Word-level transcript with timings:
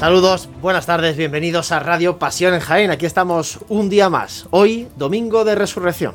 Saludos, 0.00 0.48
buenas 0.62 0.86
tardes, 0.86 1.14
bienvenidos 1.14 1.72
a 1.72 1.78
Radio 1.78 2.18
Pasión 2.18 2.54
en 2.54 2.60
Jaén. 2.60 2.90
Aquí 2.90 3.04
estamos 3.04 3.58
un 3.68 3.90
día 3.90 4.08
más, 4.08 4.46
hoy 4.50 4.88
domingo 4.96 5.44
de 5.44 5.54
resurrección. 5.54 6.14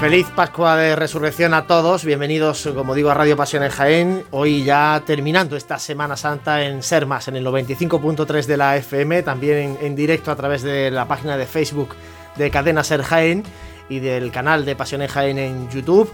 Feliz 0.00 0.28
Pascua 0.34 0.76
de 0.76 0.96
Resurrección 0.96 1.52
a 1.52 1.66
todos, 1.66 2.06
bienvenidos 2.06 2.66
como 2.74 2.94
digo 2.94 3.10
a 3.10 3.14
Radio 3.14 3.36
Pasión 3.36 3.62
en 3.64 3.68
Jaén, 3.68 4.24
hoy 4.30 4.64
ya 4.64 5.02
terminando 5.04 5.56
esta 5.56 5.78
Semana 5.78 6.16
Santa 6.16 6.64
en 6.64 6.82
Sermas, 6.82 7.28
en 7.28 7.36
el 7.36 7.44
95.3 7.44 8.46
de 8.46 8.56
la 8.56 8.78
FM, 8.78 9.22
también 9.22 9.76
en, 9.78 9.94
directo 9.94 10.30
a 10.30 10.36
través 10.36 10.62
de 10.62 10.90
la 10.90 11.06
página 11.06 11.36
de 11.36 11.44
Facebook 11.44 11.96
de 12.36 12.50
Cadena 12.50 12.82
Ser 12.82 13.02
Jaén 13.02 13.42
y 13.90 13.98
del 13.98 14.32
canal 14.32 14.64
de 14.64 14.74
Pasión 14.74 15.02
en 15.02 15.08
Jaén 15.08 15.38
en 15.38 15.68
YouTube. 15.68 16.10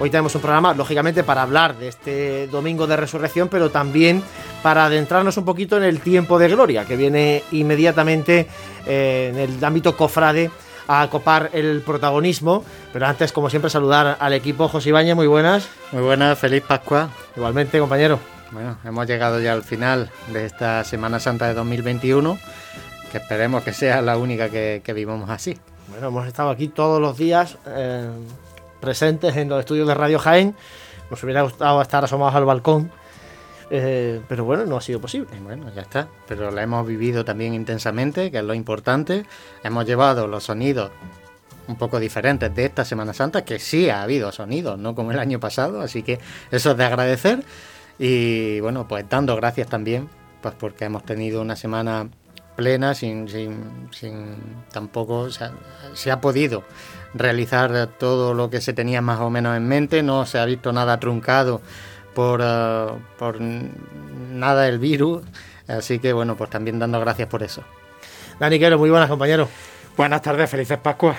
Hoy 0.00 0.10
tenemos 0.10 0.34
un 0.34 0.40
programa, 0.40 0.74
lógicamente, 0.74 1.22
para 1.22 1.42
hablar 1.42 1.76
de 1.76 1.86
este 1.86 2.48
domingo 2.48 2.88
de 2.88 2.96
resurrección, 2.96 3.46
pero 3.46 3.70
también 3.70 4.24
para 4.60 4.86
adentrarnos 4.86 5.36
un 5.36 5.44
poquito 5.44 5.76
en 5.76 5.84
el 5.84 6.00
tiempo 6.00 6.36
de 6.36 6.48
gloria, 6.48 6.84
que 6.84 6.96
viene 6.96 7.44
inmediatamente 7.52 8.48
eh, 8.88 9.30
en 9.32 9.38
el 9.38 9.64
ámbito 9.64 9.96
cofrade 9.96 10.50
a 10.92 11.08
copar 11.08 11.50
el 11.52 11.82
protagonismo. 11.82 12.64
Pero 12.92 13.06
antes, 13.06 13.30
como 13.30 13.48
siempre, 13.48 13.70
saludar 13.70 14.16
al 14.18 14.32
equipo. 14.32 14.66
José 14.66 14.88
Ibañez, 14.88 15.14
muy 15.14 15.28
buenas. 15.28 15.68
Muy 15.92 16.02
buenas, 16.02 16.36
feliz 16.36 16.64
Pascua. 16.66 17.10
Igualmente, 17.36 17.78
compañero. 17.78 18.18
Bueno, 18.50 18.76
hemos 18.84 19.06
llegado 19.06 19.38
ya 19.40 19.52
al 19.52 19.62
final 19.62 20.10
de 20.32 20.46
esta 20.46 20.82
Semana 20.82 21.20
Santa 21.20 21.46
de 21.46 21.54
2021, 21.54 22.36
que 23.12 23.18
esperemos 23.18 23.62
que 23.62 23.72
sea 23.72 24.02
la 24.02 24.16
única 24.16 24.48
que, 24.48 24.92
vivamos 24.92 25.30
así. 25.30 25.56
Bueno, 25.88 26.08
hemos 26.08 26.26
estado 26.26 26.50
aquí 26.50 26.66
todos 26.66 27.00
los 27.00 27.16
días 27.16 27.56
eh, 27.66 28.10
presentes 28.80 29.36
en 29.36 29.48
los 29.48 29.60
estudios 29.60 29.86
de 29.86 29.94
Radio 29.94 30.18
Jaén. 30.18 30.56
Nos 31.08 31.22
hubiera 31.22 31.42
gustado 31.42 31.80
estar 31.80 32.02
asomados 32.02 32.34
al 32.34 32.44
balcón 32.44 32.90
eh, 33.70 34.20
pero 34.28 34.44
bueno, 34.44 34.66
no 34.66 34.76
ha 34.76 34.80
sido 34.80 35.00
posible. 35.00 35.28
Bueno, 35.42 35.72
ya 35.74 35.82
está. 35.82 36.08
Pero 36.26 36.50
la 36.50 36.62
hemos 36.62 36.86
vivido 36.86 37.24
también 37.24 37.54
intensamente, 37.54 38.30
que 38.30 38.38
es 38.38 38.44
lo 38.44 38.54
importante. 38.54 39.24
Hemos 39.62 39.86
llevado 39.86 40.26
los 40.26 40.44
sonidos 40.44 40.90
un 41.68 41.76
poco 41.76 42.00
diferentes 42.00 42.52
de 42.52 42.64
esta 42.64 42.84
Semana 42.84 43.14
Santa, 43.14 43.44
que 43.44 43.60
sí 43.60 43.88
ha 43.88 44.02
habido 44.02 44.32
sonidos, 44.32 44.76
no 44.76 44.96
como 44.96 45.12
el 45.12 45.20
año 45.20 45.38
pasado, 45.38 45.80
así 45.80 46.02
que 46.02 46.18
eso 46.50 46.72
es 46.72 46.76
de 46.76 46.84
agradecer. 46.84 47.44
Y 47.96 48.58
bueno, 48.58 48.88
pues 48.88 49.08
dando 49.08 49.36
gracias 49.36 49.68
también, 49.68 50.08
pues 50.42 50.54
porque 50.58 50.86
hemos 50.86 51.04
tenido 51.04 51.40
una 51.40 51.54
semana 51.54 52.08
plena, 52.56 52.94
sin, 52.94 53.28
sin, 53.28 53.88
sin 53.92 54.36
tampoco 54.72 55.28
se 55.30 56.10
ha 56.10 56.20
podido 56.20 56.64
realizar 57.14 57.88
todo 57.98 58.34
lo 58.34 58.50
que 58.50 58.60
se 58.60 58.72
tenía 58.72 59.00
más 59.00 59.20
o 59.20 59.30
menos 59.30 59.56
en 59.56 59.68
mente, 59.68 60.02
no 60.02 60.26
se 60.26 60.38
ha 60.38 60.44
visto 60.44 60.72
nada 60.72 60.98
truncado 60.98 61.60
por, 62.14 62.40
eh, 62.42 62.86
por 63.18 63.40
nada 63.40 64.68
el 64.68 64.78
virus. 64.78 65.22
Así 65.68 65.98
que 65.98 66.12
bueno, 66.12 66.36
pues 66.36 66.50
también 66.50 66.78
dando 66.78 67.00
gracias 67.00 67.28
por 67.28 67.42
eso. 67.42 67.62
Dani 68.38 68.58
Quero, 68.58 68.78
muy 68.78 68.90
buenas 68.90 69.08
compañeros. 69.08 69.48
Buenas 69.96 70.22
tardes, 70.22 70.48
felices 70.48 70.78
Pascuas. 70.78 71.16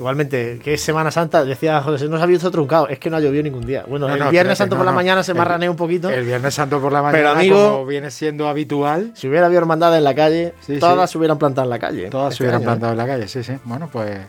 Igualmente, 0.00 0.58
que 0.64 0.72
es 0.72 0.80
Semana 0.80 1.10
Santa, 1.10 1.44
decía 1.44 1.82
José, 1.82 2.08
no 2.08 2.16
se 2.16 2.22
ha 2.22 2.26
visto 2.26 2.50
truncado, 2.50 2.88
es 2.88 2.98
que 2.98 3.10
no 3.10 3.18
ha 3.18 3.20
llovido 3.20 3.42
ningún 3.42 3.66
día. 3.66 3.84
Bueno, 3.86 4.08
el 4.08 4.30
Viernes 4.30 4.56
Santo 4.56 4.74
por 4.74 4.86
la 4.86 4.92
mañana 4.92 5.22
se 5.22 5.34
marranea 5.34 5.70
un 5.70 5.76
poquito. 5.76 6.08
El 6.08 6.24
Viernes 6.24 6.54
Santo 6.54 6.80
por 6.80 6.90
la 6.90 7.02
mañana, 7.02 7.18
pero 7.18 7.30
amigo, 7.30 7.72
como 7.72 7.86
viene 7.86 8.10
siendo 8.10 8.48
habitual. 8.48 9.12
Si 9.14 9.28
hubiera 9.28 9.44
habido 9.44 9.60
hermandad 9.60 9.94
en 9.98 10.04
la 10.04 10.14
calle, 10.14 10.54
todas 10.78 11.10
se 11.10 11.18
hubieran 11.18 11.36
plantado 11.36 11.66
en 11.66 11.70
la 11.70 11.78
calle. 11.78 12.08
Todas 12.08 12.34
se 12.34 12.42
hubieran 12.42 12.62
plantado 12.62 12.92
¿eh? 12.92 12.94
en 12.94 12.98
la 12.98 13.06
calle, 13.06 13.28
sí, 13.28 13.42
sí. 13.42 13.52
Bueno, 13.64 13.90
pues 13.92 14.20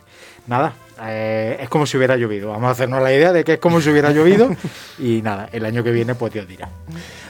nada, 0.45 0.73
eh, 1.03 1.57
es 1.59 1.69
como 1.69 1.85
si 1.85 1.97
hubiera 1.97 2.16
llovido. 2.16 2.50
Vamos 2.50 2.67
a 2.67 2.72
hacernos 2.72 3.01
la 3.01 3.13
idea 3.13 3.34
de 3.34 3.44
que 3.44 3.53
es 3.53 3.59
como 3.59 3.81
si 3.81 3.89
hubiera 3.89 4.12
llovido 4.12 4.50
y 5.00 5.22
nada, 5.22 5.50
el 5.51 5.66
año 5.66 5.84
que 5.84 5.91
viene 5.91 6.16
pues 6.16 6.34
Dios 6.34 6.47
dirá. 6.47 6.69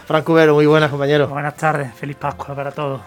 Franco 0.06 0.34
Vero, 0.34 0.56
muy 0.56 0.66
buenas 0.66 0.90
compañeros. 0.90 1.30
Buenas 1.30 1.56
tardes, 1.56 1.94
feliz 1.94 2.18
Pascua 2.18 2.56
para 2.56 2.72
todos. 2.72 3.02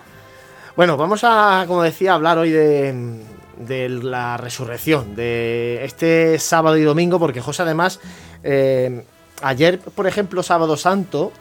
Bueno, 0.76 0.96
vamos 0.96 1.22
a, 1.22 1.64
como 1.68 1.82
decía, 1.82 2.14
hablar 2.14 2.38
hoy 2.38 2.50
de, 2.50 3.88
la 4.02 4.36
resurrección, 4.36 5.14
de 5.14 5.84
este 5.84 6.38
sábado 6.40 6.76
y 6.76 6.82
domingo, 6.82 7.20
porque 7.20 7.40
José 7.40 7.62
además, 7.62 8.00
eh, 8.42 9.04
ayer, 9.42 9.78
por 9.78 10.08
ejemplo, 10.08 10.42
sábado 10.42 10.76
santo, 10.76 11.32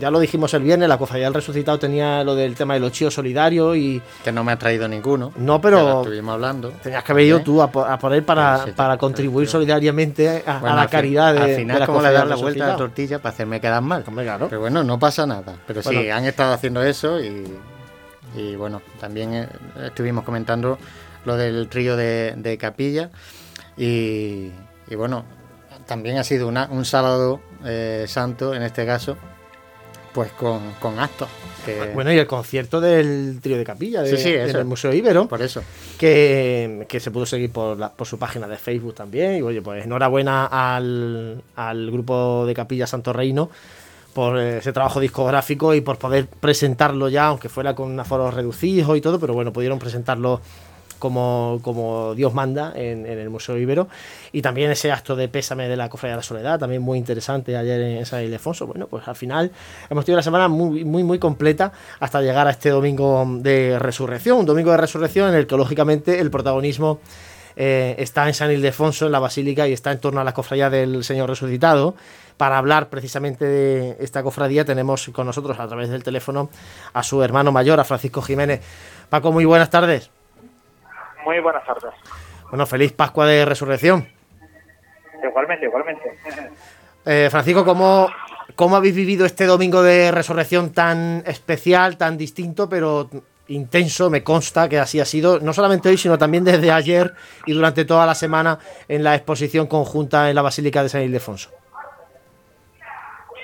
ya 0.00 0.10
lo 0.10 0.20
dijimos 0.20 0.52
el 0.54 0.62
viernes, 0.62 0.88
la 0.88 0.98
cofradía 0.98 1.26
del 1.26 1.34
resucitado 1.34 1.78
tenía 1.78 2.22
lo 2.24 2.34
del 2.34 2.54
tema 2.54 2.74
del 2.74 2.84
ochío 2.84 3.10
solidario 3.10 3.74
y... 3.74 4.02
Que 4.24 4.32
no 4.32 4.44
me 4.44 4.52
ha 4.52 4.58
traído 4.58 4.88
ninguno. 4.88 5.32
No, 5.36 5.60
pero... 5.60 6.02
Estuvimos 6.02 6.34
hablando. 6.34 6.70
Tenías 6.82 7.02
que 7.04 7.12
haber 7.12 7.26
ido 7.26 7.40
tú 7.40 7.62
a, 7.62 7.70
poner 7.70 8.24
para, 8.24 8.66
para 8.76 8.96
contribuir 8.96 9.48
solidariamente 9.48 10.42
a, 10.46 10.60
la 10.74 10.86
caridad 10.88 11.34
de 11.34 11.40
Al 11.40 11.56
final, 11.56 11.86
como 11.86 12.02
le 12.02 12.12
das 12.12 12.28
la 12.28 12.36
vuelta 12.36 12.64
a 12.64 12.68
la 12.68 12.76
tortilla 12.76 13.18
para 13.20 13.32
hacerme 13.34 13.60
quedar 13.60 13.82
mal. 13.82 14.04
claro. 14.04 14.46
Pero 14.48 14.60
bueno, 14.60 14.84
no 14.84 14.98
pasa 14.98 15.26
nada. 15.26 15.56
Pero 15.66 15.82
sí, 15.82 16.10
han 16.10 16.24
estado 16.24 16.52
haciendo 16.52 16.82
eso 16.82 17.18
y, 17.20 18.56
bueno, 18.56 18.82
también 19.00 19.34
eh, 19.34 19.48
estuvimos 19.84 20.24
comentando 20.24 20.78
lo 21.24 21.36
del 21.36 21.68
trío 21.68 21.96
de, 21.96 22.56
Capilla 22.60 23.10
y, 23.76 24.50
bueno, 24.96 25.24
también 25.86 26.18
ha 26.18 26.24
sido 26.24 26.48
una, 26.48 26.68
un 26.70 26.84
sábado 26.84 27.40
eh, 27.64 28.04
santo 28.08 28.54
en 28.54 28.62
este 28.62 28.86
caso 28.86 29.16
pues 30.12 30.32
con, 30.32 30.60
con 30.80 30.98
actos. 30.98 31.28
Bueno, 31.94 32.12
y 32.12 32.18
el 32.18 32.26
concierto 32.26 32.80
del 32.80 33.38
trío 33.40 33.56
de 33.56 33.64
capilla 33.64 34.02
de, 34.02 34.12
del 34.12 34.64
Museo 34.64 34.92
Ibero. 34.92 35.28
Por 35.28 35.42
eso. 35.42 35.62
Que, 35.98 36.86
se 36.98 37.10
pudo 37.10 37.24
seguir 37.24 37.50
por, 37.50 37.78
la, 37.78 37.90
por 37.90 38.06
su 38.06 38.18
página 38.18 38.48
de 38.48 38.56
Facebook 38.56 38.94
también. 38.94 39.36
Y 39.36 39.42
oye, 39.42 39.62
pues 39.62 39.84
enhorabuena 39.84 40.46
al, 40.46 41.42
al 41.56 41.90
grupo 41.90 42.44
de 42.46 42.54
Capilla 42.54 42.86
Santo 42.86 43.12
Reino 43.12 43.50
por 44.12 44.38
ese 44.38 44.72
trabajo 44.72 45.00
discográfico 45.00 45.74
y 45.74 45.80
por 45.80 45.98
poder 45.98 46.26
presentarlo 46.26 47.08
ya, 47.08 47.26
aunque 47.26 47.48
fuera 47.48 47.74
con 47.74 47.98
aforos 47.98 48.34
reducidos 48.34 48.96
y 48.96 49.00
todo, 49.00 49.18
pero 49.18 49.32
bueno, 49.32 49.52
pudieron 49.52 49.78
presentarlo 49.78 50.40
como, 51.02 51.58
como 51.62 52.14
Dios 52.14 52.32
manda 52.32 52.72
en, 52.76 53.06
el 53.06 53.28
Museo 53.28 53.58
Ibero. 53.58 53.88
Y 54.30 54.40
también 54.40 54.70
ese 54.70 54.92
acto 54.92 55.16
de 55.16 55.26
pésame 55.26 55.66
de 55.66 55.76
la 55.76 55.88
Cofradía 55.88 56.12
de 56.12 56.18
la 56.18 56.22
Soledad, 56.22 56.60
también 56.60 56.80
muy 56.80 56.96
interesante 56.96 57.56
ayer 57.56 57.80
en 57.80 58.06
San 58.06 58.22
Ildefonso. 58.22 58.68
Bueno, 58.68 58.86
pues 58.86 59.08
al 59.08 59.16
final 59.16 59.50
hemos 59.90 60.04
tenido 60.04 60.18
una 60.18 60.22
semana 60.22 60.46
muy, 60.46 60.84
muy, 60.84 61.02
muy 61.02 61.18
completa 61.18 61.72
hasta 61.98 62.22
llegar 62.22 62.46
a 62.46 62.50
este 62.50 62.70
domingo 62.70 63.26
de 63.40 63.80
resurrección, 63.80 64.38
un 64.38 64.46
domingo 64.46 64.70
de 64.70 64.76
resurrección 64.76 65.30
en 65.30 65.34
el 65.34 65.48
que 65.48 65.56
lógicamente 65.56 66.20
el 66.20 66.30
protagonismo 66.30 67.00
eh, 67.56 67.96
está 67.98 68.28
en 68.28 68.34
San 68.34 68.52
Ildefonso, 68.52 69.06
en 69.06 69.12
la 69.12 69.18
Basílica, 69.18 69.66
y 69.66 69.72
está 69.72 69.90
en 69.90 69.98
torno 69.98 70.20
a 70.20 70.24
la 70.24 70.32
cofradía 70.32 70.70
del 70.70 71.02
Señor 71.02 71.28
Resucitado. 71.28 71.96
Para 72.36 72.58
hablar 72.58 72.90
precisamente 72.90 73.44
de 73.44 73.96
esta 73.98 74.22
cofradía 74.22 74.64
tenemos 74.64 75.10
con 75.12 75.26
nosotros 75.26 75.58
a 75.58 75.66
través 75.66 75.90
del 75.90 76.04
teléfono 76.04 76.48
a 76.92 77.02
su 77.02 77.24
hermano 77.24 77.50
mayor, 77.50 77.80
a 77.80 77.84
Francisco 77.84 78.22
Jiménez. 78.22 78.60
Paco, 79.10 79.32
muy 79.32 79.44
buenas 79.44 79.68
tardes. 79.68 80.21
Muy 81.24 81.40
buenas 81.40 81.64
tardes. 81.64 81.92
Bueno, 82.50 82.66
feliz 82.66 82.92
Pascua 82.92 83.26
de 83.26 83.44
Resurrección. 83.44 84.06
Igualmente, 85.22 85.66
igualmente. 85.66 86.18
Eh, 87.06 87.28
Francisco, 87.30 87.64
¿cómo, 87.64 88.08
¿cómo 88.54 88.76
habéis 88.76 88.94
vivido 88.94 89.24
este 89.24 89.46
domingo 89.46 89.82
de 89.82 90.10
resurrección 90.10 90.72
tan 90.72 91.22
especial, 91.26 91.96
tan 91.96 92.16
distinto, 92.18 92.68
pero 92.68 93.08
intenso? 93.48 94.10
Me 94.10 94.22
consta 94.22 94.68
que 94.68 94.78
así 94.78 95.00
ha 95.00 95.04
sido, 95.04 95.40
no 95.40 95.52
solamente 95.52 95.88
hoy, 95.88 95.96
sino 95.96 96.18
también 96.18 96.44
desde 96.44 96.70
ayer 96.70 97.14
y 97.46 97.52
durante 97.52 97.84
toda 97.84 98.06
la 98.06 98.14
semana 98.14 98.58
en 98.88 99.02
la 99.02 99.14
exposición 99.14 99.66
conjunta 99.66 100.28
en 100.28 100.34
la 100.34 100.42
Basílica 100.42 100.82
de 100.82 100.88
San 100.88 101.02
Ildefonso. 101.02 101.50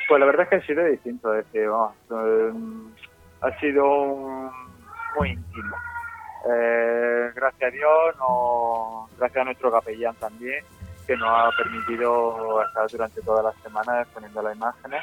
Pues 0.08 0.20
la 0.20 0.26
verdad 0.26 0.44
es 0.44 0.48
que 0.48 0.56
ha 0.56 0.66
sido 0.66 0.84
distinto, 0.84 1.34
es 1.34 1.44
que, 1.52 1.66
vamos, 1.66 1.94
eh, 2.10 2.52
ha 3.42 3.60
sido 3.60 4.50
muy 5.18 5.30
íntimo. 5.30 5.76
Eh, 6.50 7.30
gracias 7.34 7.70
a 7.70 7.74
Dios, 7.74 8.14
gracias 9.18 9.42
a 9.42 9.44
nuestro 9.44 9.70
capellán 9.70 10.14
también, 10.14 10.64
que 11.06 11.14
nos 11.16 11.28
ha 11.28 11.50
permitido 11.56 12.62
estar 12.62 12.88
durante 12.90 13.20
toda 13.20 13.42
la 13.42 13.52
semana 13.62 14.00
exponiendo 14.00 14.40
las 14.40 14.56
imágenes 14.56 15.02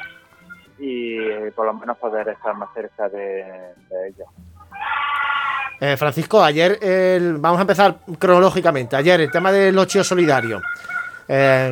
y 0.78 1.18
eh, 1.18 1.52
por 1.54 1.66
lo 1.66 1.74
menos 1.74 1.96
poder 1.98 2.28
estar 2.28 2.54
más 2.56 2.68
cerca 2.74 3.08
de, 3.08 3.74
ellos. 4.08 4.28
Eh, 5.80 5.96
Francisco, 5.96 6.42
ayer 6.42 6.80
vamos 7.38 7.58
a 7.58 7.62
empezar 7.62 7.98
cronológicamente. 8.18 8.96
Ayer 8.96 9.20
el 9.20 9.30
tema 9.30 9.52
del 9.52 9.78
ochio 9.78 10.02
solidario. 10.02 10.60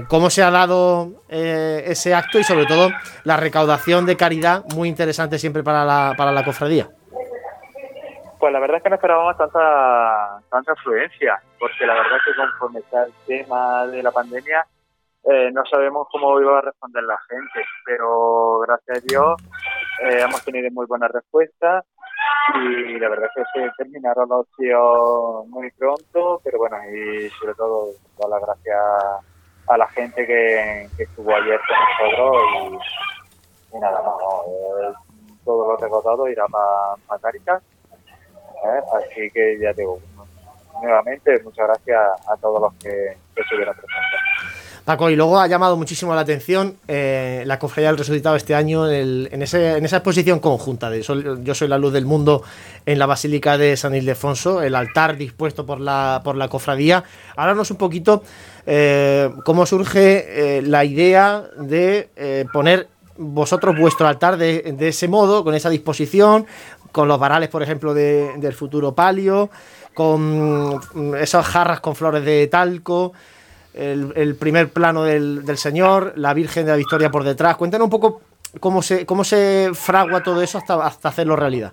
¿Cómo 0.09 0.31
se 0.31 0.43
ha 0.43 0.50
dado 0.50 1.23
ese 1.29 2.15
acto 2.15 2.38
y 2.38 2.44
sobre 2.44 2.67
todo 2.67 2.91
la 3.23 3.37
recaudación 3.37 4.05
de 4.05 4.17
caridad 4.17 4.65
muy 4.75 4.88
interesante 4.88 5.38
siempre 5.38 5.62
para 5.62 5.85
la, 5.85 6.15
para 6.17 6.32
la 6.32 6.44
cofradía? 6.44 6.88
Pues 8.44 8.52
la 8.52 8.61
verdad 8.61 8.76
es 8.76 8.82
que 8.82 8.91
no 8.91 8.96
esperábamos 8.96 9.38
tanta, 9.38 10.38
tanta 10.50 10.73
afluencia, 10.73 11.41
porque 11.58 11.87
la 11.87 11.94
verdad 11.94 12.19
es 12.19 12.25
que 12.26 12.43
conforme 12.43 12.81
está 12.81 13.05
el 13.05 13.12
tema 13.26 13.87
de 13.87 14.02
la 14.02 14.11
pandemia, 14.11 14.67
eh, 15.25 15.50
no 15.50 15.64
sabemos 15.64 16.06
cómo 16.12 16.38
iba 16.38 16.58
a 16.58 16.61
responder 16.61 17.05
la 17.05 17.17
gente, 17.26 17.67
pero 17.87 18.58
gracias 18.58 18.99
a 18.99 19.06
Dios 19.08 19.43
eh, 20.02 20.20
hemos 20.20 20.44
tenido 20.44 20.70
muy 20.73 20.85
buena 20.85 21.08
respuesta 21.08 21.82
y 22.56 22.99
la 22.99 23.08
verdad 23.08 23.31
es 23.35 23.46
que 23.55 23.62
se 23.62 23.70
terminaron 23.79 24.29
los 24.29 24.47
tíos 24.58 25.47
muy 25.47 25.70
pronto, 25.70 26.43
pero 26.44 26.58
bueno, 26.58 26.76
y 26.90 27.31
sobre 27.40 27.55
todo 27.55 27.93
dar 28.19 28.29
las 28.29 28.43
gracias 28.43 28.79
a 29.69 29.79
la 29.79 29.88
gente 29.88 30.26
que, 30.26 30.82
estuvo 30.99 31.35
ayer 31.35 31.58
con 31.67 32.11
nosotros 32.12 32.82
y, 33.73 33.79
nada 33.79 34.02
más, 34.02 34.14
¿no? 34.20 34.90
Eh, 34.90 34.94
todo 35.47 35.67
lo 35.67 35.76
recordado 35.79 36.29
irá 36.29 36.44
para 36.47 37.20
Caritas, 37.23 37.62
así 38.96 39.31
que 39.32 39.58
ya 39.61 39.72
digo, 39.72 40.00
nuevamente 40.82 41.40
muchas 41.43 41.66
gracias 41.69 42.00
a 42.28 42.37
todos 42.37 42.61
los 42.61 42.72
que, 42.75 43.16
que 43.34 43.43
estuvieron 43.43 43.75
presentes. 43.75 44.20
Paco, 44.84 45.08
y 45.08 45.16
luego 45.16 45.40
ha 45.40 45.46
llamado 45.46 45.78
muchísimo 45.78 46.14
la 46.14 46.20
atención 46.20 46.76
eh, 46.88 47.43
la 47.46 47.58
cofradía 47.58 47.88
del 47.88 47.96
resucitado 47.96 48.37
este 48.37 48.55
año 48.55 48.90
en, 48.90 49.40
ese- 49.43 49.78
en 49.78 49.84
esa 49.87 49.96
exposición 49.96 50.40
conjunta 50.40 50.90
de 50.90 51.00
Yo 51.00 51.55
soy 51.55 51.69
la 51.69 51.78
luz 51.78 51.94
del 51.94 52.05
mundo 52.05 52.43
en 52.84 52.99
la 52.99 53.06
Basílica 53.06 53.56
de 53.56 53.78
San 53.78 53.94
Ildefonso, 53.94 54.61
el 54.61 54.75
altar 54.75 55.16
dispuesto 55.16 55.64
por 55.64 55.81
la, 55.81 56.20
por 56.22 56.37
la 56.37 56.49
cofradía. 56.49 57.02
Háblanos 57.34 57.70
un 57.70 57.78
poquito 57.78 58.25
eh, 58.66 59.31
cómo 59.46 59.64
surge 59.64 60.58
eh, 60.58 60.62
la 60.62 60.84
idea 60.84 61.44
de 61.56 62.44
poner 62.52 62.88
vosotros 63.16 63.78
vuestro 63.78 64.06
altar 64.06 64.37
de 64.37 64.75
ese 64.81 65.08
modo, 65.08 65.44
con 65.44 65.55
esa 65.55 65.70
disposición, 65.70 66.46
con 66.94 67.08
los 67.08 67.19
varales, 67.19 67.49
por 67.49 67.61
ejemplo, 67.61 67.93
de- 67.93 68.35
del 68.37 68.52
futuro 68.52 68.94
palio, 68.94 69.50
con 69.94 70.81
esas 71.19 71.44
jarras 71.44 71.81
con 71.81 71.96
flores 71.96 72.25
de 72.25 72.46
talco 72.46 73.12
el, 73.75 74.37
primer 74.37 74.69
plano 74.69 75.02
del, 75.02 75.44
Señor, 75.58 76.12
la 76.14 76.32
Virgen 76.32 76.64
de 76.67 76.70
la 76.70 76.76
Victoria 76.76 77.11
por 77.11 77.25
detrás. 77.25 77.56
Cuéntanos 77.56 77.87
un 77.87 77.91
poco 77.91 78.20
cómo 78.61 78.81
se, 78.81 79.05
cómo 79.06 79.25
se 79.25 79.70
fragua 79.75 80.23
todo 80.23 80.41
eso 80.41 80.56
hasta, 80.58 80.87
hasta 80.87 81.08
hacerlo 81.08 81.35
realidad. 81.35 81.73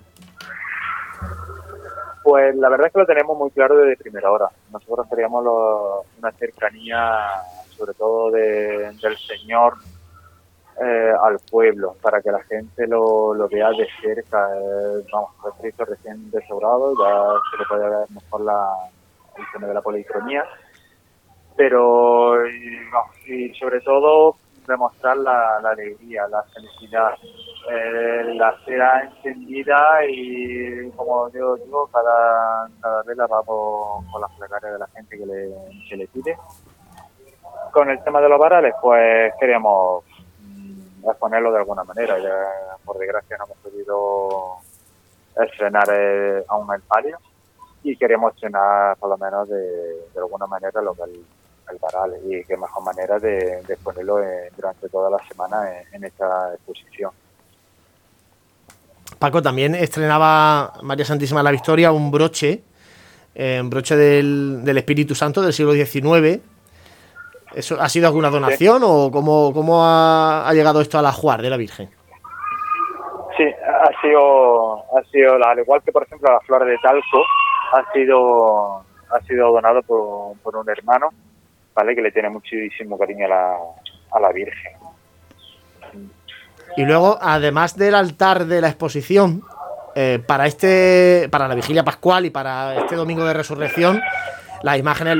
Pues 2.24 2.56
la 2.56 2.68
verdad 2.68 2.88
es 2.88 2.92
que 2.92 2.98
lo 2.98 3.06
tenemos 3.06 3.38
muy 3.38 3.50
claro 3.52 3.76
desde 3.76 3.96
primera 4.02 4.28
hora. 4.28 4.46
Nosotros 4.72 5.06
queríamos 5.08 5.44
una 6.18 6.32
cercanía, 6.32 7.28
sobre 7.76 7.94
todo 7.94 8.32
de- 8.32 8.90
del 9.00 9.16
Señor 9.18 9.74
eh, 10.82 11.12
al 11.22 11.38
pueblo, 11.50 11.96
para 12.02 12.20
que 12.20 12.30
la 12.30 12.42
gente 12.44 12.86
lo, 12.86 13.34
lo 13.34 13.48
vea 13.48 13.70
de 13.70 13.86
cerca. 14.00 14.48
Eh, 14.54 15.04
vamos, 15.12 15.30
el 15.46 15.52
Cristo 15.60 15.84
recién 15.84 16.30
restaurado, 16.32 16.94
ya 16.98 17.40
se 17.50 17.58
le 17.58 17.66
puede 17.66 17.88
ver 17.88 18.10
mejor 18.10 18.40
la, 18.40 18.68
el 19.36 19.44
tema 19.52 19.66
de 19.68 19.74
la 19.74 19.82
policromía. 19.82 20.44
Pero, 21.56 22.46
y, 22.48 22.78
no, 22.90 23.04
y 23.26 23.54
sobre 23.54 23.80
todo, 23.80 24.36
demostrar 24.66 25.16
la, 25.16 25.60
la 25.60 25.70
alegría, 25.70 26.26
la 26.28 26.42
felicidad, 26.44 27.14
eh, 27.70 28.34
la 28.34 28.56
cera 28.64 29.02
encendida 29.02 30.04
y 30.08 30.90
como 30.92 31.28
yo 31.30 31.56
digo, 31.56 31.88
cada, 31.92 32.68
cada 32.80 33.02
vez 33.02 33.16
la 33.16 33.26
vamos 33.26 34.04
con 34.10 34.20
las 34.20 34.30
plegarias 34.38 34.72
de 34.72 34.78
la 34.78 34.86
gente 34.88 35.18
que 35.18 35.26
le, 35.26 35.54
que 35.88 35.96
le 35.96 36.06
pide. 36.08 36.36
Con 37.72 37.90
el 37.90 38.02
tema 38.04 38.20
de 38.20 38.28
los 38.28 38.38
varales, 38.38 38.74
pues 38.80 39.32
queríamos 39.40 40.04
exponerlo 41.10 41.52
de 41.52 41.58
alguna 41.58 41.84
manera. 41.84 42.18
Ya, 42.18 42.76
por 42.84 42.98
desgracia 42.98 43.36
no 43.38 43.44
hemos 43.44 43.58
podido 43.58 44.56
estrenar 45.44 45.88
eh, 45.92 46.44
aún 46.48 46.72
el 46.74 46.82
palio 46.82 47.18
y 47.82 47.96
queríamos 47.96 48.34
estrenar 48.34 48.96
por 48.96 49.10
lo 49.10 49.18
menos 49.18 49.48
de, 49.48 49.58
de 49.58 50.18
alguna 50.18 50.46
manera 50.46 50.80
lo 50.82 50.94
que 50.94 51.02
el, 51.02 51.24
el 51.70 51.78
varal 51.78 52.14
y 52.24 52.44
qué 52.44 52.56
mejor 52.56 52.84
manera 52.84 53.18
de, 53.18 53.62
de 53.62 53.76
ponerlo 53.76 54.22
eh, 54.22 54.50
durante 54.54 54.88
toda 54.88 55.10
la 55.10 55.18
semana 55.26 55.68
en, 55.70 55.94
en 55.94 56.04
esta 56.04 56.54
exposición. 56.54 57.10
Paco 59.18 59.40
también 59.40 59.74
estrenaba 59.74 60.72
María 60.82 61.04
Santísima 61.04 61.40
de 61.40 61.44
la 61.44 61.52
Victoria 61.52 61.92
un 61.92 62.10
broche, 62.10 62.62
eh, 63.34 63.60
un 63.60 63.70
broche 63.70 63.96
del, 63.96 64.64
del 64.64 64.78
Espíritu 64.78 65.14
Santo 65.14 65.40
del 65.40 65.52
siglo 65.52 65.72
XIX. 65.72 66.40
¿Eso 67.54 67.80
ha 67.80 67.88
sido 67.88 68.06
alguna 68.06 68.30
donación 68.30 68.82
o 68.84 69.10
cómo, 69.10 69.52
cómo 69.52 69.84
ha, 69.84 70.48
ha 70.48 70.52
llegado 70.54 70.80
esto 70.80 70.98
al 70.98 71.06
ajuar 71.06 71.42
de 71.42 71.50
la 71.50 71.56
Virgen? 71.56 71.90
Sí, 73.36 73.44
ha 73.44 74.00
sido, 74.00 74.76
ha 74.96 75.02
sido, 75.10 75.34
al 75.44 75.58
igual 75.58 75.82
que 75.82 75.92
por 75.92 76.02
ejemplo 76.02 76.32
la 76.32 76.40
flor 76.40 76.64
de 76.64 76.76
talco, 76.78 77.24
ha 77.72 77.92
sido, 77.92 78.78
ha 78.78 79.20
sido 79.26 79.52
donado 79.52 79.82
por, 79.82 80.36
por 80.42 80.56
un 80.56 80.68
hermano, 80.68 81.10
vale, 81.74 81.94
que 81.94 82.02
le 82.02 82.12
tiene 82.12 82.28
muchísimo 82.28 82.98
cariño 82.98 83.26
a 83.26 83.28
la, 83.28 83.56
a 84.12 84.20
la 84.20 84.32
Virgen. 84.32 84.72
Y 86.76 86.84
luego, 86.84 87.18
además 87.20 87.76
del 87.76 87.94
altar 87.94 88.46
de 88.46 88.60
la 88.60 88.68
exposición, 88.68 89.42
eh, 89.94 90.22
para 90.26 90.46
este, 90.46 91.28
para 91.30 91.48
la 91.48 91.54
vigilia 91.54 91.84
pascual 91.84 92.24
y 92.24 92.30
para 92.30 92.76
este 92.76 92.96
domingo 92.96 93.24
de 93.24 93.34
resurrección, 93.34 94.00
las 94.62 94.78
imágenes 94.78 95.18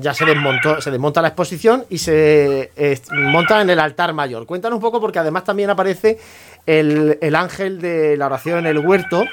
ya 0.00 0.14
se 0.14 0.24
desmontó, 0.24 0.80
se 0.80 0.90
desmonta 0.90 1.22
la 1.22 1.28
exposición 1.28 1.84
y 1.88 1.98
se 1.98 2.70
eh, 2.76 2.98
monta 3.12 3.60
en 3.60 3.70
el 3.70 3.80
altar 3.80 4.12
mayor. 4.12 4.46
Cuéntanos 4.46 4.76
un 4.76 4.82
poco, 4.82 5.00
porque 5.00 5.18
además 5.18 5.44
también 5.44 5.70
aparece 5.70 6.18
el, 6.66 7.18
el 7.20 7.34
ángel 7.34 7.80
de 7.80 8.16
la 8.16 8.26
oración 8.26 8.58
en 8.60 8.66
el 8.66 8.78
huerto, 8.78 9.24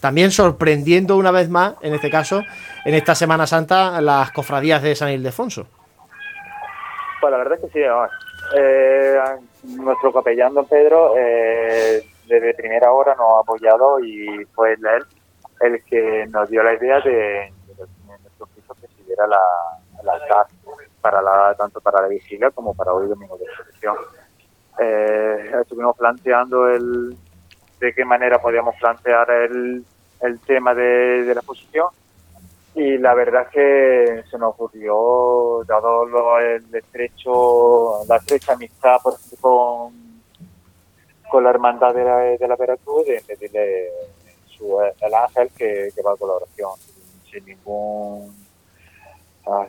también 0.00 0.30
sorprendiendo 0.30 1.16
una 1.16 1.30
vez 1.30 1.48
más, 1.48 1.74
en 1.82 1.94
este 1.94 2.10
caso, 2.10 2.42
en 2.84 2.94
esta 2.94 3.14
Semana 3.14 3.46
Santa, 3.46 4.00
las 4.00 4.30
cofradías 4.30 4.82
de 4.82 4.94
San 4.94 5.10
Ildefonso. 5.10 5.66
Pues 7.20 7.30
la 7.32 7.38
verdad 7.38 7.54
es 7.54 7.60
que 7.64 7.80
sí, 7.80 7.84
vamos. 7.84 8.10
Eh, 8.56 9.18
nuestro 9.64 10.12
capellán 10.12 10.54
don 10.54 10.66
Pedro 10.66 11.14
eh, 11.18 12.02
desde 12.26 12.54
primera 12.54 12.92
hora 12.92 13.14
nos 13.14 13.36
ha 13.36 13.40
apoyado 13.40 14.00
y 14.00 14.46
fue 14.54 14.74
él 14.74 14.80
el 15.60 15.82
que 15.84 16.26
nos 16.30 16.48
dio 16.48 16.62
la 16.62 16.74
idea 16.74 17.00
de, 17.00 17.52
Presidiera 19.18 19.26
la, 19.26 20.12
altar 20.12 20.46
para 21.00 21.22
la, 21.22 21.54
tanto 21.56 21.80
para 21.80 22.02
la 22.02 22.08
vigilia 22.08 22.50
como 22.50 22.74
para 22.74 22.92
hoy 22.92 23.08
domingo 23.08 23.36
de 23.36 23.46
resurrección. 23.46 23.96
Eh, 24.80 25.52
estuvimos 25.60 25.96
planteando 25.96 26.68
el 26.68 27.16
de 27.80 27.94
qué 27.94 28.04
manera 28.04 28.40
podíamos 28.40 28.74
plantear 28.76 29.30
el, 29.30 29.84
el 30.20 30.40
tema 30.40 30.74
de, 30.74 31.24
la 31.26 31.40
exposición 31.40 31.88
y 32.74 32.98
la 32.98 33.14
verdad 33.14 33.42
es 33.42 33.48
que 33.48 34.24
se 34.30 34.38
nos 34.38 34.50
ocurrió, 34.54 35.64
dado 35.66 36.04
lo- 36.06 36.38
el 36.38 36.72
estrecho, 36.74 38.04
la 38.08 38.16
estrecha 38.16 38.52
amistad 38.52 38.98
por 39.02 39.14
ejemplo, 39.14 39.90
con, 41.30 41.44
la 41.44 41.50
hermandad 41.50 41.94
de 41.94 42.04
la, 42.04 42.16
de 42.18 42.48
la 42.48 42.56
Veracruz, 42.56 43.06
de 43.06 43.22
pedirle 43.26 43.90
su, 44.46 44.80
el 44.80 45.14
ángel 45.14 45.50
que, 45.56 45.90
va 46.04 46.12
a 46.12 46.16
colaboración, 46.16 46.70
sin 47.30 47.44
ningún 47.44 48.32
ah, 48.32 48.47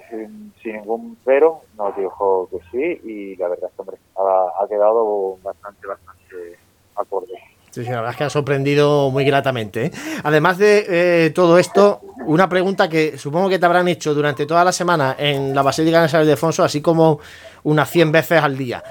sin, 0.09 0.53
sin 0.61 0.73
ningún 0.77 1.17
pero, 1.23 1.61
nos 1.77 1.95
dijo 1.95 2.49
que 2.51 2.57
sí 2.71 3.01
y 3.09 3.35
la 3.37 3.47
verdad 3.49 3.69
es 3.69 3.75
que 3.75 3.81
hombre, 3.81 3.97
ha, 4.17 4.63
ha 4.63 4.67
quedado 4.67 5.37
bastante, 5.43 5.87
bastante 5.87 6.59
acorde. 6.95 7.33
Sí, 7.71 7.83
sí, 7.83 7.89
la 7.91 7.97
verdad 7.97 8.11
es 8.11 8.17
que 8.17 8.23
ha 8.23 8.29
sorprendido 8.31 9.11
muy 9.11 9.23
gratamente. 9.25 9.85
¿eh? 9.85 9.91
Además 10.23 10.57
de 10.57 10.85
eh, 11.25 11.29
todo 11.29 11.59
esto, 11.59 12.01
una 12.25 12.49
pregunta 12.49 12.89
que 12.89 13.17
supongo 13.17 13.47
que 13.47 13.59
te 13.59 13.65
habrán 13.65 13.87
hecho 13.87 14.13
durante 14.15 14.45
toda 14.47 14.63
la 14.63 14.71
semana 14.71 15.15
en 15.19 15.53
la 15.53 15.61
Basílica 15.61 16.01
de 16.01 16.09
San 16.09 16.23
Ildefonso, 16.23 16.63
así 16.63 16.81
como 16.81 17.19
unas 17.63 17.87
100 17.89 18.11
veces 18.11 18.41
al 18.41 18.57
día. 18.57 18.83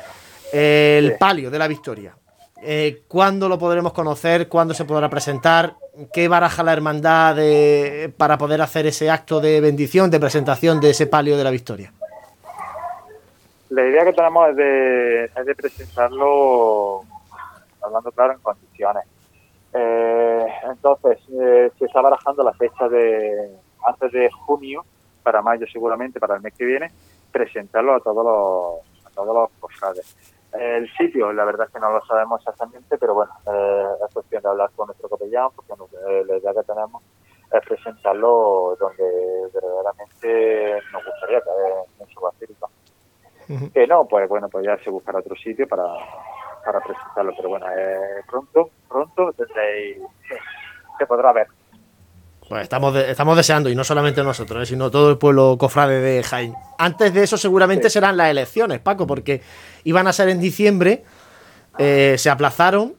El 0.52 1.08
Sí. 1.10 1.14
palio 1.18 1.50
de 1.50 1.58
la 1.58 1.66
Victoria. 1.66 2.14
Eh, 2.62 3.02
¿Cuándo 3.06 3.48
lo 3.48 3.58
podremos 3.58 3.92
conocer? 3.92 4.48
¿Cuándo 4.48 4.74
se 4.74 4.84
podrá 4.84 5.08
presentar? 5.08 5.76
¿Qué 6.12 6.28
baraja 6.28 6.62
la 6.62 6.72
hermandad 6.72 7.36
de- 7.36 8.12
para 8.16 8.36
poder 8.36 8.60
hacer 8.62 8.86
ese 8.86 9.10
acto 9.10 9.40
de 9.40 9.60
bendición, 9.60 10.10
de 10.10 10.18
presentación 10.20 10.80
de 10.80 10.90
ese 10.90 11.06
palio 11.06 11.36
de 11.36 11.44
la 11.44 11.50
Victoria? 11.50 11.92
La 13.70 13.84
idea 13.86 14.04
que 14.04 14.12
tenemos 14.12 14.48
es 14.50 14.56
de, 14.56 15.24
es 15.24 15.46
de 15.46 15.54
presentarlo, 15.54 17.02
hablando 17.82 18.10
claro, 18.12 18.32
en 18.32 18.38
condiciones. 18.40 19.04
Eh, 19.74 20.46
entonces, 20.70 21.18
eh, 21.40 21.70
se 21.78 21.84
está 21.84 22.00
barajando 22.00 22.42
la 22.42 22.54
fecha 22.54 22.88
de 22.88 23.50
antes 23.86 24.10
de 24.12 24.30
junio, 24.30 24.84
para 25.22 25.42
mayo 25.42 25.66
seguramente, 25.70 26.18
para 26.18 26.36
el 26.36 26.40
mes 26.40 26.54
que 26.54 26.64
viene, 26.64 26.90
presentarlo 27.30 27.94
a 27.94 28.00
todos 28.00 28.24
los, 28.24 29.06
a 29.06 29.10
todos 29.14 29.34
los 29.34 29.50
cofrades. 29.60 30.16
El 30.52 30.90
sitio, 30.94 31.32
la 31.32 31.44
verdad 31.44 31.66
es 31.66 31.72
que 31.74 31.80
no 31.80 31.90
lo 31.90 32.04
sabemos 32.06 32.40
exactamente, 32.40 32.96
pero 32.96 33.14
bueno, 33.14 33.32
eh, 33.46 33.86
es 34.06 34.14
cuestión 34.14 34.42
de 34.42 34.48
hablar 34.48 34.70
con 34.74 34.86
nuestro 34.86 35.08
capellán, 35.08 35.48
porque 35.54 35.72
eh, 35.72 36.24
la 36.26 36.36
idea 36.38 36.54
que 36.54 36.62
tenemos 36.62 37.02
es 37.52 37.60
presentarlo 37.66 38.76
donde 38.80 39.50
verdaderamente 39.52 40.80
nos 40.92 41.04
gustaría 41.04 41.40
que 41.40 42.02
en 42.02 42.08
su 42.08 42.20
basílica. 42.20 42.66
Que 43.72 43.86
no, 43.86 44.06
pues 44.06 44.28
bueno, 44.28 44.48
pues 44.48 44.66
ya 44.66 44.76
se 44.84 44.90
buscará 44.90 45.20
otro 45.20 45.34
sitio 45.36 45.66
para, 45.66 45.84
para 46.64 46.80
presentarlo, 46.80 47.32
pero 47.36 47.48
bueno, 47.48 47.66
eh, 47.74 48.22
pronto, 48.28 48.70
pronto 48.88 49.32
tendréis, 49.32 49.98
se 50.98 51.06
podrá 51.06 51.32
ver. 51.32 51.46
Pues 52.48 52.62
estamos, 52.62 52.94
de- 52.94 53.10
estamos 53.10 53.36
deseando, 53.36 53.68
y 53.68 53.74
no 53.74 53.84
solamente 53.84 54.22
nosotros, 54.22 54.62
eh, 54.62 54.66
sino 54.66 54.90
todo 54.90 55.10
el 55.10 55.18
pueblo 55.18 55.56
cofrade 55.58 56.00
de 56.00 56.22
Jaén. 56.22 56.54
Antes 56.78 57.12
de 57.12 57.22
eso, 57.24 57.36
seguramente 57.36 57.90
Sí. 57.90 57.94
serán 57.94 58.16
las 58.16 58.30
elecciones, 58.30 58.78
Paco, 58.80 59.06
porque 59.06 59.42
iban 59.84 60.06
a 60.06 60.12
ser 60.12 60.28
en 60.30 60.40
diciembre, 60.40 61.04
eh, 61.78 62.14
se 62.18 62.30
aplazaron 62.30 62.94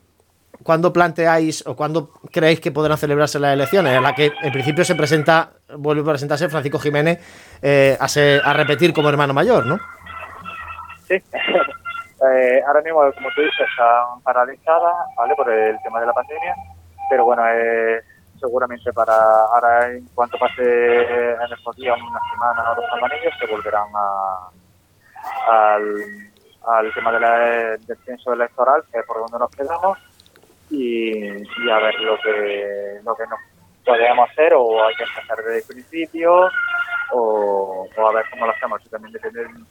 ¿cuándo 0.61 0.91
planteáis 0.91 1.65
o 1.65 1.75
cuándo 1.75 2.11
creéis 2.33 2.59
que 2.59 2.71
podrán 2.71 2.97
celebrarse 2.97 3.39
las 3.39 3.53
elecciones? 3.53 3.95
En 3.95 4.03
la 4.03 4.13
que 4.13 4.31
en 4.41 4.51
principio 4.51 4.83
se 4.83 4.93
presenta, 4.93 5.51
vuelve 5.77 6.01
a 6.01 6.11
presentarse 6.13 6.49
Francisco 6.49 6.77
Jiménez 6.79 7.17
eh, 7.61 7.97
a, 7.99 8.05
a 8.49 8.53
repetir 8.53 8.93
como 8.93 9.07
hermano 9.09 9.33
mayor, 9.33 9.65
¿no? 9.65 9.79
Sí. 11.07 11.13
eh, 11.33 12.61
ahora 12.67 12.81
mismo, 12.81 12.99
como 13.13 13.29
tú 13.33 13.41
dices, 13.41 13.65
están 13.71 14.21
paralizadas, 14.21 14.95
¿vale? 15.17 15.33
Por 15.35 15.49
el 15.49 15.77
tema 15.81 16.01
de 16.01 16.05
la 16.07 16.13
pandemia. 16.13 16.53
Pero 17.09 17.23
bueno, 17.25 17.41
eh, 17.47 18.01
seguramente 18.39 18.91
para 18.93 19.13
ahora, 19.13 19.91
en 19.91 20.05
cuanto 20.15 20.37
pase 20.37 21.01
en 21.33 21.53
estos 21.53 21.75
días, 21.75 21.97
una 21.99 22.19
semana 22.31 22.71
o 22.71 22.75
dos 22.75 22.85
semanas, 22.93 23.19
se 23.39 23.47
volverán 23.47 23.87
a, 23.95 24.49
al, 25.49 25.95
al 26.67 26.93
tema 26.93 27.11
del 27.11 27.97
censo 28.05 28.33
electoral, 28.33 28.83
que 28.91 28.99
es 28.99 29.05
por 29.05 29.19
donde 29.19 29.39
nos 29.39 29.51
quedamos 29.51 29.97
y, 30.69 31.69
a 31.69 31.79
ver 31.79 31.99
lo 32.01 32.17
que, 32.19 32.99
lo 33.03 33.15
que 33.15 33.23
nos 33.27 33.39
podemos 33.85 34.29
hacer 34.29 34.53
o 34.55 34.85
hay 34.85 34.95
que 34.95 35.03
empezar 35.03 35.37
desde 35.37 35.57
el 35.57 35.63
principio 35.63 36.49
o, 37.11 37.87
a 37.97 38.13
ver 38.13 38.25
cómo 38.29 38.45
lo 38.45 38.51
hacemos, 38.51 38.81
también 38.89 39.13
dependiendo, 39.13 39.65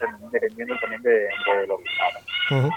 también 0.80 1.02
de, 1.02 1.28
lo 1.66 1.78
que 1.78 2.70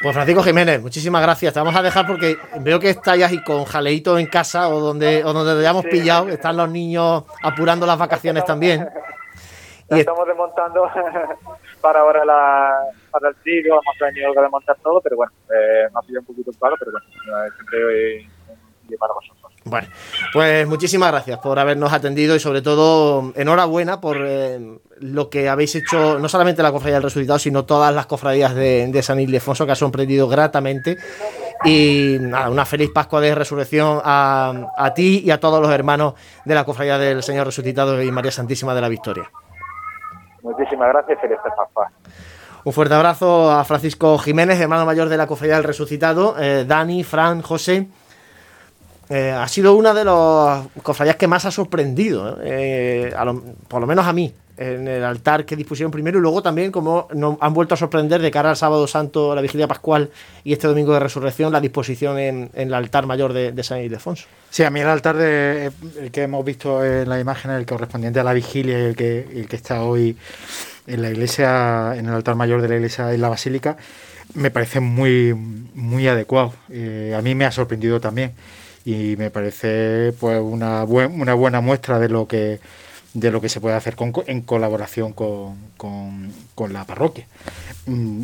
Pues 0.00 0.14
Francisco 0.14 0.42
Jiménez, 0.44 0.80
muchísimas 0.80 1.20
gracias. 1.22 1.52
Te 1.52 1.58
vamos 1.58 1.74
a 1.74 1.82
dejar 1.82 2.06
porque 2.06 2.36
veo 2.60 2.78
que 2.78 2.90
estáis 2.90 3.24
ahí 3.24 3.42
con 3.42 3.64
jaleito 3.64 4.16
en 4.16 4.26
casa 4.26 4.68
o 4.68 4.78
donde, 4.78 5.24
o 5.24 5.32
donde 5.32 5.54
te 5.54 5.58
hayamos 5.60 5.86
pillado. 5.86 6.28
Están 6.28 6.56
los 6.56 6.70
niños 6.70 7.24
apurando 7.42 7.84
las 7.84 7.98
vacaciones 7.98 8.44
también. 8.44 8.88
y 9.90 9.98
estamos 9.98 10.24
desmontando 10.26 10.88
para 11.80 12.00
ahora 12.00 12.24
la, 12.24 12.74
para 13.10 13.30
el 13.30 13.36
tiro, 13.36 13.80
hemos 13.82 13.98
tenido 13.98 14.32
que 14.34 14.40
desmontar 14.40 14.76
todo, 14.82 15.00
pero 15.00 15.16
bueno, 15.16 15.32
eh, 15.50 15.88
me 15.92 15.98
ha 15.98 16.02
pillado 16.02 16.20
un 16.20 16.26
poquito 16.26 16.52
claro, 16.60 16.76
pero 16.78 16.92
bueno, 16.92 17.06
siempre 17.56 18.28
un 18.88 18.98
para 18.98 19.14
vosotros. 19.14 19.37
Bueno, 19.68 19.88
pues 20.32 20.66
muchísimas 20.66 21.10
gracias 21.10 21.38
por 21.38 21.58
habernos 21.58 21.92
atendido 21.92 22.34
y 22.34 22.40
sobre 22.40 22.62
todo 22.62 23.32
enhorabuena 23.36 24.00
por 24.00 24.16
eh, 24.20 24.78
lo 25.00 25.30
que 25.30 25.48
habéis 25.48 25.74
hecho, 25.74 26.18
no 26.18 26.28
solamente 26.28 26.62
la 26.62 26.72
Cofradía 26.72 26.96
del 26.96 27.04
Resucitado, 27.04 27.38
sino 27.38 27.64
todas 27.64 27.94
las 27.94 28.06
cofradías 28.06 28.54
de, 28.54 29.00
San 29.02 29.20
Ildefonso 29.20 29.66
que 29.66 29.72
ha 29.72 29.76
sorprendido 29.76 30.28
gratamente. 30.28 30.96
Y 31.64 32.16
nada, 32.20 32.50
una 32.50 32.64
feliz 32.64 32.90
Pascua 32.94 33.20
de 33.20 33.34
Resurrección 33.34 34.00
a, 34.04 34.72
a 34.76 34.94
ti 34.94 35.22
y 35.24 35.30
a 35.30 35.40
todos 35.40 35.60
los 35.60 35.72
hermanos 35.72 36.14
de 36.44 36.54
la 36.54 36.64
Cofradía 36.64 36.98
del 36.98 37.22
Señor 37.22 37.46
Resucitado 37.46 38.00
y 38.02 38.10
María 38.12 38.30
Santísima 38.30 38.74
de 38.74 38.80
la 38.80 38.88
Victoria. 38.88 39.30
Muchísimas 40.42 40.88
gracias 40.88 41.20
feliz 41.20 41.38
Pascua. 41.56 41.90
Un 42.64 42.72
fuerte 42.72 42.94
abrazo 42.94 43.50
a 43.50 43.64
Francisco 43.64 44.18
Jiménez, 44.18 44.60
hermano 44.60 44.84
mayor 44.84 45.08
de 45.08 45.16
la 45.16 45.26
Cofradía 45.26 45.54
del 45.56 45.64
Resucitado, 45.64 46.36
eh, 46.38 46.64
Dani, 46.66 47.04
Fran, 47.04 47.40
José. 47.42 47.88
Eh, 49.10 49.30
ha 49.30 49.48
sido 49.48 49.74
una 49.74 49.94
de 49.94 50.04
las 50.04 50.66
cofradías 50.82 51.16
que 51.16 51.26
más 51.26 51.44
ha 51.46 51.50
sorprendido, 51.50 52.38
eh, 52.42 53.12
por 53.66 53.80
lo 53.80 53.86
menos 53.86 54.06
a 54.06 54.12
mí, 54.12 54.34
en 54.58 54.88
el 54.88 55.04
altar 55.04 55.46
que 55.46 55.56
dispusieron 55.56 55.90
primero 55.90 56.18
y 56.18 56.20
luego 56.20 56.42
también 56.42 56.72
como 56.72 57.08
nos 57.14 57.38
han 57.40 57.54
vuelto 57.54 57.74
a 57.74 57.76
sorprender 57.76 58.20
de 58.20 58.30
cara 58.30 58.50
al 58.50 58.56
sábado 58.56 58.86
santo, 58.86 59.34
la 59.34 59.40
vigilia 59.40 59.68
pascual 59.68 60.10
y 60.44 60.52
este 60.52 60.66
domingo 60.66 60.92
de 60.92 61.00
resurrección, 61.00 61.52
la 61.52 61.60
disposición 61.60 62.18
en, 62.18 62.50
el 62.54 62.74
altar 62.74 63.06
mayor 63.06 63.32
de, 63.32 63.62
San 63.62 63.80
Ildefonso. 63.80 64.26
Sí, 64.50 64.64
a 64.64 64.70
mí 64.70 64.80
el 64.80 64.88
altar 64.88 65.16
de, 65.16 65.70
el 66.00 66.10
que 66.10 66.22
hemos 66.22 66.44
visto 66.44 66.84
en 66.84 67.08
la 67.08 67.20
imagen, 67.20 67.52
el 67.52 67.64
correspondiente 67.64 68.20
a 68.20 68.24
la 68.24 68.32
vigilia 68.32 68.78
y 68.78 68.82
el 68.82 68.96
que, 68.96 69.20
el 69.32 69.48
que 69.48 69.56
está 69.56 69.84
hoy 69.84 70.16
en 70.86 71.02
la 71.02 71.10
iglesia, 71.10 71.94
en 71.96 72.06
el 72.06 72.14
altar 72.14 72.34
mayor 72.34 72.60
de 72.60 72.68
la 72.68 72.76
iglesia 72.76 73.14
y 73.14 73.18
la 73.18 73.28
basílica, 73.28 73.76
me 74.34 74.50
parece 74.50 74.80
muy, 74.80 75.34
muy 75.34 76.08
adecuado. 76.08 76.52
Eh, 76.70 77.14
a 77.16 77.22
mí 77.22 77.34
me 77.34 77.44
ha 77.44 77.52
sorprendido 77.52 78.00
también 78.00 78.32
y 78.84 79.16
me 79.16 79.30
parece 79.30 80.12
pues 80.18 80.40
una, 80.40 80.84
una 80.84 81.34
buena 81.34 81.60
muestra 81.60 81.98
de 81.98 82.08
lo 82.08 82.26
que 82.26 82.60
de 83.14 83.30
lo 83.30 83.40
que 83.40 83.48
se 83.48 83.60
puede 83.60 83.74
hacer 83.74 83.96
con, 83.96 84.12
en 84.26 84.42
colaboración 84.42 85.12
con, 85.12 85.56
con, 85.76 86.72
la 86.72 86.84
parroquia. 86.84 87.26
Mm, 87.86 88.22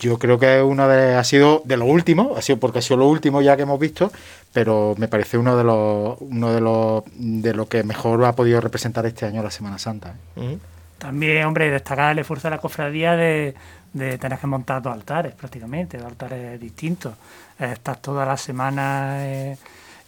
yo 0.00 0.18
creo 0.18 0.38
que 0.38 0.62
uno 0.62 0.88
de, 0.88 1.14
ha 1.14 1.24
sido 1.24 1.62
de 1.64 1.76
lo 1.76 1.84
último, 1.84 2.34
ha 2.36 2.42
sido 2.42 2.58
porque 2.58 2.78
ha 2.78 2.82
sido 2.82 2.96
lo 2.96 3.08
último 3.08 3.42
ya 3.42 3.56
que 3.56 3.62
hemos 3.62 3.78
visto, 3.78 4.10
pero 4.52 4.94
me 4.98 5.08
parece 5.08 5.38
uno 5.38 5.56
de 5.56 5.64
los 5.64 6.16
uno 6.20 6.52
de 6.52 6.60
los 6.60 7.04
de 7.14 7.54
lo 7.54 7.68
que 7.68 7.82
mejor 7.84 8.24
ha 8.24 8.34
podido 8.34 8.60
representar 8.60 9.04
este 9.06 9.26
año 9.26 9.42
la 9.42 9.50
Semana 9.50 9.78
Santa. 9.78 10.14
¿eh? 10.36 10.58
También, 10.98 11.44
hombre, 11.44 11.70
destacar 11.70 12.12
el 12.12 12.20
esfuerzo 12.20 12.48
de 12.48 12.56
la 12.56 12.60
cofradía 12.60 13.16
de, 13.16 13.54
tener 13.92 14.38
que 14.38 14.46
montar 14.46 14.80
dos 14.80 14.92
altares 14.94 15.34
prácticamente, 15.34 15.98
dos 15.98 16.06
altares 16.06 16.60
distintos. 16.60 17.14
Estar 17.58 17.96
toda 17.98 18.24
la 18.24 18.36
semana 18.36 19.16
eh, 19.18 19.58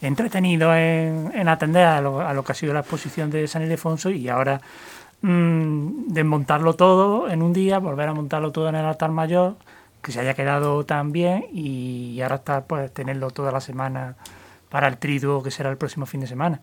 entretenido 0.07 0.75
en, 0.75 1.47
atender 1.47 1.85
a 1.85 2.01
lo, 2.01 2.43
que 2.43 2.51
ha 2.51 2.55
sido 2.55 2.73
la 2.73 2.81
exposición 2.81 3.29
de 3.29 3.47
San 3.47 3.63
Ildefonso 3.63 4.09
y 4.09 4.29
ahora 4.29 4.61
mm, 5.21 6.07
desmontarlo 6.07 6.73
todo 6.73 7.29
en 7.29 7.41
un 7.41 7.53
día, 7.53 7.79
volver 7.79 8.09
a 8.09 8.13
montarlo 8.13 8.51
todo 8.51 8.69
en 8.69 8.75
el 8.75 8.85
altar 8.85 9.11
mayor, 9.11 9.55
que 10.01 10.11
se 10.11 10.19
haya 10.19 10.33
quedado 10.33 10.85
tan 10.85 11.11
bien 11.11 11.45
y 11.51 12.21
ahora 12.21 12.35
estar, 12.35 12.65
pues, 12.65 12.93
tenerlo 12.93 13.31
toda 13.31 13.51
la 13.51 13.61
semana 13.61 14.15
para 14.69 14.87
el 14.87 14.97
triduo 14.97 15.41
que 15.41 15.51
será 15.51 15.69
el 15.69 15.77
próximo 15.77 16.05
fin 16.05 16.21
de 16.21 16.27
semana. 16.27 16.59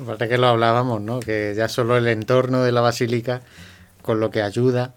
Aparte 0.00 0.28
que 0.28 0.38
lo 0.38 0.46
hablábamos, 0.46 1.00
¿no? 1.00 1.18
Que 1.18 1.54
ya 1.56 1.68
solo 1.68 1.96
el 1.96 2.06
entorno 2.06 2.62
de 2.62 2.70
la 2.70 2.80
basílica, 2.80 3.40
con 4.02 4.20
lo 4.20 4.30
que 4.30 4.42
ayuda 4.42 4.94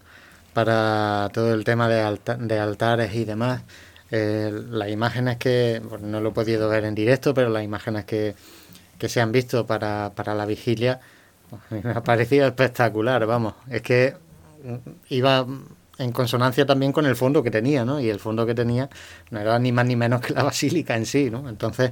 para 0.54 1.30
todo 1.34 1.54
el 1.54 1.64
tema 1.64 1.88
de, 1.88 2.20
de 2.40 2.60
altares 2.60 3.16
y 3.16 3.26
demás, 3.26 3.64
eh, 4.12 4.52
las 4.70 4.90
imágenes 4.90 5.38
que, 5.38 5.82
no 6.02 6.22
lo 6.22 6.30
he 6.30 6.34
podido 6.34 6.70
ver 6.70 6.86
en 6.86 6.96
directo, 6.96 7.34
pero 7.34 7.50
las 7.50 7.64
imágenes 7.64 8.06
que, 8.06 8.36
que 8.98 9.10
se 9.10 9.22
han 9.22 9.32
visto 9.32 9.66
para, 9.66 10.12
para 10.16 10.36
la 10.36 10.46
vigilia, 10.46 11.00
pues, 11.50 11.84
me 11.84 11.92
ha 11.92 12.04
parecido 12.04 12.46
espectacular, 12.48 13.26
vamos. 13.26 13.56
Es 13.70 13.82
que 13.82 14.16
iba 15.10 15.46
en 15.98 16.12
consonancia 16.12 16.66
también 16.66 16.92
con 16.92 17.06
el 17.06 17.16
fondo 17.16 17.44
que 17.44 17.52
tenía, 17.52 17.86
¿no? 17.86 18.00
Y 18.00 18.10
el 18.10 18.20
fondo 18.20 18.46
que 18.46 18.56
tenía 18.56 18.90
no 19.30 19.40
era 19.40 19.60
ni 19.60 19.72
más 19.72 19.86
ni 19.86 19.96
menos 19.96 20.22
que 20.22 20.34
la 20.34 20.44
basílica 20.44 20.96
en 20.96 21.06
sí, 21.06 21.30
¿no? 21.30 21.48
Entonces, 21.48 21.92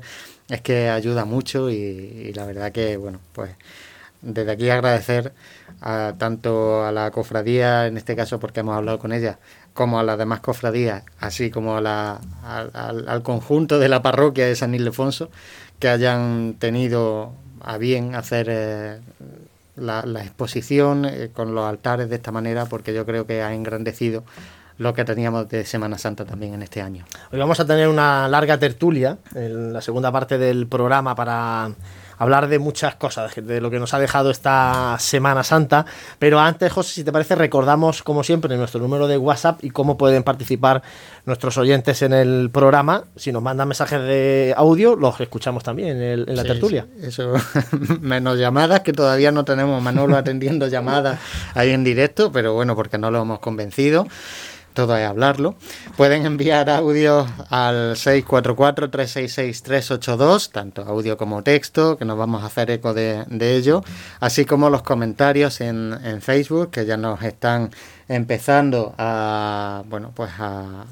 es 0.50 0.62
que 0.62 0.90
ayuda 0.90 1.26
mucho 1.26 1.70
y, 1.70 2.34
la 2.34 2.46
verdad 2.46 2.72
que, 2.72 2.98
bueno, 2.98 3.20
pues 3.34 3.52
desde 4.22 4.52
aquí 4.52 4.70
agradecer 4.70 5.34
a, 5.82 6.14
tanto 6.18 6.84
a 6.86 6.92
la 6.92 7.12
cofradía, 7.12 7.88
en 7.88 7.98
este 7.98 8.16
caso 8.16 8.40
porque 8.40 8.62
hemos 8.62 8.76
hablado 8.76 9.00
con 9.00 9.14
ella, 9.14 9.40
como 9.80 9.98
a 9.98 10.04
las 10.04 10.18
demás 10.18 10.42
cofradías, 10.42 11.04
así 11.22 11.52
como 11.52 11.78
a 11.78 11.80
la, 11.80 12.20
al, 12.44 13.24
conjunto 13.24 13.80
de 13.80 13.88
la 13.88 14.02
parroquia 14.02 14.46
de 14.46 14.54
San 14.58 14.76
Ildefonso, 14.76 15.30
que 15.80 15.88
hayan 15.88 16.56
tenido 16.60 17.32
a 17.62 17.78
bien 17.78 18.14
hacer 18.14 18.48
eh, 18.50 19.00
la, 19.78 20.04
exposición 20.22 21.06
eh, 21.06 21.30
con 21.32 21.56
los 21.56 21.64
altares 21.64 22.10
de 22.10 22.18
esta 22.18 22.30
manera, 22.30 22.66
porque 22.66 22.94
yo 22.94 23.06
creo 23.06 23.26
que 23.26 23.42
ha 23.42 23.54
engrandecido 23.54 24.26
lo 24.78 24.94
que 24.94 25.06
teníamos 25.06 25.48
de 25.48 25.64
Semana 25.64 25.98
Santa 25.98 26.26
también 26.26 26.56
en 26.56 26.62
este 26.62 26.82
año. 26.82 27.06
Hoy 27.32 27.40
vamos 27.40 27.62
a 27.62 27.66
tener 27.66 27.88
una 27.88 28.28
larga 28.28 28.58
tertulia 28.58 29.18
en 29.34 29.72
la 29.72 29.80
segunda 29.80 30.12
parte 30.12 30.38
del 30.38 30.68
programa 30.68 31.16
para 31.16 31.72
hablar 32.20 32.50
de 32.50 32.60
muchas 32.60 32.96
cosas, 32.96 33.34
de 33.36 33.62
lo 33.62 33.72
que 33.72 33.80
nos 33.80 33.94
ha 33.96 34.00
dejado 34.00 34.30
esta 34.30 34.98
Semana 35.00 35.44
Santa. 35.44 35.86
Pero 36.20 36.40
antes, 36.40 36.72
José, 36.72 36.94
si 36.94 37.04
te 37.04 37.12
parece, 37.12 37.34
recordamos, 37.34 38.04
como 38.04 38.24
siempre, 38.24 38.56
nuestro 38.58 38.80
número 38.80 39.08
de 39.08 39.18
WhatsApp 39.18 39.64
y 39.64 39.72
cómo 39.72 39.98
pueden 39.98 40.24
participar 40.24 40.84
nuestros 41.26 41.58
oyentes 41.58 42.02
en 42.02 42.14
el 42.14 42.50
programa. 42.52 43.06
Si 43.16 43.32
nos 43.32 43.42
mandan 43.42 43.70
mensajes 43.70 44.02
de 44.02 44.54
audio, 44.56 44.96
los 44.96 45.20
escuchamos 45.20 45.64
también 45.64 46.02
en, 46.02 46.36
la 46.36 46.44
tertulia. 46.44 46.86
eso, 47.02 47.34
menos 48.02 48.38
llamadas, 48.38 48.82
que 48.82 48.94
todavía 48.94 49.32
no 49.32 49.46
tenemos 49.46 49.82
Manolo 49.82 50.18
atendiendo 50.18 50.68
llamadas 50.68 51.20
ahí 51.56 51.72
en 51.72 51.84
directo, 51.84 52.32
pero 52.32 52.54
bueno, 52.54 52.76
porque 52.76 52.98
no 52.98 53.10
lo 53.12 53.22
hemos 53.22 53.40
convencido 53.40 54.06
todo 54.80 54.96
es 54.96 55.06
hablarlo. 55.06 55.56
Pueden 55.98 56.26
enviar 56.26 56.70
audio 56.70 57.28
al 57.50 57.98
644-366-382, 57.98 60.54
tanto 60.54 60.84
audio 60.84 61.18
como 61.18 61.44
texto, 61.44 61.98
que 61.98 62.06
nos 62.06 62.18
vamos 62.18 62.44
a 62.44 62.46
hacer 62.46 62.72
eco 62.72 62.94
de, 62.94 63.26
ello, 63.42 63.84
así 64.22 64.46
como 64.46 64.70
los 64.70 64.82
comentarios 64.82 65.60
en, 65.60 66.22
Facebook, 66.22 66.72
que 66.72 66.86
ya 66.86 66.96
nos 66.96 67.22
están 67.24 67.72
empezando 68.08 68.96
a, 68.98 69.84
bueno, 69.88 70.14
pues 70.16 70.32
a, 70.40 70.86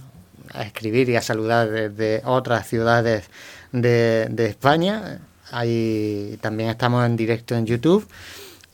escribir 0.66 1.08
y 1.08 1.16
a 1.16 1.22
saludar 1.22 1.70
desde 1.70 2.22
otras 2.26 2.68
ciudades 2.68 3.30
de, 3.72 4.28
España. 4.38 5.22
Ahí 5.50 6.38
también 6.42 6.72
estamos 6.72 7.06
en 7.06 7.16
directo 7.16 7.56
en 7.56 7.66
YouTube. 7.66 8.06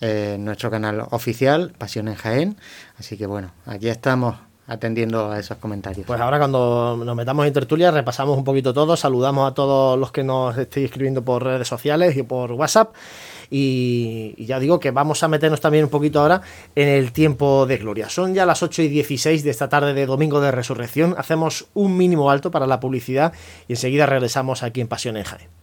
en 0.02 0.44
nuestro 0.44 0.72
canal 0.72 1.06
oficial, 1.12 1.72
Pasión 1.78 2.08
en 2.08 2.16
Jaén. 2.16 2.58
Así 2.98 3.16
que 3.16 3.28
bueno, 3.28 3.52
aquí 3.68 3.90
estamos 3.90 4.38
atendiendo 4.68 5.32
a 5.32 5.40
esos 5.40 5.58
comentarios. 5.58 6.06
Pues 6.06 6.22
ahora 6.22 6.38
cuando 6.38 7.02
nos 7.04 7.16
metamos 7.16 7.46
en 7.46 7.54
tertulia 7.54 7.92
repasamos 7.92 8.38
un 8.38 8.44
poquito 8.44 8.74
todo, 8.74 8.96
saludamos 8.96 9.52
a 9.52 9.54
todos 9.54 10.00
los 10.00 10.12
que 10.12 10.24
nos 10.24 10.58
estéis 10.58 10.86
escribiendo 10.86 11.24
por 11.24 11.44
redes 11.44 11.68
sociales 11.68 12.16
y 12.16 12.24
por 12.24 12.52
WhatsApp 12.54 12.94
y, 13.50 14.36
ya 14.46 14.60
digo 14.60 14.80
que 14.80 14.92
vamos 14.92 15.22
a 15.22 15.28
meternos 15.28 15.62
también 15.62 15.84
un 15.84 15.90
poquito 15.90 16.22
ahora 16.22 16.42
en 16.76 16.88
el 16.88 17.12
tiempo 17.12 17.66
de 17.66 17.78
gloria. 17.78 18.10
Son 18.10 18.34
ya 18.34 18.46
las 18.46 18.64
8 18.64 18.84
y 18.84 18.88
16 18.88 19.44
de 19.44 19.52
esta 19.52 19.70
tarde 19.70 19.94
de 19.94 20.06
Domingo 20.06 20.42
de 20.42 20.52
Resurrección, 20.52 21.14
hacemos 21.18 21.68
un 21.74 21.98
mínimo 21.98 22.32
alto 22.32 22.50
para 22.50 22.66
la 22.66 22.80
publicidad 22.80 23.34
y 23.68 23.74
enseguida 23.74 24.06
regresamos 24.06 24.64
aquí 24.64 24.82
en 24.82 24.88
Pasión 24.88 25.18
en 25.18 25.24
Jaén. 25.24 25.63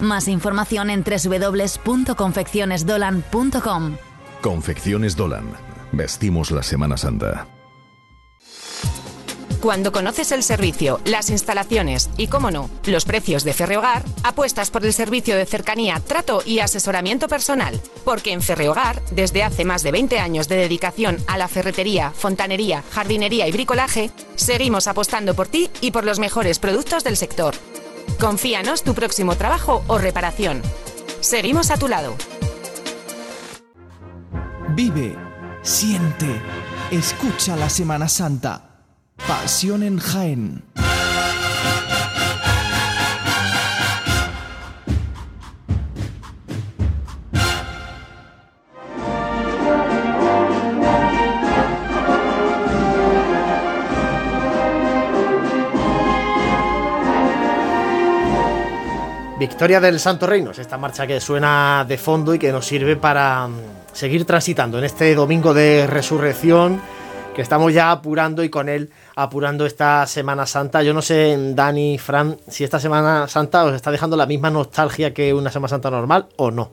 Más 0.00 0.28
información 0.28 0.90
en 0.90 1.04
www.confeccionesdolan.com. 1.04 3.96
Confecciones 4.40 5.16
Dolan. 5.16 5.46
Vestimos 5.92 6.50
la 6.50 6.62
Semana 6.62 6.96
Santa. 6.96 7.46
Cuando 9.60 9.90
conoces 9.90 10.30
el 10.30 10.44
servicio, 10.44 11.00
las 11.04 11.30
instalaciones 11.30 12.10
y, 12.16 12.28
cómo 12.28 12.52
no, 12.52 12.70
los 12.84 13.04
precios 13.04 13.42
de 13.42 13.52
Ferrehogar, 13.52 14.04
apuestas 14.22 14.70
por 14.70 14.86
el 14.86 14.92
servicio 14.92 15.36
de 15.36 15.46
cercanía, 15.46 15.98
trato 15.98 16.42
y 16.46 16.60
asesoramiento 16.60 17.26
personal. 17.26 17.80
Porque 18.04 18.32
en 18.32 18.40
Ferrehogar, 18.40 19.02
desde 19.10 19.42
hace 19.42 19.64
más 19.64 19.82
de 19.82 19.90
20 19.90 20.20
años 20.20 20.48
de 20.48 20.56
dedicación 20.56 21.18
a 21.26 21.36
la 21.36 21.48
ferretería, 21.48 22.12
fontanería, 22.12 22.84
jardinería 22.92 23.48
y 23.48 23.52
bricolaje, 23.52 24.12
seguimos 24.36 24.86
apostando 24.86 25.34
por 25.34 25.48
ti 25.48 25.68
y 25.80 25.90
por 25.90 26.04
los 26.04 26.20
mejores 26.20 26.60
productos 26.60 27.02
del 27.02 27.16
sector. 27.16 27.56
Confíanos 28.20 28.82
tu 28.82 28.94
próximo 28.94 29.36
trabajo 29.36 29.84
o 29.86 29.96
reparación. 29.96 30.60
Seguimos 31.20 31.70
a 31.70 31.76
tu 31.76 31.86
lado. 31.86 32.16
Vive, 34.70 35.16
siente, 35.62 36.40
escucha 36.90 37.54
la 37.54 37.70
Semana 37.70 38.08
Santa. 38.08 38.84
Pasión 39.26 39.84
en 39.84 39.98
Jaén. 39.98 40.64
Victoria 59.38 59.80
del 59.80 60.00
Santo 60.00 60.26
Reino, 60.26 60.50
es 60.50 60.58
esta 60.58 60.78
marcha 60.78 61.06
que 61.06 61.20
suena 61.20 61.84
de 61.86 61.96
fondo 61.96 62.34
y 62.34 62.40
que 62.40 62.50
nos 62.50 62.66
sirve 62.66 62.96
para 62.96 63.46
mm, 63.46 63.52
seguir 63.92 64.24
transitando 64.24 64.78
en 64.78 64.84
este 64.84 65.14
domingo 65.14 65.54
de 65.54 65.86
resurrección 65.86 66.80
que 67.36 67.42
estamos 67.42 67.72
ya 67.72 67.92
apurando 67.92 68.42
y 68.42 68.48
con 68.48 68.68
él 68.68 68.90
apurando 69.14 69.64
esta 69.64 70.04
Semana 70.08 70.44
Santa. 70.44 70.82
Yo 70.82 70.92
no 70.92 71.02
sé, 71.02 71.36
Dani, 71.54 71.98
Fran, 71.98 72.36
si 72.48 72.64
esta 72.64 72.80
Semana 72.80 73.28
Santa 73.28 73.64
os 73.64 73.76
está 73.76 73.92
dejando 73.92 74.16
la 74.16 74.26
misma 74.26 74.50
nostalgia 74.50 75.14
que 75.14 75.32
una 75.32 75.52
Semana 75.52 75.68
Santa 75.68 75.88
normal 75.88 76.26
o 76.34 76.50
no. 76.50 76.72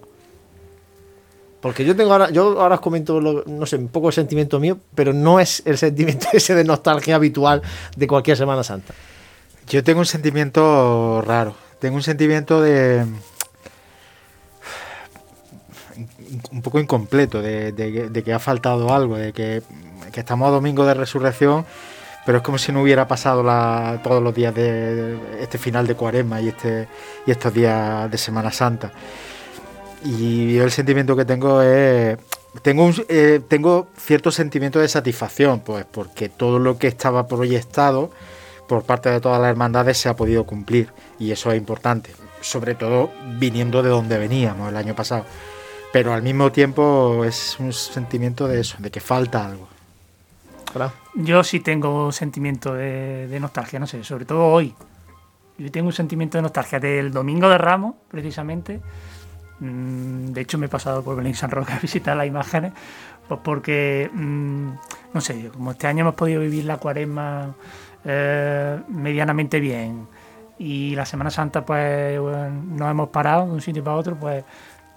Porque 1.62 1.86
yo 1.86 1.96
tengo 1.96 2.14
ahora, 2.14 2.32
yo 2.32 2.60
ahora 2.60 2.76
os 2.76 2.82
comento, 2.82 3.22
no 3.22 3.66
sé, 3.68 3.76
un 3.76 3.90
poco 3.90 4.08
el 4.08 4.14
sentimiento 4.16 4.60
mío, 4.60 4.80
pero 4.96 5.14
no 5.14 5.40
es 5.40 5.62
el 5.68 5.78
sentimiento 5.78 6.30
ese 6.34 6.56
de 6.56 6.64
nostalgia 6.64 7.14
habitual 7.14 7.62
de 7.96 8.08
cualquier 8.08 8.38
Semana 8.38 8.64
Santa. 8.64 8.96
Yo 9.68 9.84
tengo 9.84 10.00
un 10.00 10.08
sentimiento 10.08 11.22
raro. 11.24 11.65
Tengo 11.86 11.98
un 11.98 12.02
sentimiento 12.02 12.64
de. 12.64 13.06
un 16.52 16.62
poco 16.64 16.80
incompleto, 16.80 17.44
de, 17.44 18.24
que 18.26 18.34
ha 18.34 18.40
faltado 18.40 18.92
algo, 18.92 19.18
de 19.18 19.34
que, 19.34 19.62
estamos 20.16 20.48
a 20.48 20.52
domingo 20.52 20.84
de 20.84 20.96
resurrección, 20.96 21.64
pero 22.26 22.40
es 22.40 22.44
como 22.44 22.58
si 22.58 22.72
no 22.72 22.82
hubiera 22.82 23.08
pasado 23.08 23.44
todos 24.02 24.24
los 24.24 24.34
días 24.34 24.56
de, 24.56 24.96
de 24.96 25.44
este 25.44 25.60
final 25.60 25.86
de 25.86 25.94
cuaresma 25.94 26.42
y, 26.42 26.48
este, 26.48 26.88
y 27.28 27.30
estos 27.30 27.54
días 27.54 28.10
de 28.10 28.18
Semana 28.18 28.52
Santa. 28.52 28.92
Y 30.04 30.56
yo 30.56 30.64
el 30.64 30.72
sentimiento 30.72 31.16
que 31.16 31.26
tengo 31.26 31.62
es. 31.62 32.18
Tengo, 32.64 32.86
un, 32.86 32.96
eh, 33.10 33.42
tengo 33.48 33.90
cierto 33.96 34.32
sentimiento 34.32 34.80
de 34.80 34.88
satisfacción, 34.88 35.60
pues 35.60 35.86
porque 35.86 36.30
todo 36.30 36.58
lo 36.58 36.80
que 36.80 36.88
estaba 36.88 37.28
proyectado 37.28 38.10
por 38.68 38.84
parte 38.84 39.10
de 39.10 39.20
todas 39.22 39.40
las 39.40 39.50
hermandades 39.50 39.98
se 39.98 40.10
ha 40.10 40.16
podido 40.16 40.46
cumplir 40.46 40.90
y 41.20 41.32
eso 41.32 41.52
es 41.52 41.58
importante, 41.58 42.12
sobre 42.42 42.76
todo 42.76 43.12
viniendo 43.38 43.84
de 43.84 43.90
donde 43.90 44.18
veníamos 44.18 44.70
el 44.70 44.78
año 44.78 44.96
pasado. 44.96 45.26
Pero 45.94 46.14
al 46.14 46.22
mismo 46.22 46.52
tiempo 46.52 47.24
es 47.26 47.58
un 47.60 47.72
sentimiento 47.72 48.48
de 48.48 48.60
eso, 48.60 48.78
de 48.80 48.92
que 48.92 49.00
falta 49.00 49.46
algo. 49.46 49.68
Yo 51.14 51.44
sí 51.44 51.62
tengo 51.62 52.08
un 52.08 52.12
sentimiento 52.12 52.74
de, 52.74 53.28
de 53.28 53.40
nostalgia, 53.40 53.80
no 53.80 53.88
sé, 53.88 54.04
sobre 54.04 54.26
todo 54.26 54.46
hoy. 54.46 54.76
Yo 55.58 55.72
tengo 55.72 55.88
un 55.88 55.94
sentimiento 55.94 56.38
de 56.38 56.42
nostalgia 56.42 56.80
del 56.82 57.12
domingo 57.12 57.48
de 57.48 57.58
Ramos, 57.58 57.96
precisamente. 58.10 58.82
Mm, 59.60 60.34
De 60.34 60.42
hecho, 60.42 60.58
me 60.58 60.66
he 60.66 60.70
pasado 60.70 61.02
por 61.02 61.16
Belén 61.16 61.34
San 61.34 61.50
Roque 61.50 61.72
a 61.72 61.80
visitar 61.80 62.18
las 62.18 62.28
imágenes, 62.28 62.74
pues 63.28 63.40
porque, 63.42 64.10
mm, 64.14 64.70
no 65.14 65.22
sé, 65.22 65.50
como 65.54 65.72
este 65.72 65.88
año 65.88 66.02
hemos 66.02 66.16
podido 66.16 66.42
vivir 66.42 66.66
la 66.66 66.78
cuaresma 66.78 67.56
eh, 68.06 68.80
medianamente 68.88 69.60
bien 69.60 70.08
y 70.58 70.96
la 70.96 71.06
Semana 71.06 71.30
Santa, 71.32 71.66
pues 71.66 72.20
bueno, 72.20 72.50
no 72.50 72.90
hemos 72.90 73.10
parado 73.10 73.46
de 73.46 73.52
un 73.52 73.62
sitio 73.62 73.84
para 73.84 73.98
otro, 73.98 74.16
pues 74.16 74.44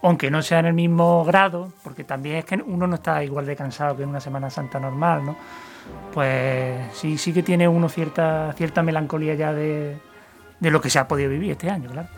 aunque 0.03 0.31
no 0.31 0.43
sea 0.43 0.61
en 0.61 0.67
el 0.67 0.75
mismo 0.75 1.25
grado, 1.25 1.73
porque 1.83 2.05
también 2.05 2.37
es 2.37 2.45
que 2.45 2.55
uno 2.55 2.87
no 2.87 2.95
está 2.95 3.25
igual 3.25 3.47
de 3.47 3.57
cansado 3.57 3.97
que 3.97 4.05
en 4.05 4.11
una 4.11 4.21
Semana 4.21 4.49
Santa 4.51 4.79
normal, 4.79 5.25
¿no? 5.25 5.37
Pues 6.13 6.95
sí, 6.95 7.19
sí 7.19 7.33
que 7.33 7.43
tiene 7.43 7.67
uno 7.67 7.89
cierta, 7.89 8.53
cierta 8.53 8.83
melancolía 8.83 9.35
ya 9.35 9.53
de, 9.53 9.99
de 10.61 10.71
lo 10.71 10.81
que 10.81 10.91
se 10.91 10.99
ha 10.99 11.09
podido 11.09 11.31
vivir 11.31 11.53
este 11.53 11.71
año, 11.71 11.91
claro. 11.91 12.09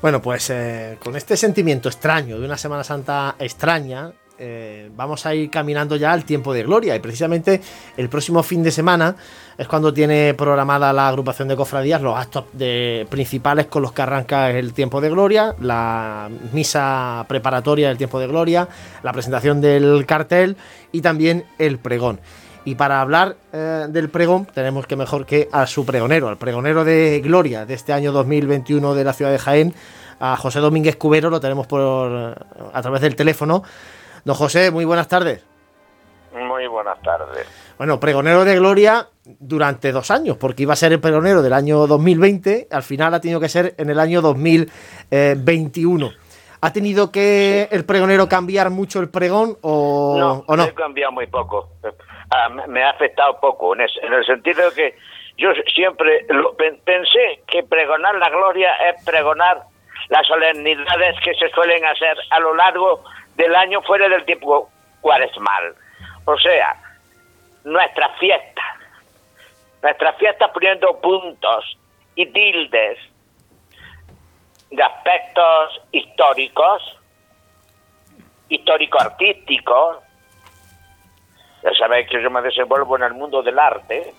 Bueno, 0.00 0.20
pues 0.20 0.50
eh, 0.50 0.98
con 1.02 1.16
este 1.16 1.36
sentimiento 1.36 1.88
extraño 1.88 2.38
de 2.38 2.46
una 2.46 2.56
Semana 2.56 2.84
Santa 2.84 3.36
extraña, 3.38 4.12
eh, 4.38 4.90
vamos 4.96 5.26
a 5.26 5.34
ir 5.34 5.50
caminando 5.50 5.96
ya 5.96 6.12
al 6.12 6.24
tiempo 6.24 6.52
de 6.52 6.62
gloria. 6.62 6.94
Y 6.96 7.00
precisamente 7.00 7.60
el 7.96 8.08
próximo 8.08 8.42
fin 8.42 8.62
de 8.62 8.70
semana 8.70 9.14
es 9.56 9.68
cuando 9.68 9.92
tiene 9.94 10.34
programada 10.34 10.92
la 10.92 11.08
agrupación 11.08 11.46
de 11.48 11.56
cofradías 11.56 12.02
los 12.02 12.18
actos 12.18 12.44
de- 12.52 13.06
principales 13.10 13.66
con 13.66 13.82
los 13.82 13.92
que 13.92 14.02
arranca 14.02 14.50
el 14.50 14.72
tiempo 14.72 15.00
de 15.00 15.10
gloria, 15.10 15.54
la 15.60 16.28
misa 16.52 17.24
preparatoria 17.28 17.88
del 17.88 17.96
tiempo 17.98 18.18
de 18.18 18.26
gloria, 18.26 18.68
la 19.02 19.12
presentación 19.12 19.60
del 19.60 20.04
cartel 20.06 20.56
y 20.92 21.00
también 21.00 21.44
el 21.58 21.78
pregón. 21.78 22.20
Y 22.66 22.76
para 22.76 23.00
hablar 23.02 23.36
eh, 23.52 23.84
del 23.90 24.08
pregón, 24.08 24.46
tenemos 24.46 24.86
que 24.86 24.96
mejor 24.96 25.26
que 25.26 25.48
a 25.52 25.66
su 25.66 25.84
pregonero, 25.84 26.28
al 26.28 26.38
pregonero 26.38 26.82
de 26.82 27.20
Gloria 27.22 27.66
de 27.66 27.74
este 27.74 27.92
año 27.92 28.10
2021 28.10 28.94
de 28.94 29.04
la 29.04 29.12
ciudad 29.12 29.30
de 29.30 29.38
Jaén, 29.38 29.74
a 30.18 30.34
José 30.36 30.60
Domínguez 30.60 30.96
Cubero, 30.96 31.28
lo 31.28 31.40
tenemos 31.40 31.66
por 31.66 32.42
a 32.72 32.82
través 32.82 33.02
del 33.02 33.16
teléfono. 33.16 33.62
Don 34.24 34.34
José, 34.36 34.70
muy 34.70 34.84
buenas 34.84 35.08
tardes. 35.08 35.44
Muy 36.32 36.66
buenas 36.66 37.00
tardes. 37.02 37.46
Bueno, 37.78 38.00
pregonero 38.00 38.44
de 38.44 38.56
Gloria 38.56 39.06
durante 39.24 39.92
dos 39.92 40.10
años, 40.10 40.36
porque 40.36 40.62
iba 40.64 40.72
a 40.72 40.76
ser 40.76 40.92
el 40.92 41.00
pregonero 41.00 41.42
del 41.42 41.52
año 41.52 41.86
2020, 41.86 42.66
al 42.70 42.82
final 42.82 43.14
ha 43.14 43.20
tenido 43.20 43.38
que 43.40 43.48
ser 43.48 43.74
en 43.78 43.90
el 43.90 44.00
año 44.00 44.20
2021. 44.20 46.10
¿Ha 46.60 46.72
tenido 46.72 47.12
que 47.12 47.68
el 47.70 47.84
pregonero 47.84 48.28
cambiar 48.28 48.70
mucho 48.70 48.98
el 49.00 49.10
pregón 49.10 49.58
o 49.60 50.16
no? 50.18 50.44
¿o 50.46 50.56
no? 50.56 50.64
he 50.64 50.74
cambiado 50.74 51.12
muy 51.12 51.26
poco. 51.26 51.68
Ah, 52.30 52.48
me 52.66 52.82
ha 52.82 52.90
afectado 52.90 53.38
poco, 53.40 53.74
en, 53.74 53.82
el 53.82 54.24
sentido 54.26 54.70
de 54.70 54.74
que 54.74 54.96
yo 55.36 55.50
siempre 55.74 56.24
lo- 56.30 56.54
pen- 56.56 56.80
pensé 56.84 57.42
que 57.46 57.62
pregonar 57.64 58.14
la 58.16 58.30
gloria 58.30 58.70
es 58.90 59.04
pregonar 59.04 59.62
las 60.08 60.26
solemnidades 60.26 61.16
que 61.22 61.34
se 61.34 61.48
suelen 61.50 61.84
hacer 61.84 62.16
a 62.30 62.40
lo 62.40 62.54
largo 62.54 63.04
del 63.36 63.54
año 63.54 63.82
fuera 63.82 64.08
del 64.08 64.24
tiempo 64.24 64.70
cuaresmal. 65.00 65.74
O 66.24 66.38
sea, 66.38 66.76
nuestras 67.64 68.18
fiestas. 68.18 68.64
Nuestras 69.82 70.16
fiestas 70.16 70.50
poniendo 70.52 71.00
puntos 71.00 71.76
y 72.14 72.26
tildes 72.26 72.98
de 74.70 74.82
aspectos 74.82 75.82
históricos, 75.92 76.98
histórico-artísticos. 78.48 79.98
Ya 81.62 81.74
sabéis 81.78 82.08
que 82.08 82.22
yo 82.22 82.30
me 82.30 82.42
desenvuelvo 82.42 82.96
en 82.96 83.04
el 83.04 83.14
mundo 83.14 83.42
del 83.42 83.58
arte. 83.58 84.14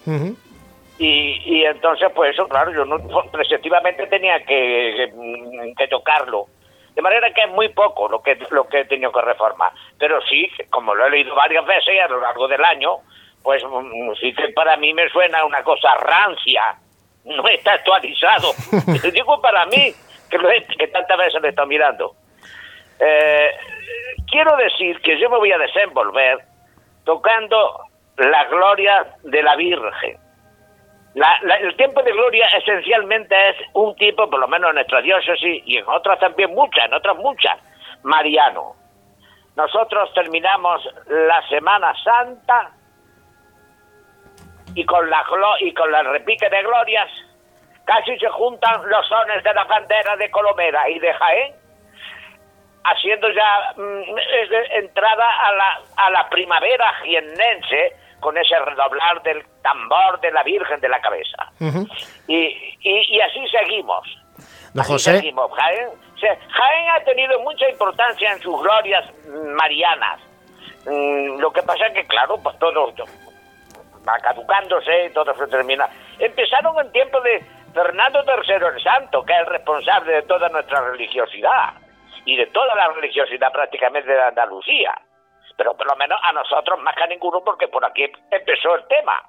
Y, 0.97 1.41
y 1.45 1.65
entonces, 1.65 2.09
pues 2.15 2.33
eso, 2.33 2.47
claro, 2.47 2.71
yo 2.71 2.85
no, 2.85 2.97
preceptivamente 3.31 4.07
tenía 4.07 4.39
que, 4.39 5.11
que, 5.13 5.73
que 5.77 5.87
tocarlo. 5.87 6.47
De 6.95 7.01
manera 7.01 7.31
que 7.33 7.41
es 7.43 7.49
muy 7.51 7.69
poco 7.69 8.07
lo 8.07 8.21
que, 8.23 8.37
lo 8.51 8.67
que 8.67 8.79
he 8.79 8.85
tenido 8.85 9.11
que 9.11 9.21
reformar. 9.21 9.71
Pero 9.99 10.21
sí, 10.21 10.49
como 10.69 10.95
lo 10.95 11.05
he 11.05 11.09
leído 11.09 11.35
varias 11.35 11.65
veces 11.65 11.99
a 12.01 12.07
lo 12.07 12.21
largo 12.21 12.47
del 12.47 12.63
año, 12.63 12.97
pues 13.43 13.61
mm, 13.63 14.13
sí 14.19 14.33
que 14.33 14.49
para 14.49 14.77
mí 14.77 14.93
me 14.93 15.09
suena 15.09 15.43
una 15.45 15.61
cosa 15.63 15.93
rancia. 15.95 16.77
No 17.25 17.45
está 17.49 17.73
actualizado. 17.73 18.51
Digo 19.13 19.41
para 19.41 19.65
mí, 19.65 19.93
que, 20.29 20.37
lo 20.37 20.49
he- 20.49 20.65
que 20.65 20.87
tantas 20.87 21.17
veces 21.17 21.41
lo 21.41 21.47
he 21.47 21.49
estado 21.49 21.67
mirando. 21.67 22.15
Eh, 22.99 23.51
quiero 24.31 24.55
decir 24.55 25.01
que 25.01 25.19
yo 25.19 25.29
me 25.29 25.37
voy 25.37 25.51
a 25.51 25.57
desenvolver 25.57 26.39
tocando 27.03 27.81
la 28.17 28.45
gloria 28.45 29.05
de 29.23 29.43
la 29.43 29.55
Virgen. 29.57 30.17
La- 31.15 31.39
la- 31.43 31.55
el 31.55 31.75
tiempo 31.77 32.03
de 32.03 32.11
gloria 32.11 32.45
esencialmente 32.57 33.35
es 33.49 33.55
un 33.73 33.95
tipo, 33.95 34.29
por 34.29 34.39
lo 34.39 34.47
menos 34.47 34.69
en 34.69 34.75
nuestra 34.75 35.01
diócesis 35.01 35.63
y 35.65 35.77
en 35.77 35.87
otras 35.87 36.19
también 36.19 36.53
muchas, 36.53 36.85
en 36.85 36.93
otras 36.93 37.15
muchas, 37.17 37.57
mariano. 38.03 38.75
Nosotros 39.55 40.13
terminamos 40.13 40.87
la 41.07 41.41
Semana 41.47 41.93
Santa 42.03 42.71
y 44.75 44.85
con 44.85 45.09
la 45.09 45.23
y 45.61 45.73
con 45.73 45.89
la 45.91 46.03
repique 46.03 46.49
de 46.49 46.61
glorias 46.61 47.09
casi 47.85 48.17
se 48.19 48.27
juntan 48.29 48.81
los 48.89 49.07
sones 49.07 49.41
de 49.43 49.53
la 49.53 49.63
bandera 49.63 50.17
de 50.17 50.29
Colomera 50.31 50.89
y 50.89 50.99
de 50.99 51.13
Jaén 51.13 51.55
haciendo 52.83 53.29
ya 53.29 53.73
mm, 53.77 54.03
entrada 54.71 55.29
a 55.47 55.51
la, 55.53 55.79
a 55.95 56.09
la 56.09 56.29
primavera 56.29 56.93
jiennense 57.03 57.95
con 58.19 58.37
ese 58.37 58.57
redoblar 58.59 59.21
del 59.23 59.43
tambor 59.61 60.19
de 60.21 60.31
la 60.31 60.43
Virgen 60.43 60.79
de 60.79 60.89
la 60.89 60.99
Cabeza. 61.01 61.51
Y, 62.27 62.35
y, 62.81 63.15
y 63.15 63.21
así 63.21 63.47
seguimos. 63.49 64.07
Don 64.73 64.81
Así 64.81 64.93
José, 64.93 65.15
seguimos. 65.17 65.51
Jaén, 65.53 66.89
ha 66.91 67.03
tenido 67.03 67.39
mucha 67.41 67.69
importancia 67.69 68.31
en 68.31 68.41
sus 68.41 68.61
glorias 68.61 69.05
mm, 69.27 69.55
marianas. 69.55 70.19
Mm, 70.85 71.39
lo 71.39 71.51
que 71.51 71.61
pasa 71.63 71.87
es 71.87 71.93
que, 71.93 72.07
claro, 72.07 72.37
pues 72.41 72.57
todo 72.59 72.93
va 74.07 74.19
caducándose 74.19 75.05
y 75.05 75.09
todo 75.11 75.33
se 75.33 75.47
termina. 75.47 75.87
Empezaron 76.19 76.77
en 76.79 76.91
tiempo 76.91 77.19
de 77.21 77.43
Fernando 77.73 78.23
III 78.23 78.55
el 78.75 78.83
Santo, 78.83 79.23
que 79.23 79.33
es 79.33 79.39
el 79.39 79.45
responsable 79.47 80.13
de 80.13 80.21
toda 80.23 80.49
nuestra 80.49 80.81
religiosidad 80.81 81.73
y 82.25 82.35
de 82.37 82.47
toda 82.47 82.73
la 82.75 82.89
religiosidad 82.89 83.51
prácticamente 83.51 84.11
de 84.11 84.21
Andalucía. 84.21 84.93
Pero 85.57 85.75
por 85.75 85.87
lo 85.87 85.95
menos 85.95 86.19
a 86.23 86.31
nosotros 86.33 86.79
más 86.81 86.95
que 86.95 87.03
a 87.03 87.07
ninguno, 87.07 87.41
porque 87.43 87.67
por 87.67 87.83
aquí 87.85 88.03
empezó 88.31 88.75
el 88.75 88.85
tema. 88.87 89.23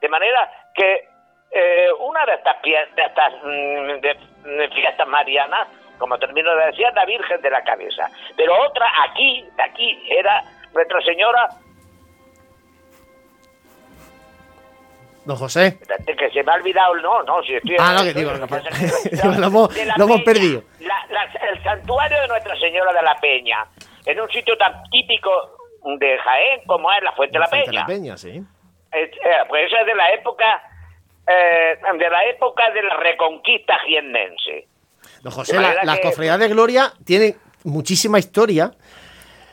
De 0.00 0.08
manera 0.08 0.50
que 0.74 1.08
eh, 1.52 1.88
una 1.98 2.24
de 2.26 2.34
estas, 2.34 2.56
pie- 2.62 2.94
de 2.94 3.02
estas 3.02 3.32
mm, 3.42 4.00
de- 4.00 4.56
de 4.58 4.68
fiestas 4.70 5.06
marianas, 5.08 5.68
como 5.98 6.18
termino 6.18 6.54
de 6.56 6.66
decir, 6.66 6.86
es 6.86 6.94
la 6.94 7.04
Virgen 7.04 7.40
de 7.42 7.50
la 7.50 7.62
Cabeza. 7.62 8.08
Pero 8.36 8.54
otra 8.66 8.86
aquí, 9.10 9.44
aquí, 9.62 10.02
era 10.16 10.42
Nuestra 10.72 11.00
Señora, 11.02 11.48
don 15.24 15.36
José. 15.36 15.78
que 16.06 16.30
se 16.30 16.42
me 16.42 16.52
ha 16.52 16.54
olvidado, 16.54 16.94
no, 16.96 17.22
no, 17.24 17.42
si 17.42 17.54
estoy... 17.54 17.76
Ah, 17.78 17.94
no, 17.96 18.02
que 18.02 18.14
digo, 18.14 18.32
lo 18.32 18.46
que- 18.46 18.54
lo 19.38 19.46
hemos- 19.46 19.76
lo 19.98 20.04
hemos 20.04 20.22
perdido. 20.22 20.62
la- 20.80 21.06
la- 21.10 21.24
el 21.50 21.62
santuario 21.62 22.20
de 22.22 22.28
Nuestra 22.28 22.56
Señora 22.58 22.92
de 22.92 23.02
la 23.02 23.14
Peña, 23.16 23.66
en 24.10 24.20
un 24.20 24.30
sitio 24.30 24.56
tan 24.56 24.82
típico 24.90 25.30
de 25.98 26.18
Jaén 26.18 26.60
como 26.66 26.90
es 26.92 27.02
la 27.02 27.12
Fuente 27.12 27.34
de 27.34 27.38
la 27.40 27.46
Fuente 27.46 27.66
de 27.66 27.72
Peña. 27.72 27.80
la 27.80 27.86
Peña, 27.86 28.16
sí. 28.16 28.42
Eh, 28.92 29.10
pues 29.48 29.66
esa 29.66 29.80
es 29.80 29.86
de 29.86 29.94
la 29.94 30.10
época 30.12 30.62
eh, 31.26 31.78
de 31.98 32.10
la 32.10 32.24
época 32.26 32.70
de 32.72 32.82
la 32.82 32.96
reconquista 32.96 33.78
jiennense. 33.86 34.66
Don 35.22 35.32
José, 35.32 35.58
la, 35.60 35.84
la 35.84 35.96
que- 35.96 36.02
cofradía 36.02 36.36
de 36.38 36.48
Gloria 36.48 36.92
tiene 37.04 37.36
muchísima 37.64 38.18
historia, 38.18 38.72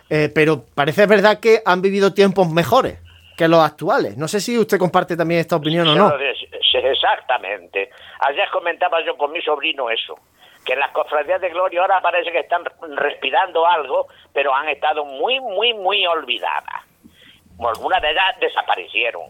eh, 0.10 0.30
pero 0.34 0.64
parece 0.74 1.06
verdad 1.06 1.40
que 1.40 1.62
han 1.66 1.82
vivido 1.82 2.14
tiempos 2.14 2.50
mejores 2.50 3.00
que 3.38 3.48
los 3.48 3.60
actuales. 3.60 4.18
No 4.18 4.28
sé 4.28 4.40
si 4.40 4.58
usted 4.58 4.80
comparte 4.80 5.16
también 5.16 5.42
esta 5.42 5.56
opinión 5.58 5.88
o 5.88 5.96
no. 5.96 6.12
Exactamente. 6.74 7.90
Ayer 8.22 8.48
comentaba 8.52 9.04
yo 9.06 9.16
con 9.18 9.32
mi 9.32 9.42
sobrino 9.42 9.90
eso, 9.90 10.16
que 10.68 10.76
las 10.76 10.92
cofradías 10.92 11.40
de 11.40 11.50
Gloria 11.50 11.82
ahora 11.82 12.02
parece 12.02 12.30
que 12.30 12.40
están 12.40 12.66
respirando 12.98 13.66
algo, 13.66 14.08
pero 14.34 14.54
han 14.54 14.68
estado 14.68 15.06
muy, 15.06 15.40
muy, 15.40 15.74
muy 15.74 16.06
olvidadas. 16.06 16.84
Algunas 17.58 18.02
de 18.02 18.12
ellas 18.12 18.38
desaparecieron. 18.42 19.30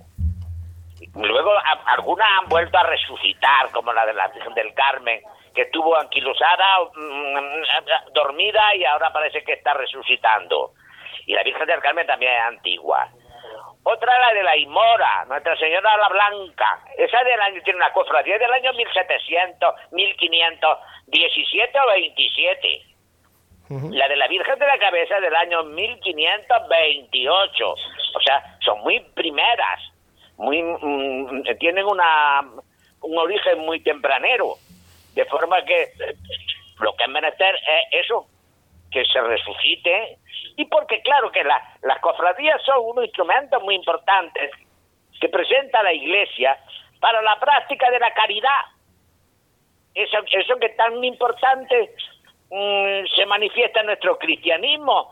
Luego 1.13 1.51
algunas 1.85 2.27
han 2.41 2.49
vuelto 2.49 2.75
a 2.79 2.83
resucitar, 2.83 3.69
como 3.71 3.93
la 3.93 4.07
de 4.07 4.13
la 4.15 4.27
Virgen 4.29 4.55
del 4.55 4.73
Carmen, 4.73 5.21
que 5.53 5.61
estuvo 5.61 5.95
anquilosada, 5.95 6.65
mm, 6.95 8.13
dormida 8.13 8.75
y 8.75 8.83
ahora 8.85 9.13
parece 9.13 9.43
que 9.43 9.53
está 9.53 9.75
resucitando. 9.75 10.71
Y 11.27 11.33
la 11.33 11.43
Virgen 11.43 11.67
del 11.67 11.81
Carmen 11.81 12.07
también 12.07 12.33
es 12.33 12.41
antigua. 12.45 13.09
Otra 13.89 14.19
la 14.19 14.33
de 14.33 14.43
la 14.43 14.57
Imora, 14.57 15.23
Nuestra 15.29 15.55
Señora 15.55 15.95
la 15.95 16.09
Blanca. 16.09 16.81
Esa 16.97 17.23
del 17.23 17.39
año 17.39 17.61
tiene 17.63 17.77
una 17.77 17.93
cofradía 17.93 18.37
del 18.37 18.51
año 18.51 18.73
1700, 18.73 19.75
1517 19.91 21.79
o 21.79 21.87
27. 21.93 22.81
La 23.95 24.09
de 24.09 24.17
la 24.17 24.27
Virgen 24.27 24.59
de 24.59 24.67
la 24.67 24.77
Cabeza 24.77 25.21
del 25.21 25.33
año 25.33 25.63
1528. 25.63 27.69
O 27.69 27.77
sea, 28.25 28.57
son 28.59 28.81
muy 28.81 28.99
primeras. 29.15 29.79
Muy, 30.35 30.61
mm, 30.61 31.43
tienen 31.57 31.85
una, 31.85 32.41
un 33.03 33.17
origen 33.17 33.59
muy 33.59 33.79
tempranero. 33.79 34.55
De 35.15 35.23
forma 35.27 35.63
que 35.63 35.83
eh, 35.83 36.13
lo 36.81 36.93
que 36.93 37.05
es 37.05 37.09
menester 37.09 37.55
es 37.55 38.03
eso, 38.03 38.27
que 38.97 39.05
se 39.05 39.21
resucite. 39.21 40.17
Y 40.55 40.65
porque 40.65 41.01
claro 41.01 41.31
que 41.31 41.43
la- 41.43 41.61
las 41.83 41.99
cofradías 41.99 42.61
son 42.63 42.77
unos 42.83 43.05
instrumentos 43.05 43.61
muy 43.63 43.75
importantes 43.75 44.51
que 45.19 45.29
presenta 45.29 45.83
la 45.83 45.93
Iglesia 45.93 46.57
para 46.99 47.21
la 47.21 47.39
práctica 47.39 47.89
de 47.91 47.99
la 47.99 48.11
caridad. 48.13 48.61
Eso, 49.93 50.17
eso 50.31 50.57
que 50.59 50.69
tan 50.69 51.03
importante 51.03 51.91
mm, 52.49 53.05
se 53.15 53.25
manifiesta 53.25 53.81
en 53.81 53.87
nuestro 53.87 54.17
cristianismo. 54.17 55.11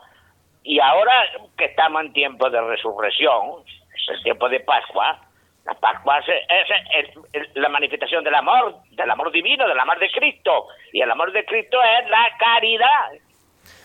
Y 0.62 0.80
ahora 0.80 1.12
que 1.56 1.66
estamos 1.66 2.02
en 2.02 2.12
tiempo 2.12 2.50
de 2.50 2.60
resurrección, 2.60 3.62
el 4.08 4.22
tiempo 4.22 4.48
de 4.48 4.60
Pascua, 4.60 5.20
la 5.64 5.74
Pascua 5.74 6.18
es, 6.20 7.14
es 7.32 7.56
la 7.56 7.68
manifestación 7.68 8.22
del 8.24 8.34
amor, 8.34 8.76
del 8.92 9.10
amor 9.10 9.30
divino, 9.32 9.66
del 9.68 9.78
amor 9.78 9.98
de 9.98 10.10
Cristo. 10.10 10.68
Y 10.92 11.00
el 11.02 11.10
amor 11.10 11.30
de 11.32 11.44
Cristo 11.44 11.78
es 11.82 12.08
la 12.08 12.28
caridad. 12.38 13.12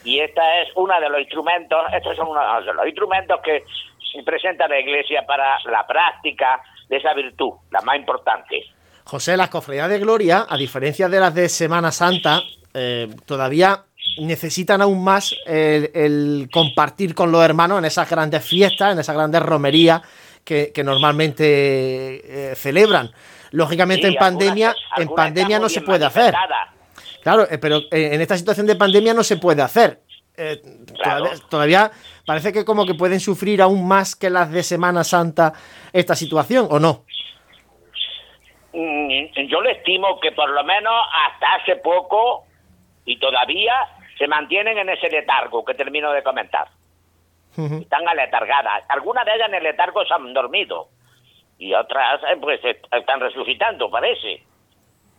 Y 0.03 0.19
esta 0.19 0.61
es 0.61 0.69
una 0.75 0.99
de 0.99 1.09
los 1.09 1.19
instrumentos, 1.19 1.79
estos 1.95 2.15
son 2.15 2.29
uno 2.29 2.39
de 2.61 2.73
los 2.73 2.85
instrumentos 2.87 3.39
que 3.43 3.63
presenta 4.25 4.67
la 4.67 4.79
Iglesia 4.79 5.25
para 5.27 5.57
la 5.71 5.85
práctica 5.87 6.61
de 6.89 6.97
esa 6.97 7.13
virtud, 7.13 7.51
la 7.71 7.81
más 7.81 7.95
importante. 7.97 8.63
José, 9.05 9.37
las 9.37 9.49
cofradías 9.49 9.89
de 9.89 9.99
Gloria, 9.99 10.45
a 10.49 10.57
diferencia 10.57 11.07
de 11.09 11.19
las 11.19 11.33
de 11.35 11.49
Semana 11.49 11.91
Santa, 11.91 12.41
eh, 12.73 13.07
todavía 13.25 13.83
necesitan 14.19 14.81
aún 14.81 15.03
más 15.03 15.35
el, 15.45 15.89
el 15.93 16.49
compartir 16.51 17.15
con 17.15 17.31
los 17.31 17.43
hermanos 17.43 17.79
en 17.79 17.85
esas 17.85 18.09
grandes 18.09 18.43
fiestas, 18.45 18.93
en 18.93 18.99
esas 18.99 19.15
grandes 19.15 19.41
romerías 19.41 20.01
que, 20.43 20.71
que 20.73 20.83
normalmente 20.83 22.51
eh, 22.51 22.55
celebran. 22.55 23.11
Lógicamente 23.51 24.07
Sí, 24.07 24.13
en 24.13 24.19
pandemia, 24.19 24.69
algunas- 24.69 24.97
en 24.97 25.01
algunas 25.03 25.25
pandemia 25.25 25.59
no 25.59 25.69
se 25.69 25.81
puede 25.81 26.05
hacer. 26.05 26.33
Claro, 27.23 27.47
eh, 27.49 27.57
pero 27.57 27.77
eh, 27.91 28.09
en 28.13 28.21
esta 28.21 28.37
situación 28.37 28.65
de 28.67 28.75
pandemia 28.75 29.13
no 29.13 29.23
se 29.23 29.37
puede 29.37 29.61
hacer. 29.61 30.01
Eh, 30.37 30.61
Claro. 31.01 31.25
todavía, 31.25 31.47
todavía 31.49 31.91
parece 32.25 32.53
que 32.53 32.63
como 32.65 32.85
que 32.85 32.93
pueden 32.95 33.19
sufrir 33.19 33.61
aún 33.61 33.87
más 33.87 34.15
que 34.15 34.29
las 34.29 34.51
de 34.51 34.63
Semana 34.63 35.03
Santa 35.03 35.53
esta 35.93 36.15
situación, 36.15 36.67
¿o 36.71 36.79
no? 36.79 37.03
Mm, 38.73 39.47
yo 39.49 39.61
le 39.61 39.71
estimo 39.73 40.19
que 40.19 40.31
por 40.31 40.49
lo 40.49 40.63
menos 40.63 40.93
hasta 41.27 41.55
hace 41.55 41.75
poco 41.77 42.45
y 43.05 43.19
todavía 43.19 43.73
se 44.17 44.27
mantienen 44.27 44.77
en 44.77 44.89
ese 44.89 45.09
letargo 45.09 45.65
que 45.65 45.73
termino 45.73 46.11
de 46.11 46.23
comentar. 46.23 46.67
Están 47.57 48.07
aletargadas. 48.07 48.85
Algunas 48.87 49.25
de 49.25 49.33
ellas 49.35 49.49
en 49.49 49.55
el 49.55 49.63
letargo 49.63 50.05
se 50.05 50.13
han 50.13 50.33
dormido 50.33 50.87
y 51.57 51.73
otras 51.73 52.21
pues 52.39 52.63
est- 52.63 52.85
están 52.93 53.19
resucitando, 53.19 53.91
parece. 53.91 54.41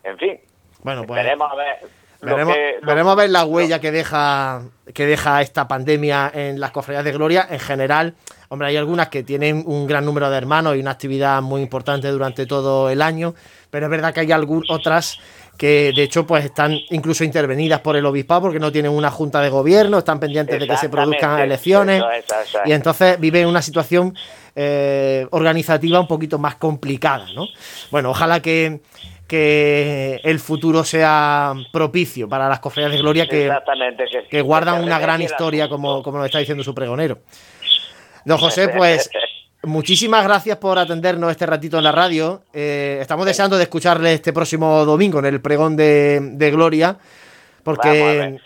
En 0.03 0.17
fin, 0.19 0.41
Bueno, 0.83 1.05
pues 1.07 1.23
veremos 1.23 1.51
a 1.51 1.55
ver. 1.57 1.77
veremos, 2.21 2.55
que- 2.55 2.77
veremos 2.83 3.13
a 3.13 3.17
ver 3.17 3.31
la 3.31 3.45
huella 3.45 3.81
que 3.81 3.91
deja 3.93 4.63
que 4.95 5.07
deja 5.07 5.41
esta 5.41 5.67
pandemia 5.69 6.31
en 6.35 6.61
las 6.61 6.71
cofradías 6.73 7.05
de 7.05 7.13
gloria. 7.13 7.47
En 7.51 7.61
general, 7.61 8.15
hombre, 8.49 8.69
hay 8.69 8.77
algunas 8.77 9.09
que 9.09 9.23
tienen 9.23 9.63
un 9.67 9.87
gran 9.87 10.05
número 10.05 10.29
de 10.29 10.37
hermanos 10.37 10.77
y 10.77 10.81
una 10.81 10.91
actividad 10.91 11.41
muy 11.41 11.63
importante 11.63 12.09
durante 12.09 12.45
todo 12.47 12.91
el 12.91 13.01
año, 13.01 13.35
pero 13.71 13.87
es 13.87 13.91
verdad 13.91 14.13
que 14.13 14.21
hay 14.21 14.33
algún, 14.33 14.65
otras 14.69 15.19
que 15.63 15.93
de 15.95 16.03
hecho 16.03 16.27
pues 16.27 16.45
están 16.45 16.77
incluso 16.91 17.23
intervenidas 17.23 17.79
por 17.79 17.95
el 17.95 18.05
obispado 18.05 18.41
porque 18.41 18.59
no 18.59 18.73
tienen 18.73 18.91
una 18.91 19.13
junta 19.13 19.41
de 19.41 19.49
gobierno, 19.49 19.99
están 19.99 20.19
pendientes 20.19 20.59
de 20.59 20.67
que 20.67 20.77
se 20.77 20.89
produzcan 20.89 21.39
elecciones 21.39 22.03
eso 22.03 22.35
eso 22.43 22.59
y 22.65 22.73
entonces 22.73 23.21
viven 23.21 23.47
una 23.47 23.63
situación 23.63 24.13
eh, 24.57 25.25
organizativa 25.31 26.01
un 26.01 26.09
poquito 26.09 26.37
más 26.37 26.57
complicada, 26.57 27.27
¿no? 27.37 27.47
Bueno, 27.93 28.11
ojalá 28.11 28.43
que, 28.43 28.81
que 29.29 30.21
el 30.25 30.41
futuro 30.41 30.83
sea 30.83 31.55
propicio 31.73 32.29
para 32.29 32.49
las 32.49 32.59
cofradías 32.59 32.91
de 32.91 32.99
gloria 32.99 33.29
que, 33.29 33.49
que, 34.11 34.27
que 34.29 34.43
guardan 34.43 34.83
una 34.83 34.99
gran 34.99 35.23
historia, 35.23 35.69
como, 35.69 36.03
como 36.03 36.19
nos 36.19 36.27
está 36.27 36.41
diciendo 36.41 36.65
su 36.65 36.75
pregonero. 36.75 37.21
Don 38.25 38.39
José, 38.39 38.67
pues 38.77 39.09
muchísimas 39.65 40.25
gracias 40.25 40.57
por 40.59 40.79
atendernos 40.79 41.31
este 41.31 41.47
ratito 41.47 41.79
en 41.79 41.85
la 41.85 41.93
radio. 41.93 42.43
Eh, 42.53 42.99
estamos 43.01 43.27
deseando 43.27 43.57
de 43.57 43.65
escucharle 43.65 44.13
este 44.15 44.33
próximo 44.33 44.85
domingo 44.85 45.19
en 45.19 45.27
el 45.27 45.41
pregón 45.41 45.77
de, 45.77 46.19
de 46.21 46.51
Gloria, 46.51 46.97
porque 47.65 48.39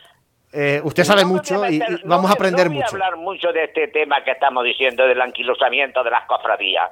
eh, 0.52 0.80
usted 0.84 1.04
sabe 1.04 1.22
No 1.22 1.28
mucho 1.28 1.54
y, 1.66 1.78
meter- 1.78 2.00
y 2.00 2.04
no 2.04 2.10
vamos 2.16 2.30
a 2.30 2.34
aprender 2.34 2.66
no 2.66 2.72
voy 2.72 2.78
mucho. 2.82 2.86
a 2.88 2.92
hablar 2.92 3.16
mucho 3.16 3.52
de 3.52 3.64
este 3.64 3.88
tema 3.88 4.22
que 4.24 4.32
estamos 4.32 4.64
diciendo 4.64 5.06
del 5.06 5.20
anquilosamiento 5.20 6.02
de 6.04 6.10
las 6.10 6.24
cofradías. 6.26 6.90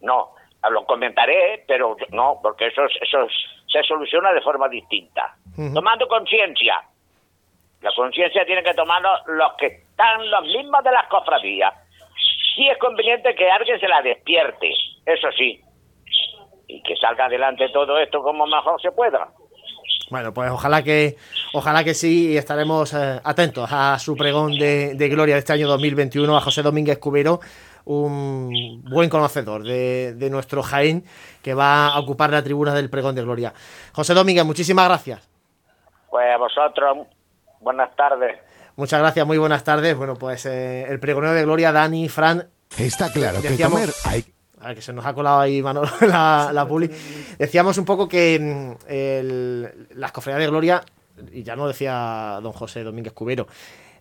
No, 0.00 0.34
lo 0.70 0.84
comentaré, 0.84 1.64
pero 1.66 1.96
no, 2.10 2.38
porque 2.42 2.68
eso, 2.68 2.84
es- 2.84 2.96
eso 3.02 3.22
es- 3.24 3.32
se 3.72 3.82
soluciona 3.84 4.32
de 4.32 4.40
forma 4.42 4.68
distinta. 4.68 5.34
Tomando 5.72 6.06
conciencia. 6.08 6.82
La 7.80 7.90
conciencia 7.96 8.44
tiene 8.46 8.62
que 8.62 8.74
tomarlo 8.74 9.08
los 9.26 9.52
que 9.58 9.66
están 9.66 10.30
los 10.30 10.44
mismos 10.44 10.84
de 10.84 10.92
las 10.92 11.06
cofradías. 11.08 11.72
Sí 12.54 12.68
es 12.68 12.78
conveniente 12.78 13.34
que 13.34 13.50
alguien 13.50 13.78
se 13.80 13.88
la 13.88 14.02
despierte, 14.02 14.70
eso 15.06 15.28
sí. 15.36 15.60
Y 16.66 16.82
que 16.82 16.96
salga 16.96 17.26
adelante 17.26 17.68
todo 17.72 17.98
esto 17.98 18.22
como 18.22 18.46
mejor 18.46 18.80
se 18.80 18.92
pueda. 18.92 19.28
Bueno, 20.10 20.34
pues 20.34 20.50
ojalá 20.50 20.82
que 20.82 21.16
ojalá 21.54 21.84
que 21.84 21.94
sí 21.94 22.32
y 22.32 22.36
estaremos 22.36 22.92
eh, 22.92 23.20
atentos 23.24 23.70
a 23.72 23.98
su 23.98 24.14
pregón 24.14 24.52
de, 24.58 24.94
de 24.94 25.08
gloria 25.08 25.36
de 25.36 25.38
este 25.38 25.54
año 25.54 25.66
2021 25.68 26.36
a 26.36 26.40
José 26.42 26.62
Domínguez 26.62 26.98
Cubero, 26.98 27.40
un 27.86 28.82
buen 28.84 29.08
conocedor 29.08 29.62
de, 29.62 30.12
de 30.14 30.28
nuestro 30.28 30.62
Jaén 30.62 31.04
que 31.42 31.54
va 31.54 31.88
a 31.88 31.98
ocupar 31.98 32.30
la 32.30 32.42
tribuna 32.42 32.74
del 32.74 32.90
pregón 32.90 33.14
de 33.14 33.22
gloria. 33.22 33.54
José 33.94 34.12
Domínguez, 34.12 34.44
muchísimas 34.44 34.86
gracias. 34.86 35.28
Pues 36.10 36.26
a 36.30 36.36
vosotros, 36.36 37.06
buenas 37.60 37.94
tardes. 37.96 38.38
Muchas 38.76 39.00
gracias, 39.00 39.26
muy 39.26 39.38
buenas 39.38 39.64
tardes. 39.64 39.96
Bueno, 39.96 40.16
pues 40.16 40.46
eh, 40.46 40.86
el 40.88 40.98
pregonero 40.98 41.34
de 41.34 41.42
gloria, 41.42 41.72
Dani, 41.72 42.08
Fran. 42.08 42.48
Está 42.78 43.12
claro 43.12 43.40
que 43.42 43.48
comer 43.70 43.90
hay 44.04 44.24
A 44.60 44.68
ver, 44.68 44.76
que 44.76 44.82
se 44.82 44.92
nos 44.94 45.04
ha 45.04 45.12
colado 45.12 45.40
ahí 45.40 45.60
Manolo, 45.62 45.90
la, 46.06 46.50
la 46.52 46.66
publi. 46.66 46.90
Decíamos 47.38 47.76
un 47.78 47.84
poco 47.84 48.08
que 48.08 48.38
mm, 48.40 48.90
el- 48.90 49.88
las 49.94 50.12
cofradías 50.12 50.40
de 50.40 50.46
gloria, 50.48 50.82
y 51.32 51.42
ya 51.42 51.54
no 51.54 51.68
decía 51.68 52.38
don 52.42 52.52
José 52.52 52.82
Domínguez 52.82 53.12
Cubero, 53.12 53.46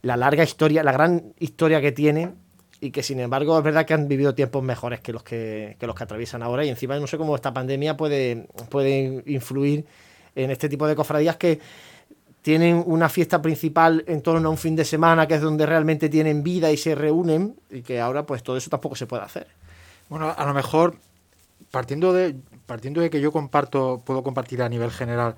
la 0.03 0.15
larga 0.15 0.43
historia, 0.43 0.83
la 0.83 0.93
gran 0.93 1.33
historia 1.39 1.81
que 1.81 1.91
tienen 1.91 2.35
y 2.79 2.89
que 2.91 3.03
sin 3.03 3.19
embargo 3.19 3.57
es 3.57 3.63
verdad 3.63 3.85
que 3.85 3.93
han 3.93 4.07
vivido 4.07 4.33
tiempos 4.33 4.63
mejores 4.63 5.01
que 5.01 5.11
los 5.13 5.21
que, 5.21 5.75
que 5.79 5.85
los 5.85 5.95
que 5.95 6.03
atraviesan 6.03 6.41
ahora 6.41 6.65
y 6.65 6.69
encima 6.69 6.97
no 6.97 7.05
sé 7.05 7.17
cómo 7.17 7.35
esta 7.35 7.53
pandemia 7.53 7.95
puede, 7.95 8.47
puede 8.69 9.21
influir 9.27 9.85
en 10.33 10.49
este 10.49 10.67
tipo 10.69 10.87
de 10.87 10.95
cofradías 10.95 11.35
que 11.35 11.59
tienen 12.41 12.83
una 12.85 13.09
fiesta 13.09 13.41
principal 13.41 14.03
en 14.07 14.21
torno 14.21 14.47
a 14.47 14.51
un 14.51 14.57
fin 14.57 14.75
de 14.75 14.85
semana 14.85 15.27
que 15.27 15.35
es 15.35 15.41
donde 15.41 15.65
realmente 15.65 16.09
tienen 16.09 16.43
vida 16.43 16.71
y 16.71 16.77
se 16.77 16.95
reúnen 16.95 17.55
y 17.69 17.81
que 17.81 17.99
ahora 17.99 18.25
pues 18.25 18.43
todo 18.43 18.57
eso 18.57 18.69
tampoco 18.69 18.95
se 18.95 19.05
puede 19.05 19.23
hacer. 19.23 19.47
Bueno, 20.09 20.33
a 20.35 20.45
lo 20.45 20.53
mejor 20.53 20.95
partiendo 21.69 22.13
de 22.13 22.35
partiendo 22.65 23.01
de 23.01 23.09
que 23.09 23.21
yo 23.21 23.31
comparto 23.31 24.01
puedo 24.03 24.23
compartir 24.23 24.61
a 24.61 24.69
nivel 24.69 24.91
general 24.91 25.35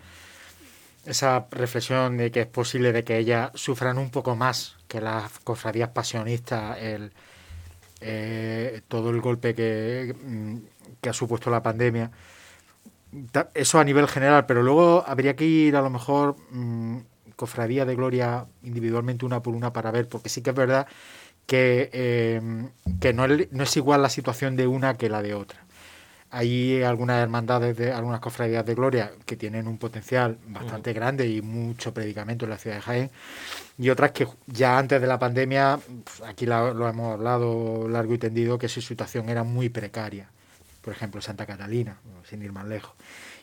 esa 1.05 1.47
reflexión 1.51 2.15
de 2.17 2.31
que 2.31 2.41
es 2.41 2.47
posible 2.47 2.93
de 2.93 3.03
que 3.03 3.17
ellas 3.17 3.51
sufran 3.55 3.97
un 3.97 4.09
poco 4.09 4.35
más 4.35 4.77
que 4.87 5.01
las 5.01 5.39
cofradías 5.39 5.89
pasionistas 5.89 6.77
el 6.79 7.11
eh, 7.99 8.81
todo 8.87 9.09
el 9.09 9.21
golpe 9.21 9.53
que, 9.53 10.13
que 11.01 11.09
ha 11.09 11.13
supuesto 11.13 11.49
la 11.49 11.63
pandemia 11.63 12.11
eso 13.53 13.79
a 13.79 13.83
nivel 13.83 14.07
general 14.07 14.45
pero 14.45 14.63
luego 14.63 15.03
habría 15.07 15.35
que 15.35 15.45
ir 15.45 15.75
a 15.75 15.81
lo 15.81 15.89
mejor 15.89 16.35
mm, 16.51 16.97
cofradía 17.35 17.85
de 17.85 17.95
gloria 17.95 18.45
individualmente 18.63 19.25
una 19.25 19.41
por 19.41 19.55
una 19.55 19.73
para 19.73 19.91
ver 19.91 20.07
porque 20.07 20.29
sí 20.29 20.41
que 20.41 20.51
es 20.51 20.55
verdad 20.55 20.87
que, 21.45 21.89
eh, 21.93 22.41
que 23.01 23.13
no, 23.13 23.25
es- 23.25 23.51
no 23.51 23.63
es 23.63 23.75
igual 23.77 24.01
la 24.01 24.09
situación 24.09 24.55
de 24.55 24.65
una 24.67 24.93
que 24.95 25.09
la 25.09 25.21
de 25.21 25.33
otra. 25.33 25.59
Hay 26.31 26.81
algunas 26.81 27.21
hermandades, 27.21 27.77
de 27.77 27.91
algunas 27.91 28.19
cofradías 28.19 28.65
de 28.65 28.73
gloria 28.73 29.11
que 29.25 29.35
tienen 29.35 29.67
un 29.67 29.77
potencial 29.77 30.37
bastante 30.47 30.91
grande 30.93 31.27
y 31.27 31.41
mucho 31.43 31.93
predicamento 31.93 32.45
en 32.45 32.49
la 32.51 32.57
ciudad 32.57 32.77
de 32.77 32.81
Jaén, 32.81 33.11
y 33.77 33.89
otras 33.91 34.13
que 34.13 34.27
ya 34.47 34.77
antes 34.79 34.99
de 34.99 35.05
la 35.05 35.19
pandemia, 35.19 35.79
pues, 36.03 36.21
aquí 36.27 36.45
la- 36.47 36.73
lo 36.73 36.87
hemos 36.89 37.13
hablado 37.13 37.87
largo 37.87 38.13
y 38.15 38.17
tendido, 38.17 38.57
que 38.57 38.67
su 38.69 38.81
situación 38.81 39.29
era 39.29 39.43
muy 39.43 39.69
precaria. 39.69 40.29
Por 40.83 40.93
ejemplo, 40.93 41.21
Santa 41.21 41.45
Catalina, 41.45 41.97
sin 42.23 42.43
ir 42.43 42.51
más 42.51 42.65
lejos. 42.65 42.93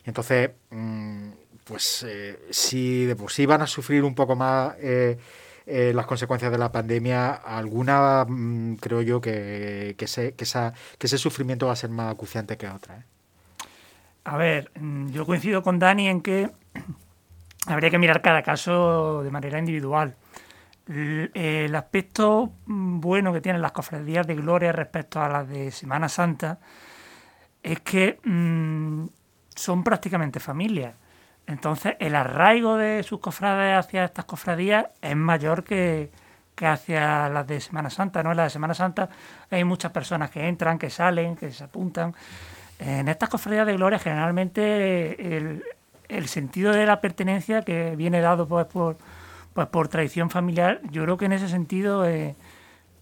Y 0.05 0.09
entonces, 0.09 0.51
mm, 0.69 1.29
pues 1.63 2.05
eh, 2.07 2.39
si 2.51 3.05
de 3.05 3.15
por 3.15 3.31
sí 3.31 3.45
van 3.45 3.61
a 3.61 3.67
sufrir 3.67 4.03
un 4.03 4.13
poco 4.13 4.35
más 4.35 4.75
eh, 4.79 5.17
eh, 5.65 5.91
las 5.95 6.05
consecuencias 6.05 6.51
de 6.51 6.57
la 6.57 6.71
pandemia, 6.71 7.33
alguna 7.33 8.25
mm, 8.27 8.75
creo 8.75 9.01
yo 9.01 9.21
que, 9.21 9.95
que, 9.97 10.05
ese, 10.05 10.33
que, 10.33 10.43
esa, 10.43 10.73
que 10.97 11.07
ese 11.07 11.17
sufrimiento 11.17 11.67
va 11.67 11.73
a 11.73 11.75
ser 11.75 11.89
más 11.89 12.11
acuciante 12.11 12.57
que 12.57 12.67
otra. 12.67 13.05
A 14.23 14.37
ver, 14.37 14.71
mm, 14.79 15.09
yo 15.09 15.25
coincido 15.25 15.63
con 15.63 15.79
Dani 15.79 16.09
en 16.09 16.21
que 16.21 16.51
habría 17.65 17.89
que 17.89 17.97
mirar 17.97 18.21
cada 18.21 18.43
caso 18.43 19.23
de 19.23 19.31
manera 19.31 19.59
individual. 19.59 20.15
El 20.87 21.73
aspecto 21.75 22.51
bueno 22.65 23.31
que 23.31 23.39
tienen 23.39 23.61
las 23.61 23.71
cofradías 23.71 24.27
de 24.27 24.35
gloria 24.35 24.73
respecto 24.73 25.21
a 25.21 25.29
las 25.29 25.47
de 25.47 25.71
Semana 25.71 26.09
Santa 26.09 26.59
es 27.63 27.79
que 27.81 28.19
mm, 28.23 29.05
son 29.55 29.83
prácticamente 29.83 30.39
familias. 30.39 30.95
Entonces, 31.47 31.95
el 31.99 32.15
arraigo 32.15 32.77
de 32.77 33.03
sus 33.03 33.19
cofrades 33.19 33.77
hacia 33.77 34.05
estas 34.05 34.25
cofradías 34.25 34.85
es 35.01 35.15
mayor 35.15 35.63
que, 35.63 36.11
que 36.55 36.67
hacia 36.67 37.29
las 37.29 37.47
de 37.47 37.59
Semana 37.59 37.89
Santa. 37.89 38.23
¿no? 38.23 38.31
En 38.31 38.37
las 38.37 38.47
de 38.47 38.49
Semana 38.51 38.73
Santa 38.73 39.09
hay 39.49 39.63
muchas 39.63 39.91
personas 39.91 40.29
que 40.29 40.47
entran, 40.47 40.79
que 40.79 40.89
salen, 40.89 41.35
que 41.35 41.51
se 41.51 41.63
apuntan. 41.63 42.15
En 42.79 43.07
estas 43.07 43.29
cofradías 43.29 43.67
de 43.67 43.73
gloria, 43.73 43.99
generalmente 43.99 45.37
el, 45.37 45.63
el 46.07 46.27
sentido 46.27 46.71
de 46.71 46.85
la 46.85 46.99
pertenencia 47.01 47.61
que 47.61 47.95
viene 47.95 48.21
dado 48.21 48.47
pues, 48.47 48.65
por, 48.67 48.97
pues, 49.53 49.67
por 49.67 49.87
tradición 49.87 50.29
familiar, 50.29 50.81
yo 50.91 51.03
creo 51.03 51.17
que 51.17 51.25
en 51.25 51.33
ese 51.33 51.47
sentido 51.47 52.07
eh, 52.07 52.35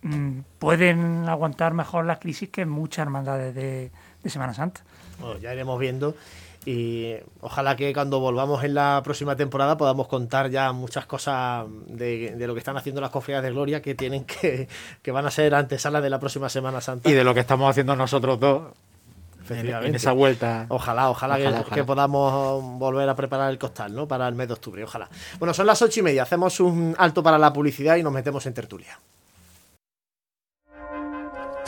mm, 0.02 0.39
pueden 0.60 1.28
aguantar 1.30 1.74
mejor 1.74 2.06
las 2.06 2.19
crisis 2.19 2.50
que 2.50 2.65
muchas 2.65 3.04
hermandades 3.04 3.56
de, 3.56 3.91
de 4.24 4.30
Semana 4.30 4.54
Santa. 4.54 4.82
Bueno, 5.20 5.40
ya 5.40 5.54
iremos 5.54 5.80
viendo 5.80 6.16
y 6.66 7.14
ojalá 7.42 7.76
que 7.76 7.94
cuando 7.94 8.20
volvamos 8.20 8.64
en 8.64 8.74
la 8.74 9.02
próxima 9.04 9.36
temporada 9.36 9.78
podamos 9.78 10.08
contar 10.08 10.50
ya 10.50 10.72
muchas 10.74 11.06
cosas 11.06 11.66
de, 11.88 12.36
de 12.36 12.48
lo 12.48 12.54
que 12.54 12.60
están 12.60 12.76
haciendo 12.78 13.00
las 13.02 13.10
cofradías 13.12 13.44
de 13.44 13.52
Gloria 13.52 13.82
que 13.82 13.96
tienen 13.96 14.26
que, 14.26 14.68
que 15.02 15.12
van 15.12 15.26
a 15.26 15.32
ser 15.32 15.56
antesala 15.56 16.02
de 16.02 16.10
la 16.10 16.20
próxima 16.20 16.50
Semana 16.50 16.82
Santa. 16.82 17.10
Y 17.10 17.14
de 17.14 17.24
lo 17.24 17.34
que 17.34 17.40
estamos 17.40 17.70
haciendo 17.70 17.96
nosotros 17.96 18.40
dos 18.40 18.62
en, 19.50 19.56
Efectivamente. 19.56 19.90
en 19.90 19.96
esa 19.96 20.12
vuelta. 20.12 20.66
Ojalá, 20.70 21.10
ojalá, 21.10 21.38
que- 21.38 21.48
Ojalá, 21.48 21.64
que, 21.76 21.84
podamos 21.84 22.62
volver 22.78 23.10
a 23.10 23.16
preparar 23.16 23.50
el 23.50 23.58
costal, 23.58 23.96
¿no? 23.96 24.08
Para 24.08 24.28
el 24.28 24.36
mes 24.36 24.48
de 24.48 24.54
octubre, 24.54 24.84
ojalá. 24.84 25.10
Bueno, 25.40 25.54
son 25.56 25.66
las 25.66 25.82
ocho 25.82 26.02
y 26.02 26.04
media, 26.04 26.24
hacemos 26.24 26.60
un 26.60 26.94
alto 27.00 27.24
para 27.24 27.38
la 27.40 27.52
publicidad 27.52 27.96
y 27.96 28.04
nos 28.04 28.14
metemos 28.14 28.46
en 28.46 28.54
tertulia. 28.54 29.00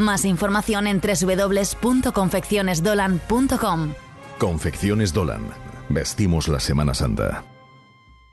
Más 0.00 0.24
información 0.24 0.86
en 0.86 1.00
www.confeccionesdolan.com. 1.00 3.94
Confecciones 4.38 5.12
Dolan. 5.12 5.42
Vestimos 5.90 6.48
la 6.48 6.58
Semana 6.58 6.94
Santa. 6.94 7.44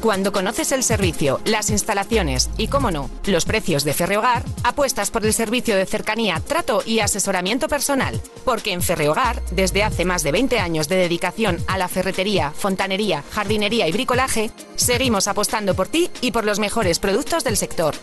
Cuando 0.00 0.30
conoces 0.30 0.70
el 0.70 0.84
servicio, 0.84 1.40
las 1.44 1.70
instalaciones 1.70 2.50
y, 2.56 2.68
cómo 2.68 2.92
no, 2.92 3.10
los 3.24 3.44
precios 3.44 3.82
de 3.82 3.94
Ferrehogar, 3.94 4.44
apuestas 4.62 5.10
por 5.10 5.26
el 5.26 5.34
servicio 5.34 5.74
de 5.74 5.86
cercanía, 5.86 6.40
trato 6.40 6.84
y 6.86 7.00
asesoramiento 7.00 7.66
personal. 7.66 8.20
Porque 8.44 8.72
en 8.72 8.80
Ferrehogar, 8.80 9.42
desde 9.50 9.82
hace 9.82 10.04
más 10.04 10.22
de 10.22 10.30
20 10.30 10.60
años 10.60 10.88
de 10.88 10.96
dedicación 10.96 11.58
a 11.66 11.78
la 11.78 11.88
ferretería, 11.88 12.52
fontanería, 12.52 13.24
jardinería 13.32 13.88
y 13.88 13.92
bricolaje, 13.92 14.52
seguimos 14.76 15.26
apostando 15.26 15.74
por 15.74 15.88
ti 15.88 16.10
y 16.20 16.30
por 16.30 16.44
los 16.44 16.60
mejores 16.60 17.00
productos 17.00 17.42
del 17.42 17.56
sector. 17.56 17.96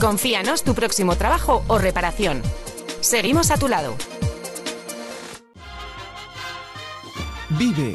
Confíanos 0.00 0.64
tu 0.64 0.74
próximo 0.74 1.14
trabajo 1.16 1.62
o 1.68 1.78
reparación. 1.78 2.42
Seguimos 3.00 3.52
a 3.52 3.58
tu 3.58 3.68
lado. 3.68 3.94
Vive, 7.50 7.94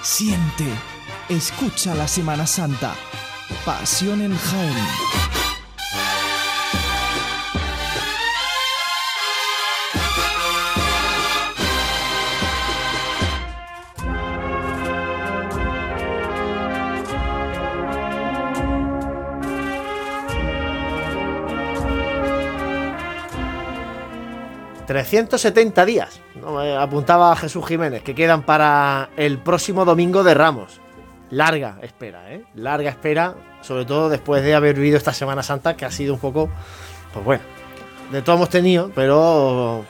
siente, 0.00 0.64
escucha 1.28 1.94
la 1.94 2.08
Semana 2.08 2.46
Santa. 2.46 2.94
Pasión 3.64 4.22
en 4.22 4.36
Jaén. 4.36 4.74
...370 24.86 25.84
días, 25.86 26.20
¿no? 26.34 26.60
Apuntaba 26.60 27.34
Jesús 27.36 27.66
Jiménez, 27.66 28.02
que 28.02 28.14
quedan 28.14 28.42
para 28.42 29.08
el 29.16 29.38
próximo 29.38 29.84
domingo 29.86 30.22
de 30.22 30.34
Ramos. 30.34 30.83
Larga 31.34 31.78
espera, 31.82 32.32
¿eh? 32.32 32.44
Larga 32.54 32.90
espera, 32.90 33.34
sobre 33.60 33.84
todo 33.84 34.08
después 34.08 34.42
de 34.44 34.54
haber 34.54 34.76
vivido 34.76 34.96
esta 34.96 35.12
Semana 35.12 35.42
Santa, 35.42 35.76
que 35.76 35.84
ha 35.84 35.90
sido 35.90 36.14
un 36.14 36.20
poco, 36.20 36.48
pues 37.12 37.24
bueno, 37.24 37.42
de 38.12 38.22
todo 38.22 38.36
hemos 38.36 38.48
tenido, 38.50 38.92
pero 38.94 39.84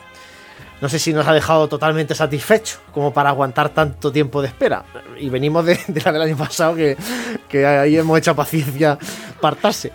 no 0.81 0.89
sé 0.89 0.99
si 0.99 1.13
nos 1.13 1.27
ha 1.29 1.35
dejado 1.35 1.69
totalmente 1.69 2.15
satisfechos 2.15 2.81
como 2.93 3.13
para 3.13 3.29
aguantar 3.29 3.69
tanto 3.69 4.11
tiempo 4.11 4.41
de 4.41 4.49
espera. 4.49 4.85
Y 5.19 5.29
venimos 5.29 5.67
de, 5.67 5.79
la 6.05 6.13
del 6.13 6.23
año 6.23 6.37
pasado, 6.37 6.75
que 6.75 7.67
ahí 7.67 7.97
hemos 7.97 8.19
hecho 8.19 8.35
paciencia 8.35 8.99
partarse. 9.41 9.93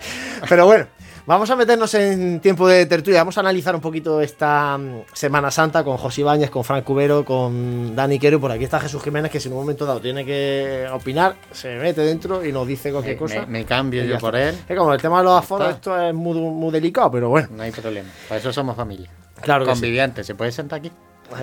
Pero 0.47 0.67
bueno. 0.67 0.98
Vamos 1.29 1.47
a 1.51 1.55
meternos 1.55 1.93
en 1.93 2.39
tiempo 2.39 2.67
de 2.67 2.87
tertulia. 2.87 3.19
Vamos 3.19 3.37
a 3.37 3.41
analizar 3.41 3.75
un 3.75 3.81
poquito 3.81 4.19
esta 4.19 4.75
mm, 4.79 5.03
Semana 5.13 5.51
Santa 5.51 5.83
con 5.83 5.95
José 5.97 6.21
Ibáñez, 6.21 6.49
con 6.49 6.63
Frank 6.63 6.83
Cubero, 6.83 7.23
con 7.23 7.95
Dani 7.95 8.17
Quero. 8.17 8.39
Por 8.39 8.51
aquí 8.51 8.63
está 8.63 8.79
Jesús 8.79 9.03
Jiménez, 9.03 9.31
que 9.31 9.39
si 9.39 9.47
en 9.47 9.53
un 9.53 9.59
momento 9.59 9.85
dado 9.85 10.01
tiene 10.01 10.25
que 10.25 10.87
opinar, 10.91 11.35
se 11.51 11.75
mete 11.75 12.01
dentro 12.01 12.43
y 12.43 12.51
nos 12.51 12.65
dice 12.65 12.91
cualquier 12.91 13.13
Me- 13.13 13.19
cosa. 13.19 13.41
me- 13.41 13.59
me 13.59 13.65
cambio 13.65 14.03
yo 14.05 14.17
por 14.17 14.35
él. 14.35 14.57
Es 14.67 14.75
como 14.75 14.91
el 14.91 14.99
tema 14.99 15.19
de 15.19 15.25
los 15.25 15.37
aforos, 15.37 15.69
esto 15.75 15.95
es 16.01 16.15
muy, 16.15 16.33
muy 16.33 16.71
delicado, 16.71 17.11
pero 17.11 17.29
bueno. 17.29 17.47
No 17.51 17.61
hay 17.61 17.69
problema. 17.71 18.09
Para 18.27 18.39
eso 18.39 18.51
somos 18.51 18.75
familia. 18.75 19.11
Claro 19.39 19.65
sí. 19.65 19.71
Convivientes. 19.71 20.25
¿Se 20.25 20.33
puede 20.33 20.51
sentar 20.51 20.79
aquí? 20.79 20.91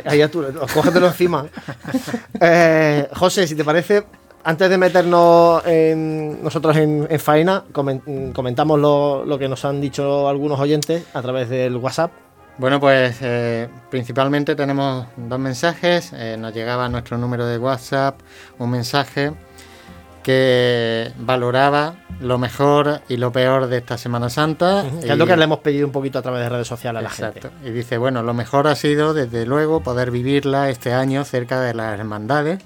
Ahí 0.05 0.19
ya 0.19 0.27
tú, 0.29 0.45
cógetelo 0.75 1.07
encima. 1.07 1.47
Eh, 2.41 3.09
José, 3.15 3.47
si 3.47 3.55
te 3.55 3.63
parece, 3.65 4.03
antes 4.47 4.71
de 4.71 4.79
meternos 4.79 5.63
en- 5.67 6.43
nosotros 6.43 6.77
en, 6.77 7.07
en 7.11 7.21
faena, 7.21 7.65
comen- 7.73 8.33
comentamos 8.33 8.79
lo, 8.81 9.25
lo 9.25 9.39
que 9.39 9.49
nos 9.49 9.65
han 9.65 9.81
dicho 9.81 10.29
algunos 10.29 10.59
oyentes 10.61 11.05
a 11.13 11.21
través 11.21 11.49
del 11.51 11.77
WhatsApp. 11.77 12.13
Bueno, 12.59 12.81
pues 12.81 13.19
eh, 13.21 13.69
principalmente 13.91 14.55
tenemos 14.57 15.07
dos 15.17 15.39
mensajes. 15.39 16.13
Eh, 16.15 16.37
nos 16.39 16.55
llegaba 16.55 16.87
a 16.87 16.89
nuestro 16.89 17.19
número 17.19 17.45
de 17.45 17.59
WhatsApp 17.59 18.19
un 18.59 18.71
mensaje 18.71 19.33
que 20.23 21.13
valoraba 21.19 21.97
lo 22.21 22.39
mejor 22.39 23.01
y 23.09 23.17
lo 23.17 23.31
peor 23.31 23.67
de 23.69 23.77
esta 23.79 23.99
Semana 23.99 24.29
Santa. 24.31 24.85
Que 25.03 25.11
es 25.13 25.17
lo 25.19 25.25
y- 25.25 25.29
que 25.29 25.37
le 25.37 25.45
hemos 25.45 25.59
pedido 25.61 25.87
un 25.87 25.93
poquito 25.93 26.19
a 26.19 26.23
través 26.23 26.41
de 26.43 26.49
redes 26.49 26.67
sociales 26.67 27.01
a 27.01 27.03
la 27.03 27.09
Exacto. 27.11 27.51
gente. 27.51 27.69
Y 27.69 27.73
dice, 27.73 27.99
bueno, 27.99 28.23
lo 28.23 28.35
mejor 28.35 28.67
ha 28.67 28.75
sido, 28.75 29.13
desde 29.15 29.47
luego, 29.47 29.81
poder 29.83 30.11
vivirla 30.11 30.71
este 30.71 30.93
año 30.93 31.25
cerca 31.25 31.61
de 31.61 31.75
las 31.75 31.99
hermandades. 31.99 32.61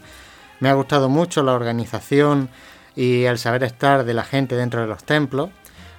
Me 0.61 0.69
ha 0.69 0.75
gustado 0.75 1.09
mucho 1.09 1.43
la 1.43 1.55
organización 1.55 2.51
y 2.95 3.25
el 3.25 3.39
saber 3.39 3.65
estar 3.65 4.05
de 4.05 4.15
la 4.15 4.25
gente 4.25 4.57
dentro 4.57 4.83
de 4.83 4.87
los 4.87 5.05
templos. 5.05 5.51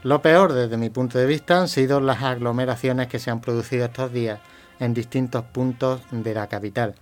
Lo 0.04 0.22
peor, 0.22 0.54
desde 0.54 0.78
mi 0.78 0.90
punto 0.90 1.18
de 1.18 1.26
vista, 1.26 1.60
han 1.60 1.68
sido 1.68 2.00
las 2.00 2.22
aglomeraciones 2.22 3.08
que 3.08 3.20
se 3.20 3.32
han 3.32 3.42
producido 3.42 3.86
estos 3.86 4.14
días 4.14 4.40
en 4.80 4.94
distintos 4.94 5.44
puntos 5.46 6.02
de 6.12 6.34
la 6.34 6.48
capital. 6.48 6.96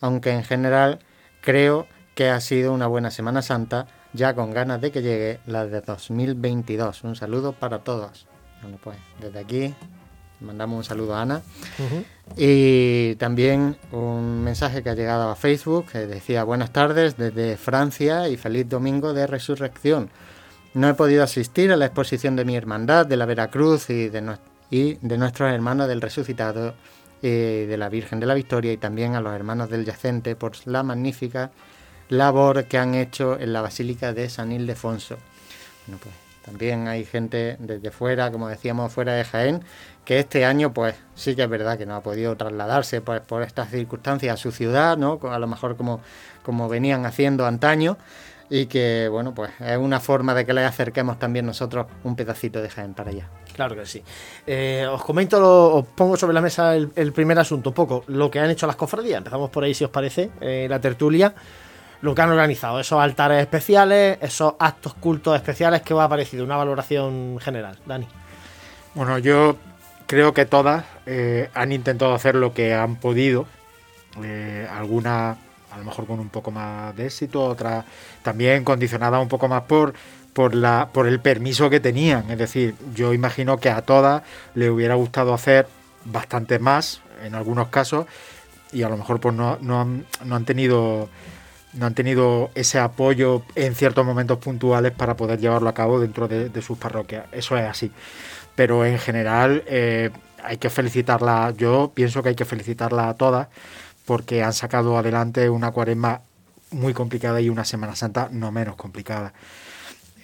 Aunque 0.00 0.30
en 0.30 0.42
general 0.42 0.98
creo 1.40 1.86
que 2.16 2.30
ha 2.30 2.40
sido 2.40 2.72
una 2.72 2.88
buena 2.88 3.10
Semana 3.10 3.42
Santa, 3.42 3.86
ya 4.12 4.34
con 4.34 4.50
ganas 4.50 4.80
de 4.80 4.90
que 4.90 5.02
llegue 5.02 5.40
la 5.46 5.66
de 5.66 5.80
2022. 5.80 7.04
Un 7.04 7.14
saludo 7.14 7.52
para 7.52 7.80
todos. 7.80 8.26
Bueno, 8.62 8.78
pues 8.82 8.96
desde 9.20 9.38
aquí 9.38 9.74
mandamos 10.40 10.78
un 10.78 10.84
saludo 10.84 11.14
a 11.14 11.22
Ana. 11.22 11.42
Y 12.36 13.14
también 13.16 13.76
un 13.92 14.42
mensaje 14.42 14.82
que 14.82 14.90
ha 14.90 14.94
llegado 14.94 15.30
a 15.30 15.36
Facebook 15.36 15.86
que 15.92 16.06
decía 16.06 16.44
buenas 16.44 16.72
tardes 16.72 17.16
desde 17.16 17.56
Francia 17.56 18.28
y 18.28 18.36
feliz 18.36 18.68
domingo 18.68 19.14
de 19.14 19.26
resurrección. 19.26 20.10
No 20.74 20.88
he 20.88 20.94
podido 20.94 21.22
asistir 21.22 21.72
a 21.72 21.76
la 21.76 21.86
exposición 21.86 22.36
de 22.36 22.44
mi 22.44 22.56
hermandad 22.56 23.06
de 23.06 23.16
la 23.16 23.24
Veracruz 23.26 23.88
y 23.90 24.08
de, 24.08 24.22
nues- 24.22 24.40
y 24.70 24.94
de 25.00 25.16
nuestros 25.18 25.50
hermanos 25.52 25.88
del 25.88 26.00
resucitado 26.02 26.74
y 27.22 27.64
de 27.64 27.76
la 27.78 27.88
Virgen 27.88 28.20
de 28.20 28.26
la 28.26 28.34
Victoria 28.34 28.72
y 28.72 28.76
también 28.76 29.14
a 29.14 29.20
los 29.20 29.32
hermanos 29.34 29.70
del 29.70 29.84
Yacente 29.86 30.36
por 30.36 30.52
la 30.66 30.82
magnífica 30.82 31.50
labor 32.10 32.64
que 32.64 32.76
han 32.78 32.94
hecho 32.94 33.38
en 33.40 33.52
la 33.54 33.62
Basílica 33.62 34.12
de 34.12 34.28
San 34.28 34.52
Ildefonso. 34.52 35.16
Bueno, 35.86 35.98
pues 36.02 36.14
también 36.44 36.86
hay 36.88 37.04
gente 37.04 37.56
desde 37.58 37.90
fuera, 37.90 38.30
como 38.30 38.48
decíamos, 38.48 38.92
fuera 38.92 39.14
de 39.14 39.24
Jaén, 39.24 39.62
que 40.06 40.18
este 40.20 40.46
año, 40.46 40.72
pues 40.72 40.94
sí 41.14 41.36
que 41.36 41.42
es 41.42 41.48
verdad 41.50 41.76
que 41.76 41.84
no 41.84 41.96
ha 41.96 42.00
podido 42.02 42.34
trasladarse 42.36 43.02
pues, 43.02 43.20
por 43.20 43.42
estas 43.42 43.68
circunstancias 43.68 44.32
a 44.32 44.36
su 44.38 44.52
ciudad, 44.52 44.96
¿no? 44.96 45.20
A 45.30 45.38
lo 45.38 45.46
mejor 45.46 45.76
como, 45.76 46.00
como 46.42 46.68
venían 46.68 47.04
haciendo 47.04 47.44
antaño, 47.44 47.98
y 48.48 48.66
que, 48.66 49.08
bueno, 49.10 49.34
pues 49.34 49.50
es 49.58 49.76
una 49.76 49.98
forma 49.98 50.32
de 50.32 50.46
que 50.46 50.52
le 50.54 50.64
acerquemos 50.64 51.18
también 51.18 51.44
nosotros 51.44 51.86
un 52.04 52.14
pedacito 52.14 52.62
de 52.62 52.70
Jaén 52.70 52.94
para 52.94 53.10
allá. 53.10 53.28
Claro 53.52 53.74
que 53.74 53.84
sí. 53.84 54.02
Eh, 54.46 54.86
os 54.88 55.02
comento, 55.02 55.40
lo- 55.40 55.74
os 55.74 55.86
pongo 55.86 56.16
sobre 56.16 56.32
la 56.34 56.40
mesa 56.40 56.76
el, 56.76 56.92
el 56.94 57.12
primer 57.12 57.36
asunto, 57.40 57.70
un 57.70 57.74
poco 57.74 58.04
lo 58.06 58.30
que 58.30 58.38
han 58.38 58.48
hecho 58.48 58.68
las 58.68 58.76
cofradías. 58.76 59.18
Empezamos 59.18 59.50
por 59.50 59.64
ahí, 59.64 59.74
si 59.74 59.82
os 59.82 59.90
parece, 59.90 60.30
eh, 60.40 60.68
la 60.70 60.80
tertulia. 60.80 61.34
Lo 62.02 62.14
que 62.14 62.22
han 62.22 62.30
organizado, 62.30 62.78
esos 62.78 63.00
altares 63.00 63.40
especiales, 63.40 64.18
esos 64.20 64.54
actos 64.60 64.94
cultos 64.94 65.34
especiales, 65.34 65.82
que 65.82 65.92
os 65.94 66.00
ha 66.00 66.08
parecido? 66.08 66.44
Una 66.44 66.56
valoración 66.56 67.38
general, 67.40 67.78
Dani. 67.84 68.06
Bueno, 68.94 69.18
yo 69.18 69.56
creo 70.06 70.34
que 70.34 70.46
todas 70.46 70.84
eh, 71.06 71.50
han 71.54 71.72
intentado 71.72 72.14
hacer 72.14 72.34
lo 72.34 72.54
que 72.54 72.74
han 72.74 72.96
podido. 72.96 73.46
Eh, 74.22 74.66
algunas 74.70 75.36
a 75.76 75.78
lo 75.78 75.84
mejor 75.84 76.06
con 76.06 76.20
un 76.20 76.30
poco 76.30 76.50
más 76.50 76.96
de 76.96 77.06
éxito, 77.06 77.44
otras 77.44 77.84
también 78.22 78.64
condicionadas 78.64 79.20
un 79.20 79.28
poco 79.28 79.46
más 79.46 79.62
por, 79.64 79.92
por, 80.32 80.54
la, 80.54 80.88
por 80.92 81.06
el 81.06 81.20
permiso 81.20 81.68
que 81.68 81.80
tenían. 81.80 82.30
Es 82.30 82.38
decir, 82.38 82.74
yo 82.94 83.12
imagino 83.12 83.58
que 83.58 83.68
a 83.68 83.82
todas 83.82 84.22
le 84.54 84.70
hubiera 84.70 84.94
gustado 84.94 85.34
hacer 85.34 85.66
bastante 86.04 86.58
más 86.58 87.02
en 87.22 87.34
algunos 87.34 87.68
casos 87.68 88.06
y 88.72 88.82
a 88.82 88.88
lo 88.88 88.96
mejor 88.96 89.20
pues 89.20 89.34
no, 89.34 89.58
no 89.60 89.80
han, 89.80 90.06
no 90.24 90.36
han 90.36 90.44
tenido 90.44 91.08
no 91.74 91.84
han 91.84 91.94
tenido 91.94 92.50
ese 92.54 92.78
apoyo 92.78 93.42
en 93.54 93.74
ciertos 93.74 94.06
momentos 94.06 94.38
puntuales 94.38 94.92
para 94.92 95.14
poder 95.14 95.38
llevarlo 95.38 95.68
a 95.68 95.74
cabo 95.74 96.00
dentro 96.00 96.26
de, 96.26 96.48
de 96.48 96.62
sus 96.62 96.78
parroquias. 96.78 97.26
Eso 97.32 97.54
es 97.58 97.64
así. 97.64 97.92
Pero 98.56 98.84
en 98.84 98.98
general 98.98 99.62
eh, 99.68 100.10
hay 100.42 100.58
que 100.58 100.70
felicitarla, 100.70 101.52
yo 101.56 101.92
pienso 101.94 102.22
que 102.22 102.30
hay 102.30 102.34
que 102.36 102.44
felicitarla 102.44 103.08
a 103.10 103.14
todas 103.14 103.48
porque 104.06 104.42
han 104.42 104.52
sacado 104.54 104.98
adelante 104.98 105.50
una 105.50 105.70
cuaresma 105.72 106.22
muy 106.70 106.94
complicada 106.94 107.40
y 107.40 107.48
una 107.48 107.64
Semana 107.64 107.96
Santa 107.96 108.28
no 108.32 108.52
menos 108.52 108.76
complicada. 108.76 109.32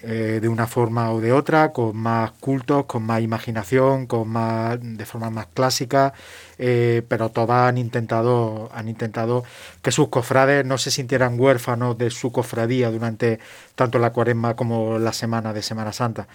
eh, 0.04 0.40
de 0.42 0.48
una 0.48 0.66
forma 0.66 1.12
o 1.12 1.20
de 1.20 1.32
otra, 1.32 1.72
con 1.72 1.96
más 1.96 2.32
cultos, 2.40 2.86
con 2.86 3.04
más 3.04 3.20
imaginación, 3.22 4.06
con 4.06 4.28
más 4.28 4.78
de 4.80 5.06
forma 5.06 5.30
más 5.30 5.46
clásica, 5.54 6.12
eh, 6.58 7.02
pero 7.08 7.28
todas 7.30 7.68
han 7.68 7.78
intentado, 7.78 8.68
han 8.74 8.88
intentado 8.88 9.44
que 9.80 9.92
sus 9.92 10.08
cofrades 10.08 10.66
no 10.66 10.76
se 10.78 10.90
sintieran 10.90 11.38
huérfanos 11.38 11.96
de 11.98 12.10
su 12.10 12.32
cofradía 12.32 12.90
durante 12.90 13.38
tanto 13.76 13.98
la 14.00 14.10
cuaresma 14.12 14.56
como 14.56 14.98
la 14.98 15.12
semana 15.12 15.52
de 15.52 15.62
Semana 15.62 15.92
Santa. 15.92 16.26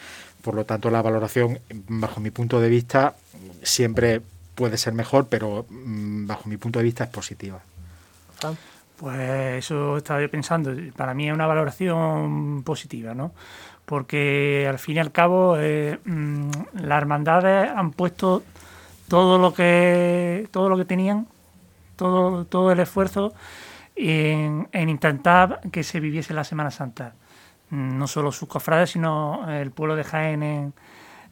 Por 0.41 0.55
lo 0.55 0.65
tanto, 0.65 0.89
la 0.89 1.01
valoración, 1.01 1.59
bajo 1.87 2.19
mi 2.19 2.31
punto 2.31 2.59
de 2.59 2.69
vista, 2.69 3.15
siempre 3.63 4.21
puede 4.55 4.77
ser 4.77 4.93
mejor, 4.93 5.27
pero 5.27 5.65
mm, 5.69 6.27
bajo 6.27 6.49
mi 6.49 6.57
punto 6.57 6.79
de 6.79 6.83
vista 6.83 7.03
es 7.03 7.09
positiva. 7.09 7.59
Pues 8.97 9.19
eso 9.65 9.97
estaba 9.97 10.21
yo 10.21 10.29
pensando. 10.29 10.73
Para 10.95 11.13
mí 11.13 11.27
es 11.27 11.33
una 11.33 11.45
valoración 11.45 12.63
positiva, 12.63 13.13
¿no? 13.13 13.31
Porque 13.85 14.65
al 14.67 14.79
fin 14.79 14.97
y 14.97 14.99
al 14.99 15.11
cabo 15.11 15.55
eh, 15.57 15.99
mm, 16.03 16.51
las 16.81 16.97
hermandades 16.97 17.69
han 17.69 17.91
puesto 17.91 18.43
todo 19.07 19.37
lo 19.37 19.53
que 19.53 20.47
todo 20.51 20.69
lo 20.69 20.77
que 20.77 20.85
tenían, 20.85 21.27
todo, 21.95 22.45
todo 22.45 22.71
el 22.71 22.79
esfuerzo 22.79 23.33
en, 23.95 24.67
intentar 24.73 25.61
que 25.71 25.83
se 25.83 25.99
viviese 25.99 26.33
la 26.33 26.43
Semana 26.43 26.71
Santa. 26.71 27.13
No 27.69 28.07
solo 28.07 28.31
sus 28.31 28.47
cofrades, 28.47 28.91
sino 28.91 29.49
el 29.49 29.71
pueblo 29.71 29.95
de 29.95 30.03
Jaén 30.03 30.43
en, 30.43 30.73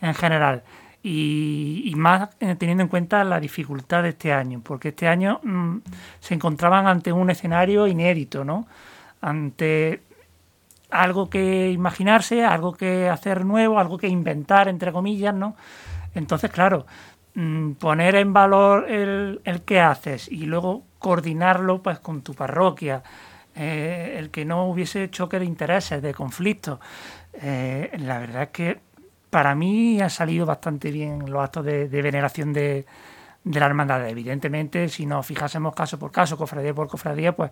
en 0.02 0.14
general 0.14 0.64
y, 1.08 1.94
más 1.96 2.30
eh, 2.40 2.56
teniendo 2.56 2.82
en 2.82 2.90
cuenta 2.90 3.24
la 3.24 3.40
dificultad 3.40 4.02
de 4.02 4.10
este 4.10 4.34
año, 4.34 4.62
porque 4.64 4.90
este 4.90 5.08
año 5.08 5.40
mm, 5.44 5.78
se 6.20 6.34
encontraban 6.34 6.88
ante 6.88 7.12
un 7.12 7.30
escenario 7.30 7.86
inédito, 7.86 8.44
¿no? 8.44 8.66
Ante 9.22 10.02
algo 10.90 11.30
que 11.30 11.70
imaginarse, 11.70 12.44
algo 12.44 12.74
que 12.74 13.08
hacer 13.08 13.46
nuevo, 13.46 13.80
algo 13.80 14.00
que 14.00 14.08
inventar, 14.08 14.68
entre 14.68 14.92
comillas, 14.92 15.36
¿no? 15.36 15.56
Entonces, 16.16 16.50
claro, 16.50 16.88
mm, 17.36 17.74
poner 17.74 18.16
en 18.16 18.34
valor 18.34 18.90
el, 18.90 19.42
el 19.44 19.62
que 19.62 19.80
haces 19.82 20.28
y 20.32 20.48
luego 20.48 20.86
coordinarlo 20.98 21.84
pues 21.84 22.00
con 22.00 22.24
tu 22.24 22.34
parroquia, 22.34 23.04
eh, 23.56 24.16
el 24.18 24.32
que 24.32 24.44
no 24.44 24.66
hubiese 24.66 25.10
choque 25.10 25.40
de 25.40 25.46
intereses, 25.46 26.02
de 26.02 26.14
conflictos, 26.14 26.80
eh, 27.34 27.90
la 28.00 28.20
verdad 28.20 28.44
es 28.44 28.50
que 28.50 28.80
para 29.30 29.56
mí 29.56 30.02
ha 30.02 30.10
salido 30.10 30.46
bastante 30.46 30.92
bien 30.92 31.30
los 31.30 31.42
actos 31.42 31.64
de, 31.64 31.88
veneración 31.88 32.52
de, 32.52 32.86
la 33.46 33.66
hermandad. 33.66 34.08
Evidentemente, 34.10 34.90
si 34.90 35.06
nos 35.06 35.26
fijásemos 35.26 35.74
caso 35.74 35.98
por 35.98 36.12
caso, 36.12 36.38
cofradía 36.38 36.74
por 36.74 36.88
cofradía, 36.88 37.34
pues 37.34 37.52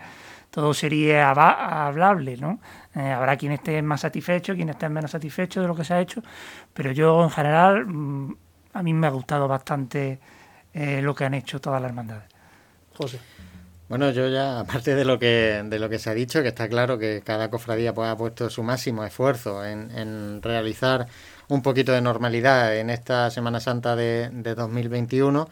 todo 0.50 0.74
sería 0.74 1.30
hablable, 1.30 2.36
¿no? 2.38 2.60
Eh, 2.96 3.12
habrá 3.12 3.38
quien 3.38 3.54
esté 3.54 3.82
más 3.82 4.02
satisfecho, 4.02 4.56
quien 4.56 4.70
esté 4.70 4.90
menos 4.90 5.12
satisfecho 5.12 5.62
de 5.62 5.68
lo 5.68 5.76
que 5.76 5.86
se 5.86 5.94
ha 5.94 6.02
hecho, 6.02 6.22
pero 6.74 6.92
yo 6.92 7.24
en 7.24 7.30
general, 7.30 7.86
mm, 7.86 8.36
a 8.74 8.84
mí 8.84 8.94
me 8.94 9.08
ha 9.08 9.12
gustado 9.12 9.48
bastante 9.48 10.20
lo 10.74 11.14
que 11.14 11.24
han 11.24 11.36
hecho 11.36 11.62
todas 11.62 11.80
las 11.80 11.90
hermandades. 11.90 12.24
José. 12.98 13.20
Bueno, 13.94 14.10
yo 14.10 14.28
ya, 14.28 14.60
aparte 14.62 14.96
de 14.96 15.06
lo 15.06 15.20
que 15.20 15.62
de 15.64 15.78
lo 15.78 15.88
que 15.88 16.00
se 16.00 16.10
ha 16.10 16.16
dicho, 16.16 16.42
que 16.42 16.48
está 16.48 16.68
claro 16.68 16.98
que 16.98 17.22
cada 17.24 17.52
cofradía 17.52 17.94
pues, 17.94 18.10
ha 18.10 18.18
puesto 18.18 18.50
su 18.50 18.64
máximo 18.64 19.04
esfuerzo 19.06 19.64
en, 19.64 19.92
en 19.92 20.42
realizar 20.42 21.06
un 21.48 21.62
poquito 21.62 21.92
de 21.92 22.02
normalidad 22.02 22.76
en 22.76 22.90
esta 22.90 23.30
Semana 23.30 23.60
Santa 23.60 23.96
de, 23.96 24.32
2021 24.32 25.48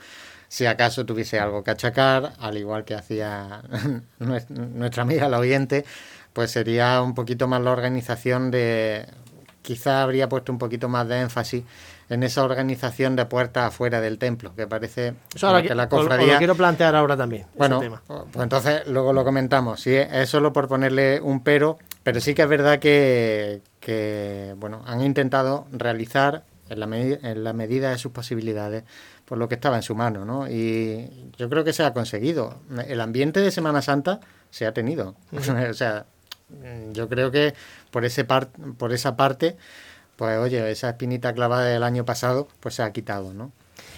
si 0.48 0.66
acaso 0.66 1.06
tuviese 1.06 1.40
algo 1.40 1.64
que 1.64 1.70
achacar, 1.70 2.34
al 2.40 2.58
igual 2.58 2.84
que 2.84 2.96
hacía 2.96 3.62
nuestra 4.20 5.04
amiga 5.04 5.30
la 5.30 5.38
oyente, 5.38 5.86
pues 6.34 6.50
sería 6.50 7.00
un 7.04 7.14
poquito 7.14 7.48
más 7.48 7.62
la 7.62 7.72
organización 7.72 8.50
de, 8.50 9.06
quizá 9.62 10.02
habría 10.02 10.30
puesto 10.30 10.52
un 10.52 10.58
poquito 10.58 10.90
más 10.90 11.08
de 11.08 11.22
énfasis 11.22 11.64
en 12.12 12.24
esa 12.24 12.44
organización 12.44 13.16
de 13.16 13.26
puertas 13.26 13.70
afuera 13.70 14.02
del 14.02 14.18
templo, 14.18 14.54
que 14.54 14.68
parece 14.68 15.14
que 15.34 15.76
la 15.76 15.88
cofradía... 15.88 16.34
Lo, 16.34 16.38
quiero 16.40 16.56
plantear 16.56 16.94
ahora 16.94 17.16
también. 17.16 17.48
Bueno, 17.56 17.80
pues 18.06 18.44
entonces 18.44 18.86
luego 18.88 19.14
lo 19.14 19.24
comentamos. 19.24 19.80
Sí, 19.80 19.96
es 19.96 20.30
solo 20.30 20.52
por 20.52 20.68
ponerle 20.68 21.22
un 21.22 21.42
pero, 21.42 21.78
pero 22.04 22.20
sí 22.20 22.34
que 22.34 22.42
es 22.42 22.50
verdad 22.50 22.80
que, 22.80 23.62
que 23.80 24.54
bueno, 24.58 24.84
han 24.86 25.02
intentado 25.02 25.68
realizar 25.72 26.44
en 26.68 26.82
la, 26.82 26.98
en 26.98 27.44
la 27.46 27.54
medida 27.54 27.92
de 27.92 27.98
sus 27.98 28.12
posibilidades 28.12 28.84
por 29.24 29.38
lo 29.38 29.48
que 29.48 29.56
estaba 29.56 29.78
en 29.78 29.84
su 29.84 29.96
mano, 29.96 30.26
¿no? 30.26 30.50
Y 30.50 31.32
yo 31.38 31.50
creo 31.50 31.64
que 31.64 31.72
se 31.72 31.84
ha 31.84 31.94
conseguido. 31.94 32.60
El 32.90 33.00
ambiente 33.00 33.40
de 33.40 33.52
Semana 33.52 33.82
Santa 33.82 34.20
se 34.50 34.66
ha 34.66 34.74
tenido. 34.74 35.16
o 35.32 35.74
sea, 35.74 36.06
yo 36.92 37.08
creo 37.08 37.32
que 37.32 37.54
por 37.90 38.04
ese 38.04 38.26
por 38.26 38.92
esa 38.92 39.16
parte, 39.16 39.56
pues 40.22 40.38
oye, 40.38 40.70
esa 40.70 40.90
espinita 40.90 41.34
clavada 41.34 41.66
del 41.66 41.82
año 41.82 42.06
pasado, 42.06 42.48
pues 42.60 42.76
se 42.76 42.84
ha 42.84 42.94
quitado, 42.94 43.34
¿no? 43.34 43.52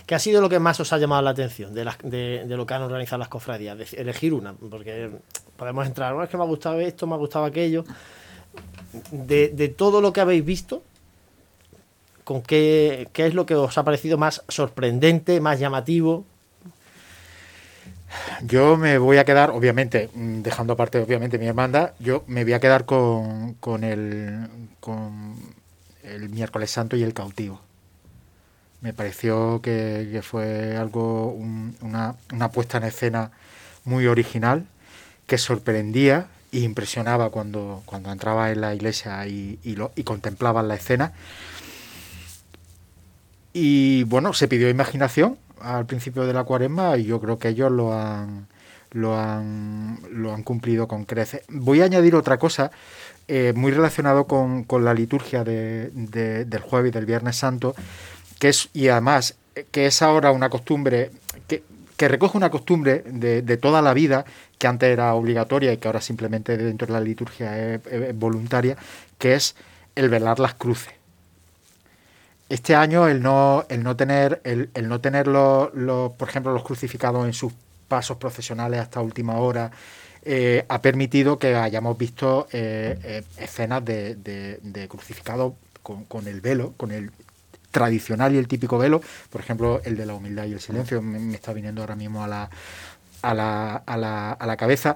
¿Qué 0.05 0.15
ha 0.15 0.19
sido 0.19 0.39
lo 0.39 0.47
que 0.47 0.57
más 0.57 0.79
os 0.79 0.93
ha 0.93 0.97
llamado 0.97 1.21
la 1.21 1.31
atención 1.31 1.73
de, 1.73 1.83
lo 1.83 2.65
que 2.65 2.73
han 2.73 2.81
organizado 2.81 3.19
las 3.19 3.27
cofradías? 3.27 3.91
Elegir 3.91 4.33
una, 4.33 4.53
porque 4.53 5.09
podemos 5.57 5.85
entrar, 5.85 6.13
bueno, 6.13 6.23
es 6.23 6.29
que 6.29 6.37
me 6.37 6.43
ha 6.43 6.45
gustado 6.45 6.79
esto, 6.79 7.07
me 7.07 7.15
ha 7.15 7.17
gustado 7.17 7.43
aquello 7.43 7.83
de, 9.11 9.75
todo 9.75 9.99
lo 9.99 10.13
que 10.13 10.21
habéis 10.21 10.45
visto, 10.45 10.81
¿con 12.23 12.41
qué, 12.41 13.09
es 13.13 13.33
lo 13.33 13.45
que 13.45 13.55
os 13.55 13.77
ha 13.77 13.83
parecido 13.83 14.17
más 14.17 14.45
sorprendente, 14.47 15.41
más 15.41 15.59
llamativo? 15.59 16.23
Yo 18.43 18.77
me 18.77 18.97
voy 18.97 19.17
a 19.17 19.25
quedar, 19.25 19.51
obviamente, 19.51 20.09
mm, 20.13 20.41
dejando 20.41 20.71
aparte, 20.71 20.99
obviamente, 20.99 21.37
mi 21.37 21.47
hermandad, 21.47 21.91
yo 21.99 22.23
me 22.27 22.45
voy 22.45 22.53
a 22.53 22.61
quedar 22.61 22.85
con, 22.85 23.55
con, 23.55 23.83
el, 23.83 24.47
con 24.79 25.53
el 26.03 26.29
miércoles 26.29 26.71
santo 26.71 26.95
y 26.95 27.03
el 27.03 27.13
cautivo. 27.13 27.61
Me 28.81 28.93
pareció 28.93 29.61
que, 29.61 30.21
fue 30.23 30.75
algo, 30.75 31.29
una, 31.29 32.15
una 32.31 32.51
puesta 32.51 32.77
en 32.77 32.83
escena 32.83 33.31
muy 33.85 34.07
original, 34.07 34.65
que 35.25 35.37
sorprendía, 35.37 36.27
impresionaba 36.51 37.29
cuando, 37.29 37.81
cuando 37.85 38.11
entraba 38.11 38.51
en 38.51 38.61
la 38.61 38.75
iglesia 38.75 39.25
y, 39.25 39.59
y, 39.63 39.75
lo, 39.75 39.91
y 39.95 40.03
contemplaba 40.03 40.61
la 40.63 40.75
escena. 40.75 41.13
Y 43.53 44.03
bueno, 44.03 44.33
se 44.33 44.47
pidió 44.47 44.69
imaginación 44.69 45.37
al 45.61 45.85
principio 45.85 46.25
de 46.25 46.33
la 46.33 46.43
cuaresma 46.43 46.97
y 46.97 47.05
yo 47.05 47.21
creo 47.21 47.39
que 47.39 47.49
ellos 47.49 47.71
lo 47.71 47.93
han, 47.93 48.47
lo 48.93 49.19
han, 49.19 49.99
lo 50.11 50.33
han 50.33 50.43
cumplido 50.43 50.87
con 50.87 51.05
creces. 51.05 51.41
Voy 51.49 51.81
a 51.81 51.85
añadir 51.85 52.15
otra 52.15 52.37
cosa 52.37 52.71
eh, 53.27 53.53
muy 53.55 53.71
relacionado 53.71 54.25
con, 54.25 54.63
con 54.63 54.85
la 54.85 54.93
liturgia 54.93 55.43
de, 55.43 55.89
del 55.91 56.61
jueves 56.61 56.89
y 56.89 56.93
del 56.93 57.05
viernes 57.05 57.35
santo, 57.35 57.75
que 58.39 58.49
es, 58.49 58.69
y 58.73 58.87
además, 58.87 59.35
que 59.71 59.85
es 59.85 60.01
ahora 60.01 60.31
una 60.31 60.49
costumbre 60.49 61.11
que, 61.47 61.63
que 61.97 62.07
recoge 62.07 62.37
una 62.37 62.49
costumbre 62.49 63.03
de, 63.05 63.41
de, 63.41 63.57
toda 63.57 63.81
la 63.81 63.93
vida 63.93 64.25
que 64.57 64.67
antes 64.67 64.89
era 64.89 65.13
obligatoria 65.13 65.71
y 65.71 65.77
que 65.77 65.87
ahora 65.87 66.01
simplemente 66.01 66.57
dentro 66.57 66.87
de 66.87 66.93
la 66.93 66.99
liturgia 66.99 67.75
es, 67.75 67.81
voluntaria, 68.17 68.75
que 69.17 69.35
es 69.35 69.55
el 69.95 70.09
velar 70.09 70.39
las 70.39 70.55
cruces. 70.55 70.93
Este 72.49 72.75
año 72.75 73.07
el 73.07 73.21
no, 73.21 73.65
el 73.69 73.83
no 73.83 73.95
tener, 73.95 74.41
el, 74.43 74.69
no 74.87 74.99
tener 75.01 75.27
los, 75.27 75.71
por 76.13 76.29
ejemplo, 76.29 76.51
los 76.53 76.63
crucificados 76.63 77.25
en 77.25 77.33
sus 77.33 77.53
pasos 77.93 78.17
procesionales 78.17 78.79
hasta 78.79 79.01
última 79.01 79.35
hora, 79.35 79.69
eh, 80.23 80.65
ha 80.67 80.81
permitido 80.81 81.37
que 81.37 81.53
hayamos 81.53 81.95
visto 81.95 82.47
eh, 82.51 82.97
eh, 83.03 83.23
escenas 83.37 83.85
de, 83.85 84.15
de, 84.15 84.87
crucificados 84.87 85.53
con, 85.83 86.27
el 86.27 86.41
velo, 86.41 86.73
con 86.75 86.89
el 86.89 87.11
tradicional 87.69 88.33
y 88.33 88.39
el 88.39 88.47
típico 88.47 88.79
velo, 88.79 88.99
por 89.29 89.41
ejemplo, 89.41 89.79
el 89.85 89.95
de 89.95 90.07
la 90.07 90.15
humildad 90.15 90.45
y 90.45 90.53
el 90.53 90.59
silencio, 90.59 91.03
me 91.03 91.35
está 91.35 91.53
viniendo 91.53 91.81
ahora 91.81 91.95
mismo 91.95 92.23
a 92.23 92.27
la, 92.27 92.49
a 93.21 93.33
la, 93.35 93.75
a 93.75 93.95
la, 93.95 94.31
a 94.31 94.47
la 94.47 94.57
cabeza, 94.57 94.95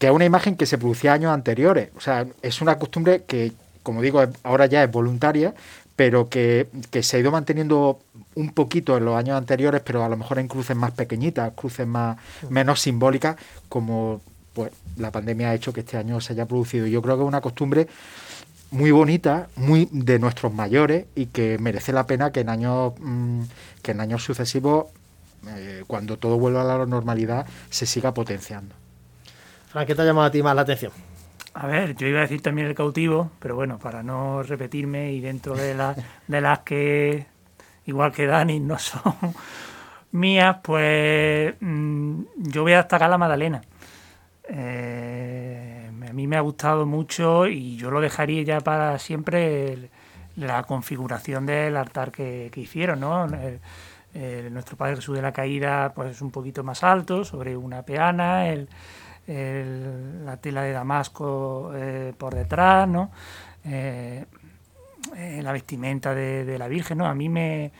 que 0.00 0.08
es 0.08 0.12
una 0.12 0.24
imagen 0.24 0.56
que 0.56 0.66
se 0.66 0.76
producía 0.76 1.12
años 1.12 1.32
anteriores. 1.32 1.90
O 1.96 2.00
sea, 2.00 2.26
es 2.42 2.60
una 2.60 2.80
costumbre 2.80 3.22
que, 3.28 3.52
como 3.84 4.02
digo, 4.02 4.24
ahora 4.42 4.66
ya 4.66 4.82
es 4.82 4.90
voluntaria, 4.90 5.54
pero 5.96 6.28
que, 6.28 6.68
se 7.02 7.16
ha 7.16 7.20
ido 7.20 7.30
manteniendo 7.30 8.00
un 8.34 8.50
poquito 8.50 8.96
en 8.96 9.04
los 9.04 9.16
años 9.16 9.36
anteriores, 9.36 9.82
pero 9.84 10.04
a 10.04 10.08
lo 10.08 10.16
mejor 10.16 10.38
en 10.38 10.48
cruces 10.48 10.76
más 10.76 10.92
pequeñitas, 10.92 11.52
cruces 11.54 11.86
más 11.86 12.16
menos 12.50 12.80
simbólicas, 12.80 13.36
como 13.68 14.20
pues 14.52 14.72
la 14.96 15.10
pandemia 15.10 15.50
ha 15.50 15.54
hecho 15.54 15.72
que 15.72 15.80
este 15.80 15.96
año 15.96 16.20
se 16.20 16.32
haya 16.32 16.46
producido. 16.46 16.86
Yo 16.86 17.02
creo 17.02 17.16
que 17.16 17.22
es 17.22 17.28
una 17.28 17.40
costumbre 17.40 17.88
muy 18.70 18.90
bonita, 18.90 19.48
muy 19.56 19.88
de 19.92 20.18
nuestros 20.18 20.52
mayores 20.52 21.06
y 21.14 21.26
que 21.26 21.58
merece 21.58 21.92
la 21.92 22.06
pena 22.06 22.32
que 22.32 22.40
en 22.40 22.48
años 22.48 22.92
mm, 22.98 23.42
que 23.82 23.92
en 23.92 24.00
años 24.00 24.24
sucesivos 24.24 24.86
eh, 25.48 25.84
cuando 25.86 26.16
todo 26.18 26.38
vuelva 26.38 26.62
a 26.62 26.78
la 26.78 26.86
normalidad, 26.86 27.46
se 27.70 27.86
siga 27.86 28.14
potenciando. 28.14 28.74
Fran, 29.68 29.86
¿qué 29.86 29.94
te 29.94 30.02
ha 30.02 30.04
llamado 30.04 30.26
a 30.26 30.30
ti 30.30 30.42
más 30.42 30.54
la 30.54 30.62
atención? 30.62 30.92
A 31.54 31.68
ver, 31.68 31.94
yo 31.94 32.08
iba 32.08 32.18
a 32.18 32.22
decir 32.22 32.42
también 32.42 32.66
el 32.66 32.74
cautivo, 32.74 33.30
pero 33.38 33.54
bueno, 33.54 33.78
para 33.78 34.02
no 34.02 34.42
repetirme 34.42 35.12
y 35.12 35.20
dentro 35.20 35.54
de, 35.54 35.76
de 36.26 36.40
las 36.40 36.58
que, 36.60 37.26
igual 37.86 38.10
que 38.10 38.26
Dani, 38.26 38.58
no 38.58 38.76
son 38.76 39.14
mías, 40.12 40.56
pues 40.64 41.54
mm, 41.60 42.22
yo 42.38 42.62
voy 42.62 42.72
a 42.72 42.78
destacar 42.78 43.08
la 43.08 43.18
Magdalena. 43.18 43.62
Eh, 44.48 45.90
me, 45.92 46.12
mí 46.12 46.26
me 46.26 46.36
ha 46.36 46.40
gustado 46.40 46.86
mucho 46.86 47.46
y 47.46 47.76
yo 47.76 47.90
lo 47.92 48.00
dejaría 48.00 48.42
ya 48.42 48.60
para 48.60 48.98
siempre 48.98 49.90
la 50.34 50.64
configuración 50.64 51.46
del 51.46 51.76
altar 51.76 52.10
que, 52.10 52.50
hicieron, 52.56 52.98
¿no? 52.98 53.28
Nuestro 54.50 54.76
Padre 54.76 54.96
Jesús 54.96 55.14
de 55.16 55.22
la 55.22 55.32
Caída 55.32 55.92
pues 55.94 56.16
es 56.16 56.20
un 56.20 56.32
poquito 56.32 56.64
más 56.64 56.82
alto, 56.82 57.24
sobre 57.24 57.56
una 57.56 57.82
peana, 57.82 58.48
el, 58.48 58.68
el- 59.26 60.24
la 60.24 60.36
tela 60.36 60.62
de 60.62 60.72
damasco 60.72 61.72
eh, 61.74 62.12
por 62.16 62.34
detrás, 62.34 62.88
¿no? 62.88 63.10
Eh, 63.64 64.24
eh, 65.16 65.40
la 65.42 65.52
vestimenta 65.52 66.14
de, 66.14 66.58
la 66.58 66.68
Virgen, 66.68 66.98
¿no? 66.98 67.06
A 67.06 67.14
mí 67.14 67.28
me, 67.28 67.72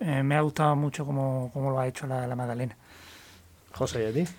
me 0.00 0.36
ha 0.36 0.40
gustado 0.40 0.76
mucho 0.76 1.06
cómo, 1.06 1.50
cómo 1.52 1.70
lo 1.70 1.78
ha 1.80 1.86
hecho 1.86 2.06
la, 2.06 2.26
la 2.26 2.36
Magdalena. 2.36 2.76
José, 3.72 4.04
¿y 4.04 4.06
a 4.06 4.12
ti? 4.12 4.30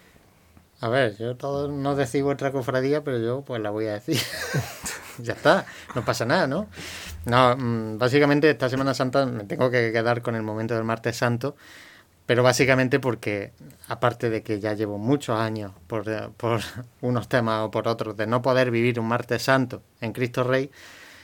A 0.81 0.89
ver, 0.89 1.15
yo 1.17 1.37
todo 1.37 1.69
no 1.71 1.95
decís 1.95 2.21
vuestra 2.23 2.51
cofradía, 2.51 3.03
pero 3.03 3.17
yo 3.17 3.41
pues 3.41 3.61
la 3.61 3.69
voy 3.69 3.87
a 3.87 3.93
decir. 3.93 4.17
ya 5.19 5.33
está, 5.33 5.65
no 5.95 6.03
pasa 6.03 6.25
nada, 6.25 6.45
¿no? 6.45 6.67
No, 7.25 7.55
mm, 7.55 7.97
básicamente 7.97 8.49
esta 8.49 8.67
Semana 8.69 8.93
Santa 8.93 9.25
me 9.25 9.45
tengo 9.45 9.69
que 9.71 9.91
quedar 9.93 10.21
con 10.21 10.35
el 10.35 10.43
momento 10.43 10.73
del 10.75 10.83
martes 10.83 11.15
santo, 11.15 11.55
pero 12.25 12.43
básicamente 12.43 12.99
porque, 12.99 13.51
aparte 13.87 14.29
de 14.29 14.43
que 14.43 14.59
ya 14.59 14.73
llevo 14.73 14.97
muchos 14.97 15.37
años 15.37 15.73
por, 15.87 16.05
unos 17.01 17.27
temas 17.27 17.65
o 17.65 17.71
por 17.71 17.87
otros 17.87 18.15
de 18.15 18.27
no 18.27 18.41
poder 18.41 18.71
vivir 18.71 18.99
un 18.99 19.07
martes 19.07 19.43
santo 19.43 19.81
en 19.99 20.13
Cristo 20.13 20.43
Rey, 20.43 20.71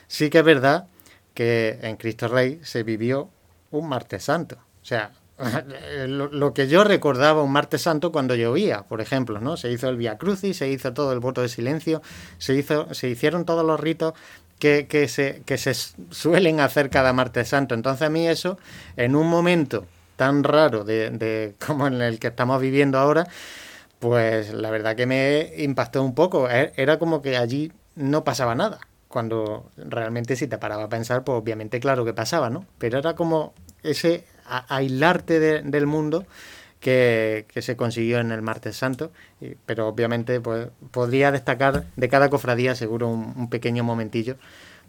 sí 0.07 0.29
que 0.29 0.39
es 0.39 0.43
verdad 0.45 0.87
que 1.33 1.79
en 1.81 1.95
Cristo 1.95 2.27
Rey 2.27 2.59
se 2.63 2.83
vivió 2.83 3.29
un 3.71 3.87
martes 3.87 4.23
santo. 4.23 4.57
O 4.81 4.85
sea, 4.85 5.11
lo, 6.07 6.27
lo 6.27 6.53
que 6.53 6.67
yo 6.67 6.83
recordaba 6.83 7.43
un 7.43 7.51
martes 7.51 7.83
santo 7.83 8.11
cuando 8.11 8.35
llovía, 8.35 8.83
por 8.83 8.99
ejemplo, 8.99 9.39
¿no? 9.39 9.55
Se 9.55 9.71
hizo 9.71 9.87
el 9.87 9.95
Via 9.95 10.17
Crucis, 10.17 10.57
se 10.57 10.69
hizo 10.69 10.91
todo 10.91 11.13
el 11.13 11.19
voto 11.19 11.41
de 11.41 11.47
silencio, 11.47 12.01
se 12.39 12.55
hizo, 12.55 12.93
se 12.93 13.07
hicieron 13.07 13.45
todos 13.45 13.65
los 13.65 13.79
ritos 13.79 14.15
que, 14.59 14.87
que 14.87 15.07
se, 15.07 15.43
que 15.45 15.57
se 15.57 15.73
suelen 15.73 16.59
hacer 16.59 16.89
cada 16.89 17.13
martes 17.13 17.47
santo. 17.47 17.73
Entonces 17.73 18.01
a 18.05 18.09
mí 18.09 18.27
eso, 18.27 18.57
en 18.97 19.15
un 19.15 19.27
momento 19.27 19.85
tan 20.19 20.43
raro 20.43 20.83
de, 20.83 21.55
como 21.65 21.87
en 21.87 22.01
el 22.01 22.19
que 22.19 22.27
estamos 22.27 22.61
viviendo 22.61 22.99
ahora, 22.99 23.25
pues 23.99 24.53
la 24.53 24.69
verdad 24.69 24.95
que 24.97 25.05
me 25.05 25.53
impactó 25.57 26.03
un 26.03 26.13
poco. 26.13 26.49
E- 26.49 26.73
Era 26.75 26.99
como 26.99 27.21
que 27.21 27.37
allí 27.37 27.71
no 27.95 28.23
pasaba 28.25 28.53
nada. 28.55 28.79
Cuando 29.07 29.71
realmente 29.77 30.35
si 30.35 30.47
te 30.47 30.57
paraba 30.59 30.83
a 30.83 30.89
pensar, 30.89 31.23
pues 31.23 31.37
obviamente 31.39 31.79
claro 31.79 32.05
que 32.05 32.13
pasaba, 32.13 32.49
¿no? 32.49 32.65
Pero 32.77 32.99
era 32.99 33.15
como 33.15 33.53
ese 33.83 34.25
aislarte 34.69 35.39
de- 35.39 35.61
del 35.63 35.87
mundo 35.87 36.25
que, 36.81 37.45
se 37.61 37.75
consiguió 37.77 38.19
en 38.19 38.31
el 38.31 38.41
Martes 38.41 38.77
Santo. 38.77 39.11
Pero 39.65 39.87
obviamente 39.87 40.41
pues 40.41 40.67
podría 40.91 41.31
destacar 41.31 41.85
de 41.95 42.09
cada 42.09 42.29
cofradía 42.29 42.75
seguro 42.75 43.07
un, 43.07 43.33
un 43.37 43.49
pequeño 43.49 43.83
momentillo 43.83 44.35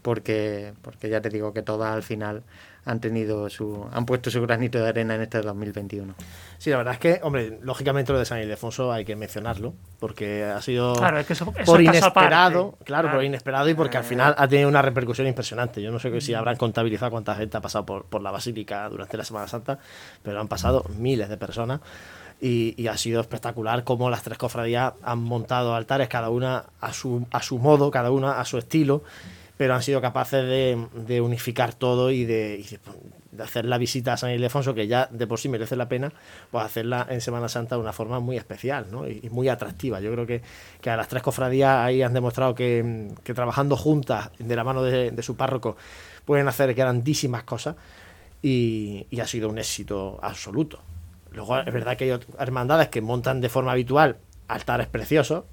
porque, 0.03 0.73
porque 0.83 1.09
ya 1.09 1.21
te 1.21 1.29
digo 1.31 1.53
que 1.53 1.63
todas 1.63 1.95
al 1.95 2.03
final 2.03 2.43
han 2.87 2.99
tenido 2.99 3.51
su 3.51 3.87
han 3.93 4.07
puesto 4.07 4.31
su 4.31 4.41
granito 4.41 4.79
de 4.83 4.89
arena 4.89 5.15
en 5.15 5.21
este 5.21 5.43
2021. 5.43 6.15
Sí, 6.57 6.71
la 6.71 6.79
verdad 6.79 6.95
es 6.95 6.99
que, 7.01 7.21
hombre, 7.23 7.59
lógicamente 7.63 8.11
lo 8.13 8.19
de 8.19 8.25
San 8.25 8.41
Ildefonso 8.41 8.91
hay 8.91 9.05
que 9.05 9.17
mencionarlo, 9.17 9.75
porque 9.99 10.45
ha 10.45 10.63
sido 10.63 10.95
Claro, 10.95 11.19
es 11.19 11.27
que 11.27 11.35
eso- 11.35 11.53
eso 11.57 11.73
por 11.73 11.83
inesperado, 11.83 12.69
aparte. 12.69 12.85
claro, 12.85 13.11
por 13.13 13.23
inesperado 13.23 13.69
y 13.69 13.75
porque 13.75 13.99
al 13.99 14.05
final 14.05 14.35
ha 14.39 14.49
tenido 14.49 14.69
una 14.69 14.81
repercusión 14.81 15.27
impresionante. 15.27 15.83
Yo 15.83 15.91
no 15.93 15.99
sé 15.99 16.19
si 16.23 16.33
habrán 16.33 16.57
contabilizado 16.57 17.11
cuánta 17.11 17.35
gente 17.35 17.57
ha 17.59 17.61
pasado 17.61 17.85
por, 17.85 18.07
por 18.07 18.23
la 18.23 18.31
Basílica 18.31 18.89
durante 18.89 19.17
la 19.19 19.25
Semana 19.25 19.47
Santa, 19.47 19.79
pero 20.23 20.41
han 20.41 20.49
pasado 20.49 20.85
miles 20.97 21.29
de 21.29 21.37
personas. 21.37 21.81
Y, 22.43 22.75
y 22.83 22.87
ha 22.87 22.97
sido 22.97 23.21
espectacular 23.21 23.85
cómo 23.85 24.09
las 24.09 24.23
tres 24.23 24.39
cofradías 24.39 24.95
han 25.03 25.19
montado 25.19 25.75
altares, 25.75 26.09
cada 26.09 26.31
una 26.31 26.65
a 26.81 26.95
su, 26.95 27.27
a 27.31 27.43
su 27.43 27.59
modo, 27.59 27.91
cada 27.91 28.11
una 28.11 28.41
a 28.41 28.45
su 28.47 28.57
estilo, 28.57 29.03
pero 29.61 29.75
han 29.75 29.83
sido 29.83 30.01
capaces 30.01 30.43
de, 30.43 30.87
de 30.95 31.21
unificar 31.21 31.75
todo 31.75 32.11
y 32.11 32.25
de, 32.25 32.65
y 32.65 32.79
de- 33.37 33.43
hacer 33.43 33.67
la 33.67 33.77
visita 33.77 34.15
a 34.15 34.17
San 34.17 34.31
Ildefonso, 34.31 34.73
que 34.73 34.87
ya 34.87 35.07
de 35.11 35.27
por 35.27 35.39
sí 35.39 35.51
merece 35.51 35.77
la 35.77 35.87
pena, 35.87 36.15
pues 36.51 36.65
hacerla 36.65 37.07
en 37.11 37.21
Semana 37.21 37.47
Santa 37.47 37.75
de 37.75 37.83
una 37.83 37.93
forma 37.93 38.21
muy 38.21 38.39
especial 38.39 38.87
¿no? 38.91 39.07
y, 39.07 39.21
y 39.23 39.29
muy 39.29 39.51
atractiva. 39.51 40.01
Yo 40.01 40.11
creo 40.13 40.25
que, 40.27 40.41
que 40.81 40.89
a 40.89 40.97
las 40.97 41.09
tres 41.09 41.23
cofradías 41.23 41.77
ahí 41.77 42.01
han 42.01 42.15
demostrado 42.15 42.55
que, 42.55 43.09
que 43.23 43.35
trabajando 43.35 43.77
juntas, 43.77 44.31
de 44.39 44.57
la 44.57 44.65
mano 44.65 44.83
de, 44.83 45.11
de 45.11 45.23
su 45.23 45.37
párroco, 45.37 45.77
pueden 46.25 46.49
hacer 46.49 46.73
grandísimas 46.73 47.43
cosas 47.43 47.77
y, 48.41 49.07
y 49.11 49.21
ha 49.21 49.27
sido 49.27 49.51
un 49.51 49.59
éxito 49.59 50.19
absoluto. 50.23 50.81
Luego 51.33 51.59
es 51.59 51.71
verdad 51.71 51.99
que 51.99 52.11
hay 52.11 52.19
hermandades 52.39 52.89
que 52.89 53.03
montan 53.03 53.43
de 53.43 53.51
forma 53.51 53.73
habitual 53.73 54.17
altares 54.49 54.87
preciosos 54.87 55.45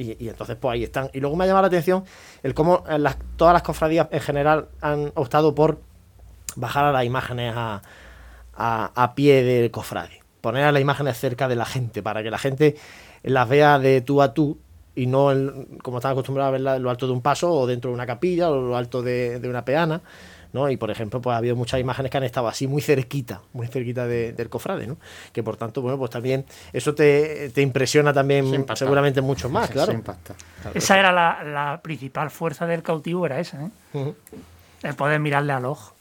y, 0.00 0.28
entonces 0.28 0.56
pues 0.56 0.74
ahí 0.74 0.84
están. 0.84 1.10
Y 1.12 1.20
luego 1.20 1.36
me 1.36 1.44
ha 1.44 1.46
llamado 1.46 1.62
la 1.62 1.68
atención 1.68 2.04
el 2.42 2.54
cómo 2.54 2.84
en 2.88 3.02
las, 3.02 3.16
todas 3.36 3.52
las 3.52 3.62
cofradías 3.62 4.08
en 4.10 4.20
general 4.20 4.68
han 4.80 5.12
optado 5.14 5.54
por 5.54 5.80
bajar 6.56 6.84
a 6.86 6.92
las 6.92 7.04
imágenes 7.04 7.54
a, 7.56 7.82
a, 8.54 8.92
a 8.94 9.14
pie 9.14 9.42
del 9.42 9.70
cofrade. 9.70 10.22
Poner 10.40 10.64
a 10.64 10.72
las 10.72 10.80
imágenes 10.80 11.18
cerca 11.18 11.48
de 11.48 11.56
la 11.56 11.66
gente 11.66 12.02
para 12.02 12.22
que 12.22 12.30
la 12.30 12.38
gente 12.38 12.76
las 13.22 13.48
vea 13.48 13.78
de 13.78 14.00
tú 14.00 14.22
a 14.22 14.32
tú 14.32 14.58
y 14.94 15.06
no 15.06 15.30
como 15.82 15.98
están 15.98 16.12
acostumbrados 16.12 16.48
a 16.48 16.52
verla 16.52 16.78
lo 16.78 16.90
alto 16.90 17.06
de 17.06 17.12
un 17.12 17.20
paso 17.20 17.52
o 17.52 17.66
dentro 17.66 17.90
de 17.90 17.94
una 17.94 18.06
capilla 18.06 18.50
o 18.50 18.60
lo 18.60 18.76
alto 18.76 19.02
de, 19.02 19.38
de 19.38 19.48
una 19.48 19.64
peana. 19.64 20.00
¿No? 20.52 20.68
Y 20.70 20.76
por 20.76 20.90
ejemplo, 20.90 21.20
pues 21.20 21.34
ha 21.34 21.38
habido 21.38 21.56
muchas 21.56 21.80
imágenes 21.80 22.10
que 22.10 22.16
han 22.18 22.24
estado 22.24 22.48
así 22.48 22.66
muy 22.66 22.82
cerquita, 22.82 23.40
muy 23.52 23.66
cerquita 23.68 24.06
de- 24.06 24.32
del 24.32 24.48
cofrade, 24.48 24.86
¿no? 24.86 24.96
Que 25.32 25.42
por 25.42 25.56
tanto, 25.56 25.82
bueno, 25.82 25.98
pues 25.98 26.10
también 26.10 26.44
eso 26.72 26.94
te, 26.94 27.50
te 27.50 27.62
impresiona 27.62 28.12
también 28.12 28.66
seguramente 28.74 29.20
mucho 29.20 29.48
más, 29.48 29.70
claro. 29.70 29.92
impacta. 29.92 30.34
Esa 30.74 30.98
era 30.98 31.12
la, 31.12 31.42
la 31.44 31.80
principal 31.82 32.30
fuerza 32.30 32.66
del 32.66 32.82
cautivo, 32.82 33.26
era 33.26 33.40
esa, 33.40 33.64
¿eh? 33.94 34.12
El 34.82 34.94
poder 34.94 35.20
mirarle 35.20 35.52
al 35.52 35.64
ojo. 35.66 35.94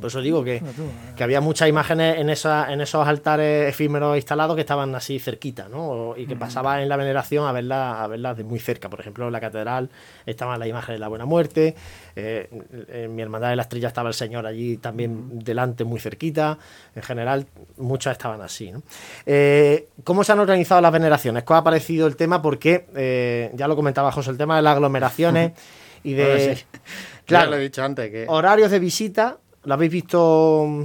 Por 0.00 0.08
eso 0.08 0.20
digo 0.20 0.44
que, 0.44 0.60
tú, 0.60 0.88
que 1.16 1.24
había 1.24 1.40
muchas 1.40 1.68
imágenes 1.68 2.18
en, 2.18 2.30
esa, 2.30 2.72
en 2.72 2.80
esos 2.80 3.06
altares 3.06 3.68
efímeros 3.68 4.16
instalados 4.16 4.54
que 4.54 4.60
estaban 4.60 4.94
así 4.94 5.18
cerquita, 5.18 5.68
¿no? 5.68 6.14
Y 6.16 6.26
que 6.26 6.36
pasaba 6.36 6.82
en 6.82 6.88
la 6.88 6.96
veneración 6.96 7.46
a 7.46 7.52
verlas 7.52 8.00
a 8.00 8.06
verlas 8.06 8.36
de 8.36 8.44
muy 8.44 8.58
cerca. 8.58 8.88
Por 8.88 9.00
ejemplo, 9.00 9.26
en 9.26 9.32
la 9.32 9.40
catedral 9.40 9.90
estaban 10.24 10.58
las 10.58 10.68
imágenes 10.68 10.96
de 10.96 11.00
la 11.00 11.08
Buena 11.08 11.24
Muerte, 11.24 11.74
eh, 12.14 12.48
en 12.88 13.14
mi 13.14 13.22
hermandad 13.22 13.50
de 13.50 13.56
la 13.56 13.62
Estrella 13.62 13.88
estaba 13.88 14.08
el 14.08 14.14
Señor 14.14 14.46
allí 14.46 14.76
también 14.78 15.38
delante, 15.38 15.84
muy 15.84 16.00
cerquita. 16.00 16.58
En 16.94 17.02
general, 17.02 17.46
muchas 17.76 18.12
estaban 18.12 18.40
así, 18.40 18.70
¿no? 18.70 18.82
Eh, 19.24 19.88
¿Cómo 20.04 20.24
se 20.24 20.32
han 20.32 20.40
organizado 20.40 20.80
las 20.80 20.92
veneraciones? 20.92 21.44
¿Cómo 21.44 21.58
ha 21.58 21.64
parecido 21.64 22.06
el 22.06 22.16
tema? 22.16 22.42
Porque 22.42 22.86
eh, 22.94 23.50
ya 23.54 23.68
lo 23.68 23.76
comentaba 23.76 24.12
José, 24.12 24.30
el 24.30 24.38
tema 24.38 24.56
de 24.56 24.62
las 24.62 24.74
aglomeraciones 24.74 25.52
y 26.02 26.14
de... 26.14 26.24
Bueno, 26.24 26.54
sí. 26.54 26.64
Ya 27.28 27.46
lo 27.46 27.56
he 27.56 27.60
dicho 27.60 27.82
antes 27.82 28.10
que 28.10 28.26
Horarios 28.28 28.70
de 28.70 28.78
visita, 28.78 29.38
¿lo 29.66 29.74
habéis 29.74 29.92
visto 29.92 30.64
mm, 30.66 30.82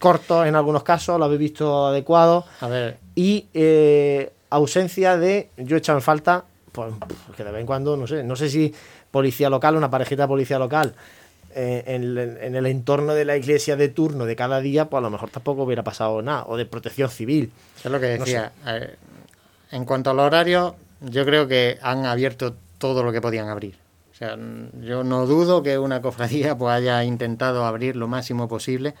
cortos 0.00 0.46
en 0.46 0.56
algunos 0.56 0.82
casos? 0.82 1.18
¿Lo 1.18 1.24
habéis 1.26 1.40
visto 1.40 1.86
adecuados? 1.86 2.44
A 2.60 2.66
ver. 2.68 2.98
Y 3.14 3.46
eh, 3.54 4.32
ausencia 4.50 5.16
de, 5.16 5.50
yo 5.56 5.76
he 5.76 5.78
echado 5.78 5.98
en 5.98 6.02
falta, 6.02 6.44
pues 6.72 6.92
que 7.36 7.44
de 7.44 7.52
vez 7.52 7.60
en 7.60 7.66
cuando, 7.66 7.96
no 7.96 8.06
sé, 8.06 8.22
no 8.24 8.34
sé 8.36 8.50
si 8.50 8.74
policía 9.10 9.48
local, 9.48 9.76
una 9.76 9.88
parejita 9.90 10.22
de 10.24 10.28
policía 10.28 10.58
local, 10.58 10.94
eh, 11.54 11.84
en, 11.86 12.02
el- 12.02 12.38
en 12.42 12.54
el 12.56 12.66
entorno 12.66 13.14
de 13.14 13.24
la 13.24 13.36
iglesia 13.36 13.76
de 13.76 13.88
turno 13.88 14.26
de 14.26 14.36
cada 14.36 14.60
día, 14.60 14.90
pues 14.90 14.98
a 14.98 15.02
lo 15.02 15.08
mejor 15.10 15.30
tampoco 15.30 15.62
hubiera 15.62 15.82
pasado 15.84 16.20
nada, 16.20 16.44
o 16.48 16.56
de 16.58 16.66
protección 16.66 17.08
civil. 17.08 17.50
Es 17.82 17.90
lo 17.90 17.98
que 18.00 18.18
No 18.18 18.24
decía. 18.26 18.52
en 19.70 19.84
cuanto 19.86 20.10
al 20.10 20.18
horario, 20.20 20.76
yo 21.00 21.24
creo 21.24 21.48
que 21.48 21.78
han 21.82 22.04
abierto 22.04 22.54
todo 22.78 23.02
lo 23.02 23.12
que 23.12 23.20
podían 23.22 23.48
abrir. 23.48 23.76
O 24.16 24.18
sea, 24.18 24.38
yo 24.80 25.04
no 25.04 25.26
dudo 25.26 25.62
que 25.62 25.78
una 25.78 26.00
cofradía 26.00 26.56
pues 26.56 26.72
haya 26.72 27.04
intentado 27.04 27.66
abrir 27.66 27.96
lo 27.96 28.08
máximo 28.08 28.48
posible, 28.48 28.94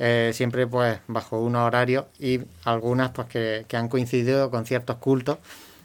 eh, 0.00 0.32
siempre 0.34 0.66
pues 0.66 0.98
bajo 1.06 1.40
unos 1.40 1.64
horarios 1.68 2.06
y 2.18 2.40
algunas 2.64 3.10
pues 3.10 3.28
que, 3.28 3.64
que 3.68 3.76
han 3.76 3.88
coincidido 3.88 4.50
con 4.50 4.66
ciertos 4.66 4.96
cultos 4.96 5.38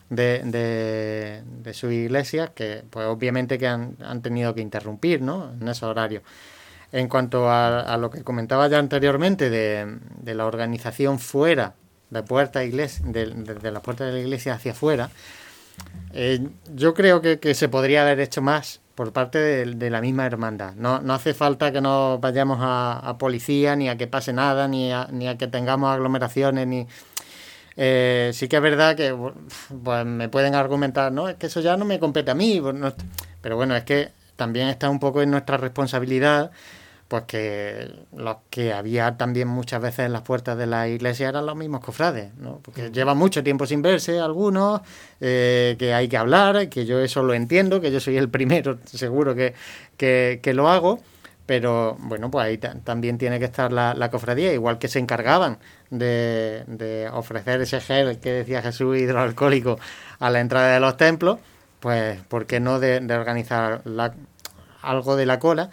de, 0.10 0.42
de, 0.46 1.44
de 1.62 1.74
sus 1.76 1.92
iglesias 1.92 2.50
que 2.56 2.84
pues 2.90 3.06
obviamente 3.06 3.60
que 3.60 3.68
han, 3.68 3.98
han 4.04 4.24
tenido 4.24 4.56
que 4.56 4.62
interrumpir 4.62 5.22
¿no? 5.22 5.52
en 5.62 5.68
esos 5.68 5.84
horarios. 5.84 6.24
En 6.92 7.08
cuanto 7.08 7.48
a, 7.52 7.82
a 7.82 7.98
lo 7.98 8.10
que 8.10 8.24
comentaba 8.24 8.68
ya 8.68 8.80
anteriormente 8.80 9.52
de, 9.52 10.00
de 10.22 10.34
la 10.34 10.48
organización 10.48 11.20
fuera 11.20 11.76
de 12.10 12.24
puerta 12.24 12.64
iglesia, 12.64 13.06
de, 13.08 13.28
de- 13.28 13.54
de 13.56 13.72
las 13.72 13.84
puertas 13.84 14.08
de 14.08 14.14
la 14.14 14.20
iglesia 14.22 14.56
hacia 14.56 14.72
afuera, 14.72 15.12
eh, 16.14 16.48
yo 16.74 16.94
creo 16.94 17.22
que, 17.22 17.40
que 17.40 17.54
se 17.54 17.70
podría 17.70 18.02
haber 18.04 18.20
hecho 18.20 18.42
más 18.42 18.82
por 18.96 19.12
parte 19.12 19.38
de, 19.40 19.90
la 19.90 20.02
misma 20.02 20.26
hermandad. 20.26 20.74
No, 20.76 21.02
no 21.02 21.14
hace 21.14 21.34
falta 21.34 21.72
que 21.72 21.82
nos 21.82 22.20
vayamos 22.22 22.60
a, 22.62 23.16
policía, 23.20 23.76
ni 23.76 23.90
a 23.90 23.98
que 23.98 24.08
pase 24.08 24.32
nada, 24.32 24.68
ni 24.70 24.92
a, 24.92 25.08
ni 25.12 25.28
a 25.28 25.38
que 25.38 25.48
tengamos 25.48 25.94
aglomeraciones, 25.94 26.66
ni... 26.66 26.88
Eh, 27.78 28.32
sí 28.34 28.48
que 28.48 28.56
es 28.56 28.62
verdad 28.62 28.96
que 28.96 29.14
pues, 29.84 30.06
me 30.06 30.30
pueden 30.30 30.56
argumentar, 30.56 31.12
no, 31.12 31.28
es 31.28 31.36
que 31.36 31.48
eso 31.48 31.60
ya 31.60 31.76
no 31.76 31.84
me 31.84 32.00
compete 32.00 32.32
a 32.32 32.36
mí. 32.36 32.62
Pero 33.42 33.58
bueno, 33.58 33.76
es 33.76 33.84
que 33.84 34.12
también 34.38 34.70
está 34.70 34.90
un 34.90 35.00
poco 35.00 35.22
en 35.22 35.32
nuestra 35.32 35.58
responsabilidad 35.58 36.52
pues 37.08 37.24
que 37.26 37.88
los 38.16 38.38
que 38.50 38.74
había 38.74 39.16
también 39.18 39.48
muchas 39.48 39.80
veces 39.82 40.06
en 40.08 40.14
las 40.14 40.24
puertas 40.24 40.58
de 40.58 40.66
la 40.66 40.88
iglesia 40.88 41.30
eran 41.30 41.46
los 41.46 41.56
mismos 41.56 41.82
cofrades, 41.82 42.34
¿no? 42.38 42.60
Porque 42.64 42.90
llevan 42.92 43.18
mucho 43.18 43.44
tiempo 43.44 43.66
sin 43.68 43.82
verse 43.84 44.20
algunos, 44.20 44.82
eh, 45.22 45.76
que 45.78 45.94
hay 45.94 46.08
que 46.08 46.18
hablar, 46.18 46.68
que 46.70 46.86
yo 46.86 47.00
eso 47.00 47.22
lo 47.24 47.34
entiendo, 47.36 47.80
que 47.80 47.92
yo 47.92 48.00
soy 48.00 48.18
el 48.18 48.30
primero, 48.30 48.80
seguro 48.86 49.36
que, 49.36 49.54
que, 49.98 50.40
que 50.42 50.54
lo 50.56 50.68
hago, 50.70 51.00
pero 51.46 51.96
bueno, 52.00 52.32
pues 52.32 52.44
ahí 52.48 52.58
ta- 52.58 52.74
también 52.84 53.20
tiene 53.20 53.38
que 53.38 53.46
estar 53.46 53.72
la, 53.72 53.94
la 53.94 54.10
cofradía, 54.10 54.52
igual 54.52 54.80
que 54.80 54.88
se 54.88 54.98
encargaban 54.98 55.60
de, 55.92 56.64
de 56.68 57.08
ofrecer 57.14 57.62
ese 57.62 57.82
gel 57.82 58.20
que 58.20 58.32
decía 58.32 58.64
Jesús 58.64 58.98
hidroalcohólico 58.98 59.78
a 60.20 60.30
la 60.32 60.40
entrada 60.40 60.74
de 60.74 60.80
los 60.80 60.98
templos, 60.98 61.38
pues 61.80 62.20
¿por 62.24 62.48
qué 62.48 62.60
no 62.60 62.80
de, 62.80 63.00
de 63.00 63.14
organizar 63.14 63.82
la- 63.86 64.16
algo 64.82 65.16
de 65.16 65.26
la 65.28 65.38
cola? 65.40 65.70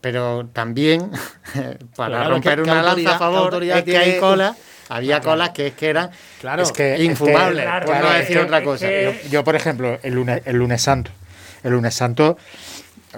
Pero 0.00 0.46
también, 0.52 1.10
para 1.96 2.16
claro, 2.18 2.30
romper 2.30 2.56
¿qué- 2.58 2.64
qué 2.64 2.70
una 2.70 2.82
lanza 2.82 3.16
a 3.16 3.18
favor, 3.18 3.62
es 3.62 3.84
que 3.84 3.96
hay 3.98 4.18
colas, 4.18 4.56
había 4.88 5.20
colas 5.20 5.50
que 5.50 5.68
es 5.68 5.74
que 5.74 5.88
eran 5.90 6.10
Claro, 6.40 6.62
Es 6.62 6.72
que- 6.72 6.92
es 6.94 6.98
que- 6.98 7.04
infumables, 7.04 7.64
claro, 7.64 7.86
por 7.86 7.94
no 7.96 8.00
claro, 8.02 8.18
decir 8.18 8.36
es 8.36 8.42
que- 8.42 8.46
otra 8.46 8.62
cosa. 8.64 8.86
yo, 8.90 9.12
yo, 9.30 9.44
por 9.44 9.54
ejemplo, 9.56 9.98
el 10.02 10.14
lunes, 10.14 10.42
el 10.46 10.56
lunes 10.56 10.80
santo, 10.82 11.10
el 11.62 11.72
lunes 11.72 11.94
santo, 11.94 12.36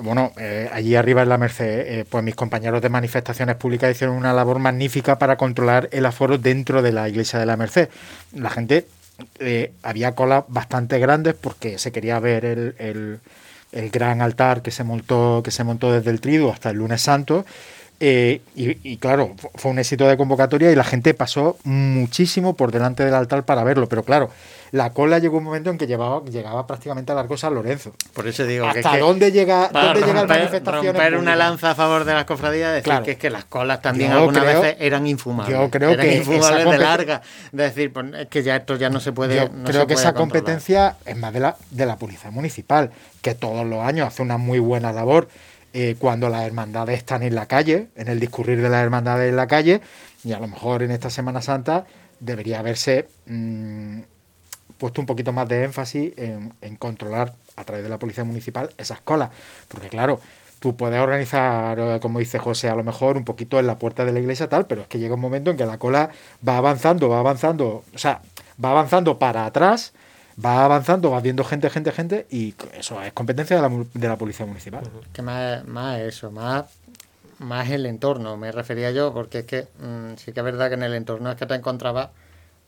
bueno, 0.03 0.33
eh, 0.39 0.69
allí 0.73 0.95
arriba 0.95 1.23
en 1.23 1.29
la 1.29 1.39
Merced, 1.39 1.65
eh, 2.01 2.05
pues 2.09 2.23
mis 2.23 2.35
compañeros 2.37 2.81
de 2.83 2.89
manifestaciones 2.89 3.57
públicas 3.57 3.91
hicieron 3.91 4.17
una 4.17 4.33
labor 4.33 4.59
magnífica 4.61 5.19
para 5.19 5.37
controlar 5.37 5.89
el 5.93 6.07
aforo 6.07 6.39
dentro 6.39 6.83
de 6.83 6.93
la 6.93 7.09
iglesia 7.09 7.39
de 7.39 7.47
la 7.47 7.57
Merced. 7.57 7.89
La 8.33 8.51
gente, 8.51 8.87
eh, 9.41 9.73
había 9.83 10.15
colas 10.15 10.45
bastante 10.49 10.99
grandes 11.01 11.35
porque 11.35 11.79
se 11.79 11.91
quería 11.93 12.19
ver 12.21 12.45
el, 12.45 12.75
el- 12.79 13.19
el 13.73 13.91
gran 13.91 14.23
altar 14.23 14.63
que 14.63 14.71
se 14.71 14.85
montó, 14.85 15.43
que 15.45 15.51
se 15.51 15.65
montó 15.65 15.93
desde 15.93 16.11
el 16.11 16.21
trido 16.21 16.53
hasta 16.53 16.71
el 16.71 16.79
lunes 16.79 17.03
santo. 17.03 17.45
Eh, 18.01 18.41
y, 18.55 18.77
y 18.93 18.97
claro, 18.99 19.35
fu- 19.37 19.51
fue 19.57 19.71
un 19.73 19.79
éxito 19.81 20.07
de 20.07 20.17
convocatoria 20.17 20.71
y 20.71 20.77
la 20.77 20.85
gente 20.85 21.15
pasó 21.15 21.57
muchísimo 21.65 22.55
por 22.55 22.71
delante 22.71 23.05
del 23.05 23.15
altar 23.15 23.45
para 23.45 23.65
verlo. 23.65 23.89
Pero 23.89 24.05
claro, 24.05 24.31
la 24.71 24.93
cola 24.93 25.19
llegó 25.19 25.39
un 25.39 25.45
momento 25.45 25.71
en 25.71 25.79
que 25.79 25.87
llevaba, 25.89 26.23
llegaba 26.25 26.65
prácticamente 26.67 27.11
al 27.11 27.19
Arco 27.19 27.37
San 27.37 27.55
Lorenzo. 27.55 27.93
Por 28.13 28.29
eso 28.29 28.45
digo 28.45 28.67
¿Hasta 28.67 28.93
que 28.93 28.99
dónde 28.99 29.33
llega, 29.33 29.71
para 29.71 29.87
dónde 29.87 30.01
llegan 30.03 30.17
romper, 30.19 30.37
manifestaciones? 30.39 30.93
romper 30.93 31.17
una 31.17 31.35
lanza 31.35 31.73
a 31.73 31.75
favor 31.75 32.05
de 32.05 32.15
las 32.15 32.25
cofradías, 32.25 32.71
decir 32.71 32.85
Claro. 32.85 33.05
que 33.05 33.11
es 33.13 33.19
que 33.19 33.31
las 33.31 33.45
colas 33.47 33.83
también 33.83 34.11
Yo 34.13 34.19
algunas 34.19 34.45
creo- 34.45 34.61
veces 34.63 34.77
eran 34.79 35.07
infumables. 35.09 35.59
yo 35.59 35.69
creo 35.71 35.91
eran 35.91 36.07
que 36.07 36.17
infumables 36.19 36.71
de 36.71 36.79
larga. 36.79 37.23
Es 37.47 37.59
decir, 37.59 37.93
pues, 37.93 38.07
es 38.15 38.29
que 38.29 38.43
ya 38.45 38.57
esto 38.57 38.77
ya 38.77 38.91
no 38.91 39.01
se 39.01 39.11
puede. 39.13 39.35
Yo 39.37 39.49
no 39.49 39.67
se 39.67 39.73
creo 39.73 39.87
que 39.89 39.95
esa 39.95 40.13
controlar. 40.13 40.15
competencia 40.45 40.97
es 41.05 41.17
más 41.17 41.33
de 41.33 41.41
la, 41.41 41.57
de 41.73 41.85
la 41.87 41.97
policía 41.97 42.31
municipal, 42.31 42.91
que 43.23 43.35
todos 43.35 43.67
los 43.67 43.81
años 43.85 44.07
hace 44.07 44.23
una 44.23 44.37
muy 44.37 44.61
buena 44.61 44.93
labor 44.93 45.29
eh, 45.81 45.95
cuando 45.97 46.29
las 46.29 46.43
hermandades 46.43 46.99
están 46.99 47.23
en 47.23 47.37
la 47.37 47.47
calle, 47.47 47.87
en 47.95 48.09
el 48.09 48.19
discurrir 48.19 48.61
de 48.61 48.69
las 48.69 48.83
hermandades 48.83 49.31
en 49.31 49.37
la 49.37 49.47
calle, 49.47 49.81
y 50.25 50.33
a 50.33 50.41
lo 50.41 50.49
mejor 50.49 50.83
en 50.83 50.91
esta 50.91 51.09
Semana 51.09 51.41
Santa 51.41 51.87
debería 52.19 52.59
haberse 52.59 53.07
mm, 53.27 54.01
puesto 54.77 55.01
un 55.01 55.07
poquito 55.07 55.33
más 55.33 55.49
de 55.49 55.63
énfasis 55.63 56.15
en, 56.17 56.53
en 56.63 56.75
controlar 56.75 57.33
a 57.55 57.63
través 57.63 57.85
de 57.85 57.91
la 57.91 58.01
policía 58.01 58.25
municipal 58.25 58.71
esas 58.77 59.01
colas, 59.03 59.31
porque 59.69 59.89
claro, 59.89 60.19
tú 60.59 60.75
puedes 60.77 60.99
organizar, 60.99 61.79
eh, 61.79 61.99
como 62.03 62.19
dice 62.19 62.41
José, 62.41 62.69
a 62.69 62.75
lo 62.75 62.83
mejor 62.83 63.17
un 63.17 63.25
poquito 63.25 63.61
en 63.61 63.69
la 63.69 63.79
puerta 63.79 64.05
de 64.05 64.13
la 64.13 64.19
iglesia 64.19 64.49
tal, 64.49 64.67
pero 64.67 64.83
es 64.83 64.89
que 64.89 64.99
llega 64.99 65.15
un 65.15 65.21
momento 65.21 65.53
en 65.53 65.57
que 65.57 65.65
la 65.65 65.79
cola 65.79 66.11
va 66.47 66.57
avanzando, 66.57 67.09
va 67.09 67.21
avanzando, 67.21 67.85
o 67.95 67.99
sea, 67.99 68.21
va 68.63 68.73
avanzando 68.73 69.17
para 69.17 69.47
atrás, 69.47 69.93
va 70.45 70.65
avanzando, 70.65 71.11
va 71.11 71.21
viendo 71.21 71.45
gente, 71.45 71.69
gente, 71.71 71.93
gente, 71.93 72.27
y 72.31 72.55
eso 72.79 73.03
es 73.03 73.13
competencia 73.13 73.57
de 73.57 73.63
la, 73.63 73.85
de 73.95 74.09
la 74.09 74.17
policía 74.17 74.47
municipal. 74.47 74.85
Que 75.13 75.23
más, 75.23 75.65
más 75.67 75.99
eso, 76.01 76.31
más, 76.31 76.65
más 77.39 77.69
el 77.71 77.87
entorno, 77.87 78.37
me 78.37 78.53
refería 78.53 78.91
yo, 78.91 79.13
porque 79.13 79.41
es 79.41 79.45
que 79.47 79.63
mm, 79.81 80.17
sí 80.17 80.33
que 80.33 80.41
es 80.41 80.45
verdad 80.45 80.69
que 80.69 80.75
en 80.75 80.83
el 80.85 80.95
entorno 80.95 81.31
es 81.31 81.37
que 81.37 81.47
te 81.47 81.55
encontrabas 81.55 82.09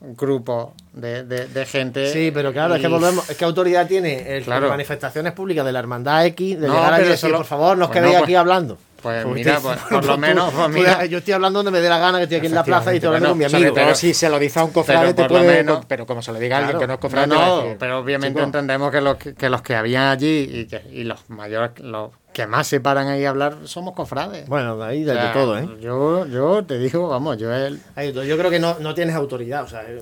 un 0.01 0.17
grupo 0.17 0.73
de, 0.95 1.25
de, 1.25 1.47
de 1.47 1.67
gente. 1.67 2.11
Sí, 2.11 2.31
pero 2.33 2.53
claro, 2.55 2.75
es 2.75 2.81
que 2.81 2.89
volvemos. 2.89 3.29
Es 3.29 3.37
que 3.37 3.45
autoridad 3.45 3.87
tiene 3.87 4.35
el, 4.37 4.45
Claro. 4.45 4.71
manifestaciones 4.71 5.35
públicas 5.35 5.65
de 5.65 5.73
la 5.73 5.79
hermandad 5.79 6.25
X 6.27 6.59
de 6.59 6.67
No, 6.69 6.75
llegar 6.75 7.01
decir, 7.03 7.17
solo- 7.19 7.37
por 7.37 7.47
favor, 7.47 7.77
no 7.77 7.85
os 7.85 7.91
Pues 7.91 8.01
quedéis 8.01 8.17
no, 8.19 8.25
aquí 8.25 8.35
hablando. 8.35 8.79
Pues 9.01 9.27
mira, 9.27 9.59
pues, 9.61 9.79
por 9.91 10.05
lo 10.05 10.17
menos, 10.19 10.53
pues 10.53 10.69
mira. 10.71 11.05
yo 11.07 11.19
estoy 11.19 11.35
hablando 11.35 11.59
donde 11.59 11.71
me 11.73 11.81
dé 11.81 11.89
la 11.89 11.99
gana, 11.99 12.19
que 12.19 12.25
estoy 12.25 12.39
aquí 12.39 12.47
en 12.47 12.55
la 12.55 12.65
plaza 12.65 12.93
y 12.93 12.97
estoy 12.97 13.09
hablando 13.09 13.31
con 13.31 13.39
mi 13.39 13.45
Sobre 13.45 13.69
amigo. 13.69 13.75
todo 13.83 13.95
si 13.95 14.15
se 14.15 14.29
lo 14.29 14.39
dice 14.39 14.59
a 14.61 14.65
un 14.65 14.71
cofrade, 14.71 15.15
pero 15.15 15.15
te 15.15 15.25
puede, 15.35 15.57
menos- 15.65 15.85
pero 15.87 16.07
como 16.07 16.23
se 16.23 16.33
lo 16.33 16.39
diga 16.39 16.57
a 16.57 16.59
alguien 16.61 16.79
Claro. 16.79 16.81
que 16.81 16.87
no 16.87 16.95
es 16.95 17.01
cofrade, 17.01 17.27
no, 17.27 17.77
pero 17.79 17.99
obviamente 17.99 18.35
"Chico, 18.39 18.45
entendemos 18.45 18.91
que 18.91 19.01
los 19.01 19.17
que, 19.17 19.35
que 19.35 19.49
los 19.51 19.63
que 19.63 19.75
había 19.75 20.11
allí 20.11 20.49
y, 20.53 20.67
que, 20.67 20.83
y 20.93 21.05
los 21.05 21.29
mayores, 21.31 21.71
los 21.81 22.11
que 22.33 22.47
más 22.47 22.67
se 22.69 22.81
paran 22.81 23.09
ahí 23.09 23.25
a 23.25 23.31
hablar 23.31 23.57
somos 23.65 23.95
cofrades. 23.95 24.47
Bueno, 24.49 24.81
ahí 24.83 25.03
O 25.03 25.07
de, 25.09 25.15
sea, 25.15 25.33
todo, 25.33 25.59
¿eh? 25.59 25.69
Yo, 25.81 26.27
yo 26.27 26.65
te 26.65 26.79
digo, 26.79 27.09
vamos, 27.09 27.39
yo 27.39 27.53
el, 27.53 27.81
de. 27.97 28.27
Yo 28.27 28.39
creo 28.39 28.51
que 28.51 28.61
no, 28.61 28.77
no 28.79 28.95
tienes 28.95 29.17
autoridad. 29.17 29.65
O 29.65 29.67
sea, 29.69 29.83
eh, 29.83 30.01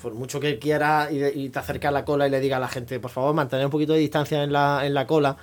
por 0.00 0.14
mucho 0.14 0.38
que 0.38 0.58
quieras 0.60 1.10
y, 1.10 1.24
y 1.24 1.48
te 1.48 1.58
acercas 1.58 1.88
a 1.88 1.92
la 1.92 2.04
cola 2.04 2.28
y 2.28 2.30
le 2.30 2.38
digas 2.38 2.58
a 2.58 2.60
la 2.60 2.68
gente, 2.68 3.00
por 3.00 3.10
favor, 3.10 3.34
mantener 3.34 3.64
un 3.64 3.72
poquito 3.72 3.92
de 3.94 3.98
distancia 3.98 4.44
en 4.44 4.52
la, 4.52 4.86
en 4.86 4.94
la 4.94 5.06
cola, 5.06 5.36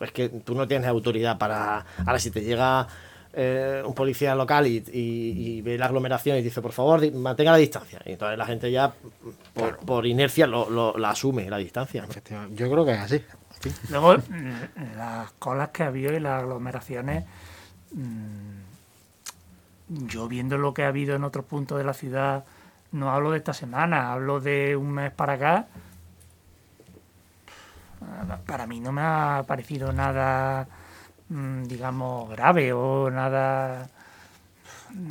es 0.00 0.12
que 0.12 0.28
tú 0.28 0.54
no 0.54 0.66
tienes 0.66 0.88
autoridad 0.88 1.38
para. 1.38 1.84
Ahora, 1.98 2.18
si 2.18 2.30
te 2.30 2.40
llega 2.42 2.86
eh, 3.32 3.82
un 3.86 3.94
policía 3.94 4.34
local 4.34 4.66
y, 4.66 4.82
y- 4.92 5.58
y 5.58 5.62
ve 5.62 5.78
la 5.78 5.86
aglomeración 5.86 6.36
y 6.38 6.42
dice, 6.42 6.60
por 6.60 6.72
favor, 6.72 7.12
mantenga 7.12 7.52
la 7.52 7.58
distancia. 7.58 8.00
Y 8.04 8.12
entonces 8.12 8.36
la 8.36 8.44
gente 8.46 8.70
ya, 8.72 8.92
por, 9.54 9.76
por 9.78 10.06
inercia, 10.06 10.46
lo, 10.46 10.68
lo- 10.68 10.96
la 10.98 11.10
asume, 11.10 11.48
la 11.48 11.58
distancia. 11.58 12.02
¿no? 12.02 12.08
Efectivamente, 12.08 12.56
Yo 12.56 12.70
creo 12.70 12.84
que 12.84 12.92
es 12.92 12.98
así. 12.98 13.22
Sí. 13.60 13.70
Luego, 13.90 14.16
mm, 14.16 14.96
las 14.96 15.30
colas 15.32 15.68
que 15.68 15.82
ha 15.82 15.86
habido 15.88 16.12
y 16.14 16.18
las 16.20 16.42
aglomeraciones, 16.42 17.24
mm, 17.92 18.60
yo 20.06 20.28
viendo 20.28 20.56
lo 20.58 20.72
que 20.74 20.84
ha 20.84 20.88
habido 20.88 21.14
en 21.16 21.24
otros 21.24 21.44
puntos 21.44 21.78
de 21.78 21.84
la 21.84 21.94
ciudad, 21.94 22.44
no 22.92 23.10
hablo 23.10 23.30
de 23.32 23.38
esta 23.38 23.52
semana, 23.52 24.12
hablo 24.12 24.40
de 24.40 24.76
un 24.76 24.90
mes 24.92 25.10
para 25.12 25.34
acá. 25.34 25.66
Para 28.46 28.66
mí 28.66 28.80
no 28.80 28.92
me 28.92 29.02
ha 29.02 29.44
parecido 29.46 29.92
nada, 29.92 30.66
mm, 31.28 31.64
digamos, 31.64 32.28
grave 32.30 32.72
o 32.72 33.10
nada 33.10 33.88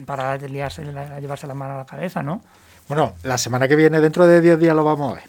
para 0.05 0.35
liarse 0.37 0.83
la- 0.85 1.19
llevarse 1.19 1.47
la 1.47 1.53
mano 1.53 1.75
a 1.75 1.77
la 1.77 1.85
cabeza, 1.85 2.21
¿no? 2.23 2.41
Bueno, 2.87 3.13
la 3.23 3.37
semana 3.37 3.67
que 3.67 3.75
viene, 3.75 4.01
dentro 4.01 4.25
de 4.27 4.41
10 4.41 4.59
días, 4.59 4.75
lo 4.75 4.83
vamos 4.83 5.11
a 5.11 5.15
ver. 5.15 5.23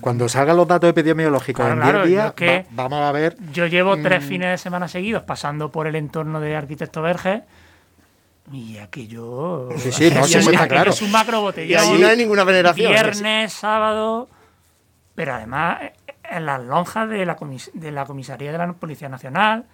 Cuando 0.00 0.28
salgan 0.28 0.56
los 0.56 0.68
datos 0.68 0.88
epidemiológicos 0.90 1.64
Claro, 1.64 1.72
en 1.74 1.80
10 1.80 1.90
claro, 1.92 2.06
días, 2.06 2.22
yo 2.24 2.28
es 2.28 2.34
que- 2.34 2.66
va- 2.70 2.82
vamos 2.84 3.00
a 3.00 3.12
ver. 3.12 3.36
Yo 3.52 3.66
llevo 3.66 3.96
tres 3.96 4.22
Mm. 4.24 4.28
fines 4.28 4.48
de 4.50 4.58
semana 4.58 4.88
seguidos 4.88 5.22
pasando 5.22 5.70
por 5.70 5.86
el 5.86 5.96
entorno 5.96 6.40
de 6.40 6.54
Arquitecto 6.56 7.02
Verge 7.02 7.42
y 8.52 8.76
aquello. 8.78 9.68
Sí, 9.78 9.90
sí, 9.92 10.10
no, 10.10 10.24
sí, 10.26 10.38
está 10.38 10.62
es 10.62 10.68
claro. 10.68 10.92
un 11.02 11.10
macro 11.10 11.40
botellón. 11.40 11.70
Y 11.70 11.74
allí 11.74 12.00
no 12.02 12.08
hay 12.08 12.16
ninguna 12.16 12.44
veneración. 12.44 12.92
Viernes, 12.92 13.52
sábado. 13.52 14.28
Pero 15.14 15.34
además, 15.34 15.78
en 16.30 16.46
las 16.46 16.62
lonjas 16.62 17.08
de 17.08 17.24
la, 17.26 17.36
comis- 17.36 17.70
de 17.72 17.90
la 17.92 18.04
comisaría 18.06 18.52
de 18.52 18.58
la 18.58 18.72
Policía 18.72 19.08
Nacional, 19.08 19.64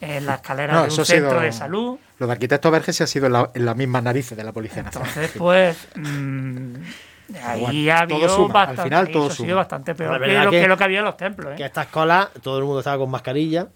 en 0.00 0.24
la 0.26 0.34
escalera 0.36 0.72
No, 0.72 0.78
de 0.80 0.84
un 0.86 0.90
sido- 0.92 1.04
centro 1.04 1.40
de 1.40 1.52
salud. 1.52 1.98
Lo 2.18 2.26
de 2.26 2.32
arquitecto 2.32 2.70
Verge 2.70 2.92
se 2.92 3.04
ha 3.04 3.06
sido 3.06 3.26
en, 3.26 3.32
la- 3.34 3.50
en 3.54 3.64
las 3.66 3.76
mismas 3.76 4.02
narices 4.02 4.36
de 4.36 4.44
la 4.44 4.52
Policía 4.52 4.82
Nacional. 4.82 5.08
Entonces, 5.10 5.32
pues. 5.38 5.76
mm, 5.96 6.74
ahí 7.44 7.60
bueno, 7.60 7.92
ha 7.94 8.06
todo 8.06 8.16
habido 8.16 8.28
suma, 8.36 8.44
al 8.62 8.66
bastante. 8.68 8.82
final 8.82 9.08
todo 9.10 9.26
ha 9.26 9.30
sido 9.30 9.56
bastante 9.56 9.92
La 9.92 9.96
peor 9.96 10.12
que 10.20 10.26
verdad 10.26 10.44
lo 10.44 10.50
que, 10.50 10.60
que- 10.62 10.68
lo 10.68 10.76
que 10.76 10.84
había 10.84 10.98
en 11.00 11.04
los 11.04 11.16
templos. 11.16 11.52
¿eh? 11.52 11.56
Que 11.56 11.64
estas 11.64 11.86
colas, 11.88 12.28
todo 12.42 12.58
el 12.58 12.64
mundo 12.64 12.80
estaba 12.80 12.98
con 12.98 13.10
mascarilla, 13.10 13.68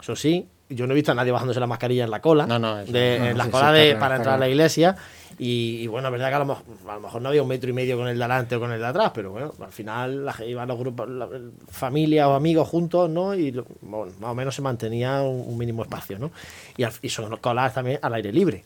eso 0.00 0.14
sí. 0.16 0.46
Yo 0.68 0.86
no 0.88 0.92
he 0.92 0.96
visto 0.96 1.12
a 1.12 1.14
nadie 1.14 1.30
bajándose 1.30 1.60
la 1.60 1.68
mascarilla 1.68 2.02
en 2.04 2.10
la 2.10 2.20
cola. 2.20 2.44
No, 2.46 2.58
no, 2.58 2.80
eso 2.80 2.90
de, 2.92 3.18
no, 3.20 3.26
en 3.26 3.38
las 3.38 3.46
sí, 3.46 3.52
colas 3.52 3.72
sí, 3.72 3.78
de- 3.78 3.94
para 3.96 4.16
entrar 4.16 4.34
a 4.34 4.38
la 4.38 4.48
iglesia. 4.48 4.96
Y, 5.38 5.80
y 5.82 5.86
bueno, 5.86 6.08
es 6.08 6.12
verdad 6.12 6.28
que 6.30 6.34
a 6.34 6.38
lo, 6.38 6.46
mejor, 6.46 6.64
a 6.88 6.94
lo 6.94 7.00
mejor 7.00 7.20
no 7.20 7.28
había 7.28 7.42
un 7.42 7.48
metro 7.48 7.68
y 7.68 7.72
medio 7.74 7.98
con 7.98 8.08
el 8.08 8.16
de 8.16 8.24
adelante 8.24 8.56
o 8.56 8.60
con 8.60 8.72
el 8.72 8.80
de 8.80 8.86
atrás, 8.86 9.10
pero 9.14 9.32
bueno, 9.32 9.52
al 9.60 9.70
final 9.72 10.24
la, 10.24 10.34
iban 10.46 10.66
los 10.66 10.78
grupos, 10.78 11.08
la, 11.10 11.28
familia 11.68 12.28
o 12.28 12.34
amigos 12.34 12.66
juntos, 12.68 13.10
¿no? 13.10 13.34
Y 13.34 13.52
lo- 13.52 13.66
bueno, 13.82 14.12
más 14.18 14.30
o 14.30 14.34
menos 14.34 14.54
se 14.54 14.62
mantenía 14.62 15.20
un, 15.20 15.44
un 15.46 15.58
mínimo 15.58 15.82
espacio, 15.82 16.18
¿no? 16.18 16.30
Y, 16.78 16.84
al- 16.84 16.92
y 17.02 17.08
son 17.10 17.36
colas 17.36 17.74
también 17.74 17.98
al 18.00 18.14
aire 18.14 18.32
libre. 18.32 18.64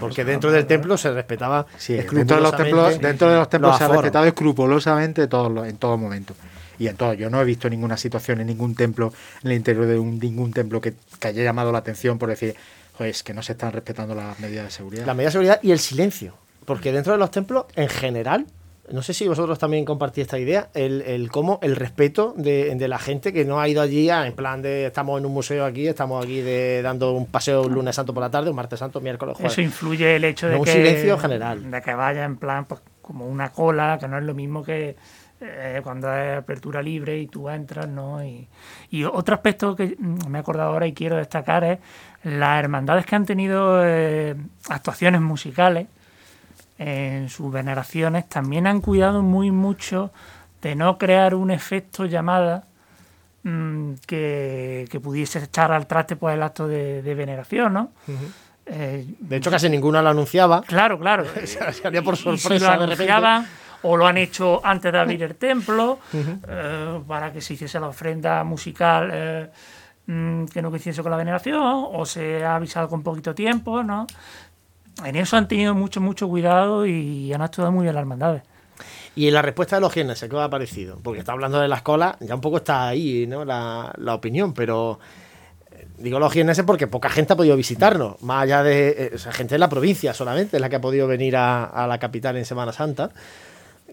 Porque 0.00 0.24
dentro 0.24 0.50
del 0.50 0.66
templo 0.66 0.96
se 0.96 1.12
respetaba 1.12 1.66
Sí, 1.78 1.94
dentro 1.94 2.36
de 2.36 2.42
los 2.42 2.56
templos, 2.56 2.98
dentro 2.98 3.30
de 3.30 3.36
los 3.36 3.48
templos 3.48 3.76
se 3.78 3.84
ha 3.84 3.86
aforos. 3.86 4.02
respetado 4.02 4.26
escrupulosamente 4.26 5.28
todos 5.28 5.52
los- 5.52 5.66
en 5.68 5.76
todo 5.76 5.96
momento. 5.96 6.34
Y 6.78 6.88
en 6.88 6.96
todo, 6.96 7.14
yo 7.14 7.30
no 7.30 7.40
he 7.40 7.44
visto 7.44 7.70
ninguna 7.70 7.96
situación 7.96 8.40
en 8.40 8.48
ningún 8.48 8.74
templo, 8.74 9.12
en 9.44 9.50
el 9.52 9.56
interior 9.56 9.86
de 9.86 9.98
un, 9.98 10.18
ningún 10.18 10.52
templo 10.52 10.80
que, 10.80 10.94
que 11.20 11.28
haya 11.28 11.44
llamado 11.44 11.70
la 11.70 11.78
atención 11.78 12.18
por 12.18 12.28
decir, 12.30 12.56
"Joder, 13.02 13.10
es 13.10 13.22
que 13.22 13.34
no 13.34 13.42
se 13.42 13.52
están 13.52 13.72
respetando 13.72 14.14
las 14.14 14.38
medidas 14.40 14.64
de 14.64 14.70
seguridad. 14.70 15.06
La 15.06 15.14
medida 15.14 15.28
de 15.28 15.32
seguridad 15.32 15.60
y 15.62 15.72
el 15.72 15.78
silencio. 15.78 16.34
Porque 16.64 16.92
dentro 16.92 17.12
de 17.12 17.18
los 17.18 17.30
templos, 17.30 17.66
en 17.74 17.88
general, 17.88 18.46
no 18.90 19.00
sé 19.02 19.14
si 19.14 19.26
vosotros 19.26 19.58
también 19.58 19.84
compartís 19.84 20.22
esta 20.22 20.38
idea, 20.38 20.68
el, 20.74 21.02
el 21.02 21.30
cómo, 21.30 21.58
el 21.62 21.74
respeto 21.76 22.34
de, 22.36 22.74
de 22.74 22.88
la 22.88 22.98
gente 22.98 23.32
que 23.32 23.44
no 23.44 23.60
ha 23.60 23.68
ido 23.68 23.80
allí 23.82 24.10
a- 24.10 24.26
en 24.26 24.34
plan 24.34 24.60
de 24.62 24.86
estamos 24.86 25.18
en 25.18 25.26
un 25.26 25.32
museo 25.32 25.64
aquí, 25.64 25.86
estamos 25.88 26.24
aquí 26.24 26.40
de, 26.40 26.82
dando 26.82 27.12
un 27.12 27.26
paseo 27.26 27.62
un 27.62 27.72
lunes 27.74 27.94
santo 27.96 28.12
por 28.14 28.22
la 28.22 28.30
tarde, 28.30 28.50
un 28.50 28.56
martes 28.56 28.78
santo, 28.78 29.00
miércoles, 29.00 29.36
jueves. 29.36 29.52
Eso 29.52 29.60
influye 29.62 30.16
el 30.16 30.24
hecho 30.24 30.46
de 30.46 30.52
No, 30.54 30.58
un 30.60 30.64
que 30.64 30.72
silencio 30.72 31.18
general. 31.18 31.70
de 31.70 31.80
que 31.82 31.94
vaya 31.94 32.24
en 32.24 32.36
plan 32.36 32.64
pues, 32.66 32.80
como 33.00 33.26
una 33.26 33.50
cola, 33.50 33.98
que 34.00 34.06
no 34.08 34.18
es 34.18 34.24
lo 34.24 34.34
mismo 34.34 34.62
que 34.62 34.94
eh, 35.42 35.80
cuando 35.82 36.12
es 36.14 36.38
apertura 36.38 36.80
libre 36.82 37.18
y 37.18 37.26
tú 37.26 37.48
entras, 37.48 37.88
¿no? 37.88 38.24
Y, 38.24 38.48
y 38.90 39.04
otro 39.04 39.34
aspecto 39.34 39.74
que 39.76 39.96
mm, 39.98 40.28
me 40.28 40.38
he 40.38 40.40
acordado 40.40 40.70
ahora 40.70 40.86
y 40.86 40.92
quiero 40.92 41.16
destacar 41.16 41.64
es 41.64 41.78
las 42.24 42.58
hermandades 42.60 43.04
que 43.06 43.16
han 43.16 43.26
tenido 43.26 43.80
eh, 43.84 44.36
actuaciones 44.68 45.20
musicales 45.20 45.86
en 46.78 47.28
sus 47.28 47.52
veneraciones 47.52 48.28
también 48.28 48.66
han 48.66 48.80
cuidado 48.80 49.22
muy 49.22 49.50
mucho 49.50 50.10
de 50.62 50.74
no 50.74 50.98
crear 50.98 51.34
un 51.34 51.50
efecto 51.50 52.06
llamada 52.06 52.64
mm, 53.42 53.94
que, 54.06 54.86
que 54.90 55.00
pudiese 55.00 55.38
echar 55.40 55.72
al 55.72 55.86
traste 55.86 56.16
pues 56.16 56.34
el 56.34 56.42
acto 56.42 56.66
de, 56.68 57.02
de 57.02 57.14
veneración, 57.14 57.72
¿no? 57.72 57.90
Eh, 58.66 59.04
De 59.18 59.36
hecho, 59.36 59.50
casi 59.50 59.68
ninguna 59.68 60.00
lo 60.02 60.10
anunciaba. 60.10 60.62
Claro, 60.62 60.98
claro. 60.98 61.24
Salía 61.82 62.02
por 62.02 62.14
Y- 62.14 62.18
y 62.18 62.20
si 62.36 62.38
sorpresa 62.38 62.76
lo 62.76 62.82
de 62.82 62.86
repente. 62.86 63.12
O 63.82 63.96
lo 63.96 64.06
han 64.06 64.18
hecho 64.18 64.60
antes 64.64 64.92
de 64.92 64.98
abrir 64.98 65.22
el 65.22 65.34
templo, 65.36 65.98
eh, 66.14 67.00
para 67.06 67.32
que 67.32 67.40
se 67.40 67.54
hiciese 67.54 67.80
la 67.80 67.88
ofrenda 67.88 68.44
musical 68.44 69.10
eh, 69.12 69.50
mm, 70.06 70.44
que 70.46 70.62
no 70.62 70.70
coincidiese 70.70 71.02
con 71.02 71.10
la 71.10 71.16
veneración, 71.16 71.86
o 71.92 72.06
se 72.06 72.44
ha 72.44 72.56
avisado 72.56 72.88
con 72.88 73.02
poquito 73.02 73.34
tiempo, 73.34 73.82
¿no? 73.82 74.06
En 75.04 75.16
eso 75.16 75.36
han 75.36 75.48
tenido 75.48 75.74
mucho, 75.74 76.00
mucho 76.00 76.28
cuidado 76.28 76.86
y 76.86 77.32
han 77.32 77.42
actuado 77.42 77.72
muy 77.72 77.84
bien 77.84 77.94
las 77.94 78.02
hermandades. 78.02 78.42
Y 79.14 79.30
la 79.30 79.42
respuesta 79.42 79.76
de 79.76 79.80
los 79.80 79.92
gienes, 79.92 80.20
¿qué 80.20 80.34
os 80.34 80.42
ha 80.42 80.48
parecido? 80.50 80.98
Porque 81.02 81.20
está 81.20 81.32
hablando 81.32 81.60
de 81.60 81.68
las 81.68 81.82
colas, 81.82 82.16
ya 82.20 82.34
un 82.34 82.40
poco 82.40 82.58
está 82.58 82.88
ahí, 82.88 83.26
¿no? 83.26 83.44
La, 83.44 83.92
la 83.98 84.14
opinión, 84.14 84.54
pero 84.54 85.00
eh, 85.70 85.86
digo 85.98 86.18
los 86.18 86.32
gieneses 86.32 86.64
porque 86.64 86.86
poca 86.86 87.10
gente 87.10 87.32
ha 87.32 87.36
podido 87.36 87.56
visitarnos, 87.56 88.22
más 88.22 88.44
allá 88.44 88.62
de 88.62 89.12
o 89.14 89.18
sea, 89.18 89.32
gente 89.32 89.56
de 89.56 89.58
la 89.58 89.68
provincia 89.68 90.14
solamente, 90.14 90.56
es 90.56 90.60
la 90.60 90.68
que 90.68 90.76
ha 90.76 90.80
podido 90.80 91.06
venir 91.06 91.36
a, 91.36 91.64
a 91.64 91.86
la 91.86 91.98
capital 91.98 92.36
en 92.36 92.44
Semana 92.44 92.72
Santa. 92.72 93.10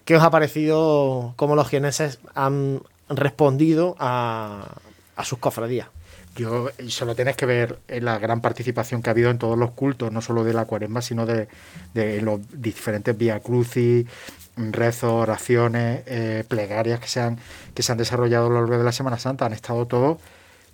¿Qué 0.04 0.16
os 0.16 0.22
ha 0.22 0.30
parecido 0.30 1.34
cómo 1.36 1.54
los 1.54 1.68
gieneses 1.68 2.18
han 2.34 2.82
respondido 3.08 3.96
a, 3.98 4.76
a 5.16 5.24
sus 5.24 5.38
cofradías? 5.38 5.88
Yo 6.36 6.70
solo 6.88 7.16
tienes 7.16 7.36
que 7.36 7.44
ver 7.44 7.78
la 7.88 8.18
gran 8.18 8.40
participación 8.40 9.02
que 9.02 9.10
ha 9.10 9.12
habido 9.12 9.30
en 9.30 9.38
todos 9.38 9.58
los 9.58 9.72
cultos, 9.72 10.12
no 10.12 10.22
solo 10.22 10.44
de 10.44 10.54
la 10.54 10.64
cuaresma, 10.64 11.02
sino 11.02 11.26
de, 11.26 11.48
los 12.22 12.40
diferentes 12.52 13.16
vía 13.16 13.40
crucis, 13.40 14.06
rezos, 14.56 15.12
oraciones, 15.12 16.02
eh, 16.06 16.44
plegarias 16.46 17.00
que 17.00 17.08
se, 17.08 17.20
han, 17.20 17.38
que 17.74 17.82
se 17.82 17.92
han 17.92 17.98
desarrollado 17.98 18.46
a 18.46 18.50
lo 18.50 18.60
largo 18.60 18.78
de 18.78 18.84
la 18.84 18.92
Semana 18.92 19.18
Santa. 19.18 19.46
Han 19.46 19.52
estado 19.52 19.86
todos 19.86 20.18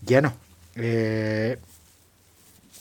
llenos. 0.06 0.34
Eh, 0.76 1.58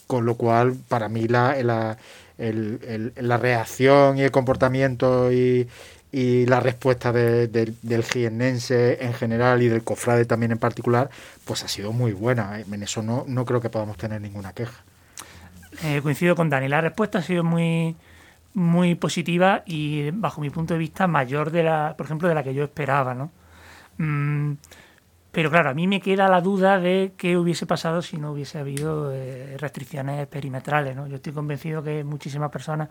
con 0.06 0.26
lo 0.26 0.36
cual, 0.36 0.76
para 0.88 1.08
mí, 1.08 1.26
la, 1.26 1.60
la, 1.62 1.96
la 2.38 3.36
reacción 3.38 4.18
y 4.18 4.22
el 4.22 4.30
comportamiento 4.30 5.32
y, 5.32 5.66
y 6.12 6.46
la 6.46 6.60
respuesta 6.60 7.12
de- 7.12 7.48
de- 7.48 7.74
del 7.82 8.02
jiennense 8.04 9.04
en 9.04 9.12
general 9.12 9.62
y 9.62 9.68
del 9.68 9.82
cofrade 9.82 10.24
también 10.24 10.52
en 10.52 10.58
particular, 10.58 11.10
pues 11.44 11.62
ha 11.64 11.68
sido 11.68 11.92
muy 11.92 12.12
buena. 12.12 12.60
En 12.60 12.82
eso 12.82 13.02
no, 13.02 13.24
no 13.26 13.44
creo 13.44 13.60
que 13.60 13.68
podamos 13.70 13.96
tener 13.96 14.20
ninguna 14.20 14.52
queja. 14.52 14.82
Eh, 15.84 16.00
coincido 16.02 16.34
con 16.36 16.48
Dani, 16.48 16.68
la 16.68 16.80
respuesta 16.80 17.18
ha 17.18 17.22
sido 17.22 17.44
muy, 17.44 17.96
muy 18.54 18.94
positiva 18.94 19.62
y 19.66 20.10
bajo 20.12 20.40
mi 20.40 20.48
punto 20.48 20.74
de 20.74 20.78
vista 20.78 21.06
mayor 21.06 21.50
de 21.50 21.62
la, 21.64 21.94
por 21.98 22.06
ejemplo, 22.06 22.28
de 22.28 22.34
la 22.34 22.42
que 22.42 22.54
yo 22.54 22.64
esperaba, 22.64 23.12
¿no? 23.12 23.30
Mm, 23.98 24.52
pero 25.36 25.50
claro, 25.50 25.68
a 25.68 25.74
mí 25.74 25.86
me 25.86 26.00
queda 26.00 26.28
la 26.28 26.40
duda 26.40 26.80
de 26.80 27.12
qué 27.18 27.36
hubiese 27.36 27.66
pasado 27.66 28.00
si 28.00 28.16
no 28.16 28.32
hubiese 28.32 28.58
habido 28.58 29.12
eh, 29.12 29.58
restricciones 29.58 30.26
perimetrales, 30.28 30.96
¿no? 30.96 31.06
Yo 31.08 31.16
estoy 31.16 31.34
convencido 31.34 31.82
que 31.82 32.04
muchísimas 32.04 32.50
personas 32.50 32.88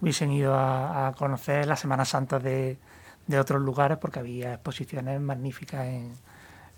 hubiesen 0.00 0.30
ido 0.30 0.54
a, 0.54 1.08
a 1.08 1.12
conocer 1.14 1.66
las 1.66 1.80
Semanas 1.80 2.10
Santas 2.10 2.44
de, 2.44 2.78
de 3.26 3.40
otros 3.40 3.60
lugares 3.60 3.98
porque 3.98 4.20
había 4.20 4.54
exposiciones 4.54 5.20
magníficas 5.20 5.84
en, 5.84 6.12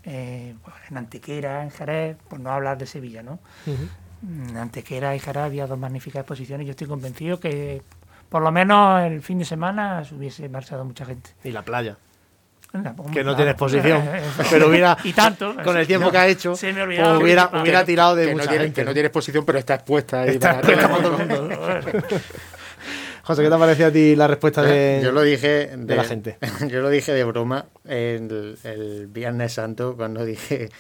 eh, 0.05 0.55
pues, 0.65 0.77
en 0.89 0.97
Antequera, 0.97 1.63
en 1.63 1.71
Jerez, 1.71 2.17
por 2.31 2.41
no 2.41 2.51
hablar 2.51 2.79
de 2.79 2.87
Sevilla, 2.87 3.23
¿no? 3.23 3.39
En 3.67 4.57
Antequera 4.57 5.15
y 5.15 5.19
Jerez 5.19 5.43
había 5.43 5.67
dos 5.67 5.79
magníficas 5.79 6.21
exposiciones 6.21 6.65
y 6.65 6.69
yo 6.69 6.71
estoy 6.71 6.87
convencido 6.87 7.39
que 7.39 7.83
por 8.31 8.41
lo 8.41 8.51
menos 8.51 9.03
el 9.03 9.21
fin 9.21 9.41
de 9.41 9.45
semana 9.45 10.07
se 10.07 10.15
hubiese 10.15 10.49
marchado 10.49 10.87
mucha 10.87 11.05
gente. 11.05 11.33
Y 11.45 11.51
la 11.51 11.61
playa. 11.61 11.99
Que 12.73 12.79
pues, 12.79 12.97
no 12.97 13.13
claro. 13.13 13.37
tiene 13.37 13.51
exposición. 13.51 14.03
Pero 14.51 14.69
hubiera, 14.69 14.97
y 15.05 15.13
tanto. 15.13 15.55
con 15.63 15.77
el 15.77 15.87
tiempo 15.87 16.11
que 16.11 16.19
ha 16.19 16.27
hecho, 16.27 16.57
Se 16.57 16.69
me 16.73 16.85
pues 16.85 16.85
olvidaba. 16.99 17.19
hubiera, 17.19 17.51
Que- 17.51 17.59
hubiera 17.59 17.85
tirado 17.85 18.15
de 18.17 18.27
que, 18.29 18.35
no 18.35 18.43
tiene, 18.47 18.65
gente. 18.65 18.81
que 18.81 18.85
no 18.87 18.93
tiene 18.95 19.07
exposición, 19.09 19.45
pero 19.45 19.59
está 19.59 19.75
expuesta. 19.75 20.23
ahí 20.23 20.31
Está 20.31 20.61
para- 20.61 20.73
expuesta 20.73 20.89
para 20.89 21.03
todo 21.03 21.21
el 21.21 21.29
mundo. 21.29 21.59
José, 23.25 23.43
¿qué 23.43 23.49
te 23.49 23.55
ha 23.55 23.59
parecido 23.59 23.89
a 23.89 23.93
ti 23.93 24.17
la 24.17 24.27
respuesta 24.27 24.63
de, 24.63 25.01
yo 25.03 25.13
lo 25.13 25.23
dije 25.23 25.71
de 25.77 25.95
la 25.97 26.03
gente? 26.05 26.39
Yo 26.69 26.81
lo 26.81 26.89
dije 26.91 27.13
de 27.13 27.23
broma 27.23 27.67
el, 27.87 28.59
el 28.65 29.07
Viernes 29.07 29.53
Santo 29.53 29.95
cuando 29.97 30.25
dije 30.25 30.71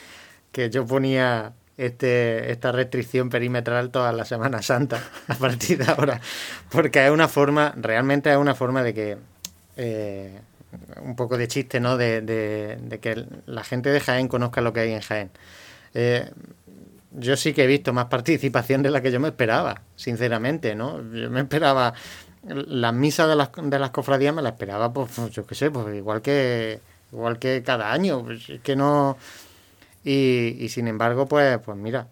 que 0.50 0.68
yo 0.68 0.84
ponía 0.84 1.52
este 1.78 2.50
esta 2.50 2.72
restricción 2.72 3.30
perimetral 3.30 3.90
toda 3.90 4.12
la 4.12 4.24
Semana 4.24 4.60
Santa 4.60 5.00
a 5.28 5.34
partir 5.36 5.78
de 5.84 5.90
ahora, 5.92 6.20
porque 6.70 7.04
es 7.04 7.12
una 7.12 7.28
forma, 7.28 7.74
realmente 7.76 8.30
es 8.32 8.36
una 8.36 8.56
forma 8.56 8.82
de 8.82 8.92
que 8.94 9.16
eh, 9.76 10.40
un 11.02 11.16
poco 11.16 11.36
de 11.38 11.48
chiste, 11.48 11.80
¿no? 11.80 11.96
De, 11.96 12.20
de- 12.22 12.78
de 12.82 13.00
que 13.00 13.26
la 13.46 13.64
gente 13.64 13.90
de 13.90 14.00
Jaén 14.00 14.28
conozca 14.28 14.60
lo 14.60 14.72
que 14.72 14.80
hay 14.80 14.92
en 14.92 15.00
Jaén. 15.00 15.30
Eh, 15.94 16.30
yo 17.12 17.36
sí 17.36 17.52
que 17.52 17.64
he 17.64 17.66
visto 17.66 17.92
más 17.92 18.06
participación 18.06 18.82
de 18.82 18.90
la 18.90 19.02
que 19.02 19.12
yo 19.12 19.20
me 19.20 19.28
esperaba, 19.28 19.82
sinceramente, 19.96 20.74
¿no? 20.74 20.98
Yo 21.12 21.30
me 21.30 21.40
esperaba 21.40 21.94
las 22.48 22.94
misas 22.94 23.28
de 23.28 23.36
las, 23.36 23.50
de 23.54 23.78
las 23.78 23.90
cofradías 23.90 24.34
me 24.34 24.42
las 24.42 24.52
esperaba, 24.54 24.92
pues, 24.92 25.10
pues, 25.14 25.30
yo 25.30 25.46
qué 25.46 25.54
sé, 25.54 25.70
pues 25.70 25.94
igual 25.94 26.22
que 26.22 26.80
igual 27.12 27.38
que 27.38 27.62
cada 27.62 27.92
año, 27.92 28.24
pues, 28.24 28.48
es 28.48 28.60
que 28.62 28.74
no 28.76 29.16
y, 30.04 30.56
y 30.60 30.68
sin 30.68 30.88
embargo, 30.88 31.26
pues, 31.26 31.58
pues 31.64 31.76
mira, 31.78 32.08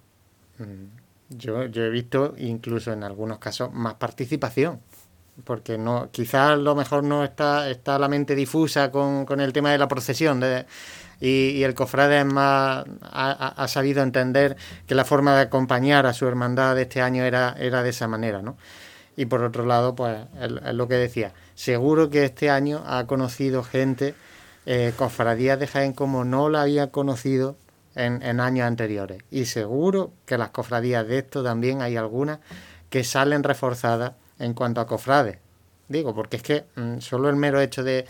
mm, 0.59 1.37
yo, 1.37 1.67
yo 1.67 1.85
he 1.85 1.91
visto 1.91 2.35
incluso 2.39 2.93
en 2.93 3.05
algunos 3.05 3.39
casos 3.39 3.73
más 3.73 3.95
participación. 3.95 4.81
Porque 5.45 5.79
no, 5.79 6.09
quizás 6.11 6.59
lo 6.59 6.75
mejor 6.75 7.03
no 7.05 7.25
está, 7.25 7.71
está 7.71 7.99
la 7.99 8.09
mente 8.09 8.35
difusa 8.35 8.91
con, 8.91 9.25
con 9.25 9.41
el 9.41 9.53
tema 9.53 9.73
de 9.73 9.79
la 9.79 9.89
procesión. 9.89 10.41
de- 10.41 10.67
y, 11.23 11.51
y 11.51 11.65
el 11.65 11.75
cofrade 11.75 12.21
es 12.21 12.25
más, 12.27 12.85
ha, 13.03 13.31
ha- 13.57 13.69
sabido 13.69 14.03
entender 14.03 14.57
que 14.87 14.95
la 14.95 15.05
forma 15.05 15.35
de 15.37 15.43
acompañar 15.43 16.07
a 16.07 16.15
su 16.15 16.27
hermandad 16.27 16.75
de 16.75 16.83
este 16.83 17.03
año 17.03 17.25
era, 17.25 17.55
era 17.59 17.83
de 17.83 17.91
esa 17.91 18.09
manera, 18.09 18.41
¿no? 18.41 18.57
Y 19.17 19.27
por 19.27 19.43
otro 19.45 19.67
lado, 19.67 19.95
pues 19.95 20.19
es, 20.41 20.51
es 20.65 20.75
lo 20.75 20.89
que 20.89 20.95
decía, 20.95 21.35
seguro 21.55 22.09
que 22.09 22.25
este 22.25 22.49
año 22.49 22.83
ha 22.87 23.07
conocido 23.07 23.63
gente, 23.63 24.15
eh, 24.65 24.95
cofradías 24.97 25.59
de 25.61 25.67
Jaén 25.67 25.93
como 25.93 26.25
no 26.25 26.49
la 26.49 26.63
había 26.63 26.91
conocido 26.91 27.57
en, 27.95 28.23
en 28.23 28.41
años 28.41 28.67
anteriores. 28.67 29.23
Y 29.31 29.45
seguro 29.45 30.13
que 30.25 30.39
las 30.39 30.51
cofradías 30.51 31.07
de 31.07 31.19
esto 31.19 31.43
también 31.43 31.83
hay 31.83 31.97
algunas 31.99 32.39
que 32.89 33.05
salen 33.05 33.43
reforzadas 33.43 34.13
en 34.41 34.55
cuanto 34.55 34.81
a 34.81 34.87
cofrades. 34.87 35.39
Digo, 35.89 36.15
porque 36.15 36.37
es 36.39 36.43
que 36.43 36.65
mm, 36.77 36.99
solo 37.01 37.29
el 37.29 37.37
mero 37.37 37.61
hecho 37.61 37.83
de, 37.85 38.05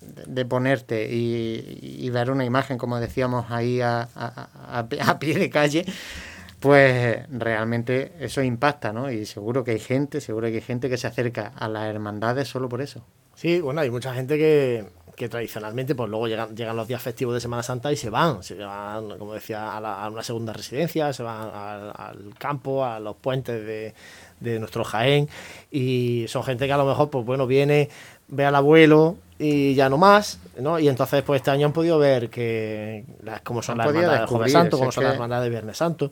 de- 0.00 0.24
de 0.26 0.44
ponerte 0.44 1.08
y, 1.12 1.78
y 2.00 2.10
ver 2.10 2.30
una 2.30 2.44
imagen, 2.44 2.78
como 2.78 2.98
decíamos 3.00 3.46
ahí 3.50 3.80
a, 3.80 4.08
a- 4.14 4.48
a- 4.78 4.88
a 5.10 5.18
pie 5.18 5.38
de 5.38 5.50
calle, 5.50 5.84
pues 6.60 7.18
realmente 7.30 8.12
eso 8.20 8.42
impacta, 8.42 8.92
¿no? 8.92 9.10
Y 9.10 9.26
seguro 9.26 9.62
que 9.64 9.72
hay 9.72 9.78
gente, 9.78 10.20
seguro 10.20 10.48
que 10.48 10.54
hay 10.56 10.60
gente 10.62 10.88
que 10.88 10.96
se 10.96 11.06
acerca 11.06 11.52
a 11.56 11.68
las 11.68 11.84
hermandades 11.86 12.48
solo 12.48 12.68
por 12.68 12.80
eso. 12.80 13.04
Sí, 13.34 13.60
bueno, 13.60 13.82
hay 13.82 13.90
mucha 13.90 14.14
gente 14.14 14.38
que, 14.38 14.86
que 15.16 15.28
tradicionalmente, 15.28 15.94
pues 15.94 16.08
luego 16.10 16.28
llegan, 16.28 16.54
llegan 16.54 16.76
los 16.76 16.86
días 16.86 17.02
festivos 17.02 17.34
de 17.34 17.40
Semana 17.40 17.62
Santa 17.62 17.90
y 17.90 17.96
se 17.96 18.10
van, 18.10 18.42
se 18.42 18.54
van, 18.54 19.18
como 19.18 19.32
decía, 19.34 19.76
a, 19.76 19.80
la- 19.80 20.08
una 20.08 20.22
segunda 20.22 20.52
residencia, 20.52 21.12
se 21.12 21.22
van 21.22 21.50
al, 21.52 21.92
al 21.96 22.34
campo, 22.38 22.84
a 22.84 23.00
los 23.00 23.16
puentes 23.16 23.64
de, 23.66 23.94
de 24.40 24.58
nuestro 24.60 24.84
Jaén, 24.84 25.28
y 25.70 26.26
son 26.28 26.44
gente 26.44 26.66
que 26.66 26.72
a 26.72 26.76
lo 26.76 26.84
mejor, 26.86 27.10
pues 27.10 27.24
bueno, 27.24 27.46
viene, 27.46 27.88
ve 28.28 28.44
al 28.44 28.54
abuelo 28.54 29.16
y 29.38 29.74
ya 29.74 29.88
no 29.90 29.98
más, 29.98 30.38
¿no? 30.58 30.78
Y 30.78 30.88
entonces, 30.88 31.22
pues 31.22 31.40
este 31.40 31.50
año 31.50 31.66
han 31.66 31.72
podido 31.72 31.98
ver 31.98 32.30
que 32.30 33.04
las, 33.22 33.42
cómo 33.42 33.60
son 33.62 33.76
las 33.76 33.86
hermandades 33.88 34.20
de 34.20 34.26
Jueves 34.26 34.46
descubrir, 34.46 34.52
Santo, 34.52 34.78
cómo 34.78 34.92
son 34.92 35.04
las 35.04 35.12
hermandades 35.14 35.44
de 35.44 35.50
Viernes 35.50 35.76
Santo. 35.76 36.10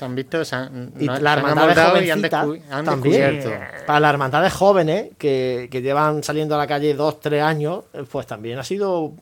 Han 0.00 0.14
visto, 0.14 0.44
se 0.44 0.56
han, 0.56 0.92
Y 0.98 1.06
no- 1.06 1.12
la 1.14 1.18
se 1.18 1.26
han 1.28 1.38
hermandad 1.38 1.54
de 1.54 1.62
amoldado 1.80 2.02
y 2.02 2.10
han, 2.10 2.18
jovencitas 2.18 2.44
han 2.70 2.84
también. 2.84 3.34
descubierto. 3.36 3.64
Para 3.86 4.00
las 4.00 4.10
hermandades 4.10 4.52
jóvenes 4.52 5.10
que, 5.16 5.68
que 5.70 5.80
llevan 5.80 6.22
saliendo 6.22 6.54
a 6.54 6.58
la 6.58 6.66
calle 6.66 6.92
dos, 6.94 7.20
tres 7.20 7.42
años, 7.42 7.84
eh, 7.94 8.04
pues 8.10 8.26
también 8.26 8.58
ha 8.58 8.62
sido, 8.64 9.12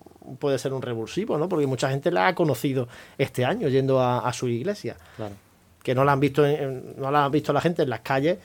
puede 0.41 0.59
ser 0.59 0.73
un 0.73 0.83
revulsivo, 0.83 1.39
¿no? 1.39 1.49
Porque 1.49 1.67
mucha 1.69 1.89
gente 1.91 2.11
la 2.11 2.27
ha 2.29 2.35
conocido 2.35 2.89
este 3.19 3.45
año 3.45 3.69
yendo 3.69 4.01
a, 4.01 4.27
a 4.27 4.33
su 4.33 4.49
iglesia. 4.49 4.97
Claro. 5.17 5.35
Que 5.83 5.95
no 5.95 6.03
la 6.05 6.13
han 6.13 6.21
visto, 6.21 6.45
en- 6.45 6.95
no 6.97 7.11
la 7.13 7.27
han 7.27 7.31
visto 7.31 7.53
la 7.53 7.61
gente 7.61 7.83
en 7.83 7.91
las 7.91 8.01
calles, 8.01 8.39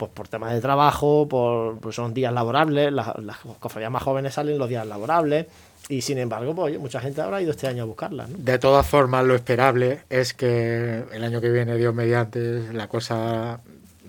pues 0.00 0.10
por 0.12 0.28
temas 0.28 0.54
de 0.54 0.60
trabajo, 0.62 1.28
por 1.28 1.78
pues 1.78 1.94
son 1.94 2.14
días 2.14 2.32
laborables, 2.32 2.90
las, 2.90 3.18
las 3.18 3.36
cofradías 3.58 3.92
más 3.92 4.02
jóvenes 4.02 4.32
salen 4.32 4.56
los 4.56 4.68
días 4.68 4.86
laborables, 4.86 5.46
y 5.90 6.00
sin 6.00 6.16
embargo, 6.16 6.54
pues 6.54 6.78
mucha 6.78 7.00
gente 7.00 7.20
habrá 7.20 7.42
ido 7.42 7.50
este 7.50 7.66
año 7.66 7.82
a 7.82 7.86
buscarlas. 7.86 8.28
De 8.32 8.58
todas 8.58 8.86
formas, 8.86 9.26
lo 9.26 9.34
esperable 9.34 10.00
es 10.08 10.32
que 10.32 11.04
el 11.12 11.22
año 11.22 11.40
que 11.42 11.50
viene, 11.50 11.76
Dios 11.76 11.94
mediante, 11.94 12.72
la 12.72 12.88
cosa 12.88 13.60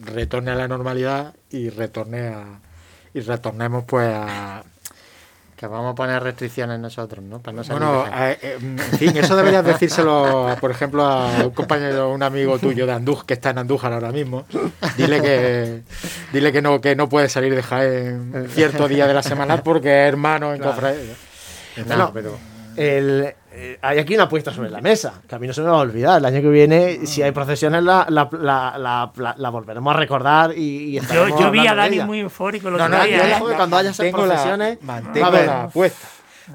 retorne 0.01 0.51
a 0.51 0.55
la 0.55 0.67
normalidad 0.69 1.33
y 1.49 1.69
retorne 1.69 2.27
a 2.27 2.45
y 3.13 3.19
retornemos 3.19 3.83
pues 3.83 4.07
a 4.09 4.63
Que 5.61 5.67
vamos 5.67 5.91
a 5.91 5.95
poner 5.95 6.23
restricciones 6.23 6.79
nosotros, 6.79 7.23
¿no? 7.23 7.39
Para 7.39 7.57
no 7.57 7.63
salir 7.63 7.83
Bueno, 7.83 8.03
eh, 8.07 8.35
eh, 8.41 8.57
en 8.59 8.79
fin, 8.79 9.15
eso 9.15 9.35
deberías 9.35 9.63
decírselo, 9.63 10.55
por 10.59 10.71
ejemplo, 10.71 11.03
a 11.05 11.27
un 11.43 11.51
compañero, 11.51 12.09
un 12.11 12.23
amigo 12.23 12.57
tuyo 12.57 12.87
de 12.87 12.93
Andújar, 12.93 13.27
que 13.27 13.35
está 13.35 13.51
en 13.51 13.59
Andújar 13.59 13.93
ahora 13.93 14.11
mismo. 14.11 14.43
Dile 14.97 15.21
que 15.21 15.83
dile 16.33 16.51
que 16.51 16.63
no 16.63 16.81
que 16.81 16.95
no 16.95 17.07
puede 17.09 17.29
salir 17.29 17.53
de 17.53 17.61
Jaén 17.61 18.47
cierto 18.49 18.87
día 18.87 19.05
de 19.05 19.13
la 19.13 19.21
semana 19.21 19.61
porque 19.61 20.01
es 20.01 20.07
hermano 20.07 20.51
en 20.51 20.57
Claro. 20.61 20.73
cofradía. 20.73 21.13
Bueno, 21.85 22.09
pero 22.11 22.37
el- 22.75 23.35
eh, 23.53 23.77
hay 23.81 23.99
aquí 23.99 24.15
una 24.15 24.23
apuesta 24.23 24.53
sobre 24.53 24.69
la 24.69 24.79
mesa, 24.81 25.21
que 25.27 25.35
a 25.35 25.39
mí 25.39 25.45
no 25.47 25.53
se 25.53 25.61
me 25.61 25.67
va 25.67 25.77
a 25.77 25.79
olvidar. 25.81 26.19
El 26.19 26.25
año 26.25 26.41
que 26.41 26.49
viene, 26.49 27.05
si 27.05 27.21
hay 27.21 27.31
procesiones, 27.31 27.83
la, 27.83 28.05
la, 28.09 28.29
la, 28.31 28.77
la- 28.77 29.11
la- 29.15 29.35
la 29.37 29.49
volveremos 29.49 29.93
a 29.93 29.97
recordar 29.97 30.57
y, 30.57 30.97
y 30.97 30.99
Yo, 31.01 31.27
yo 31.37 31.51
vi 31.51 31.67
a 31.67 31.75
Dani 31.75 31.99
muy 32.01 32.19
eufórico 32.21 32.69
No, 32.71 32.87
no, 32.87 33.05
yo 33.05 33.17
¿eh? 33.17 33.35
que 33.49 33.55
cuando 33.55 33.77
haya 33.77 33.89
esas 33.89 33.99
mantengo 34.05 34.25
la- 34.25 34.33
procesiones, 34.33 34.81
mantengo 34.83 35.25
a 35.27 35.31
la 35.31 35.63
apuesta. 35.63 36.07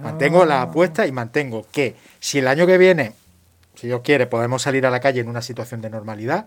Mantengo 0.02 0.44
la 0.44 0.62
apuesta 0.62 1.06
y 1.06 1.12
mantengo 1.12 1.66
que 1.70 1.96
si 2.20 2.38
el 2.38 2.48
año 2.48 2.66
que 2.66 2.76
viene, 2.78 3.12
si 3.74 3.86
Dios 3.86 4.00
quiere, 4.02 4.26
podemos 4.26 4.62
salir 4.62 4.84
a 4.86 4.90
la 4.90 5.00
calle 5.00 5.20
en 5.20 5.28
una 5.28 5.42
situación 5.42 5.80
de 5.80 5.90
normalidad, 5.90 6.46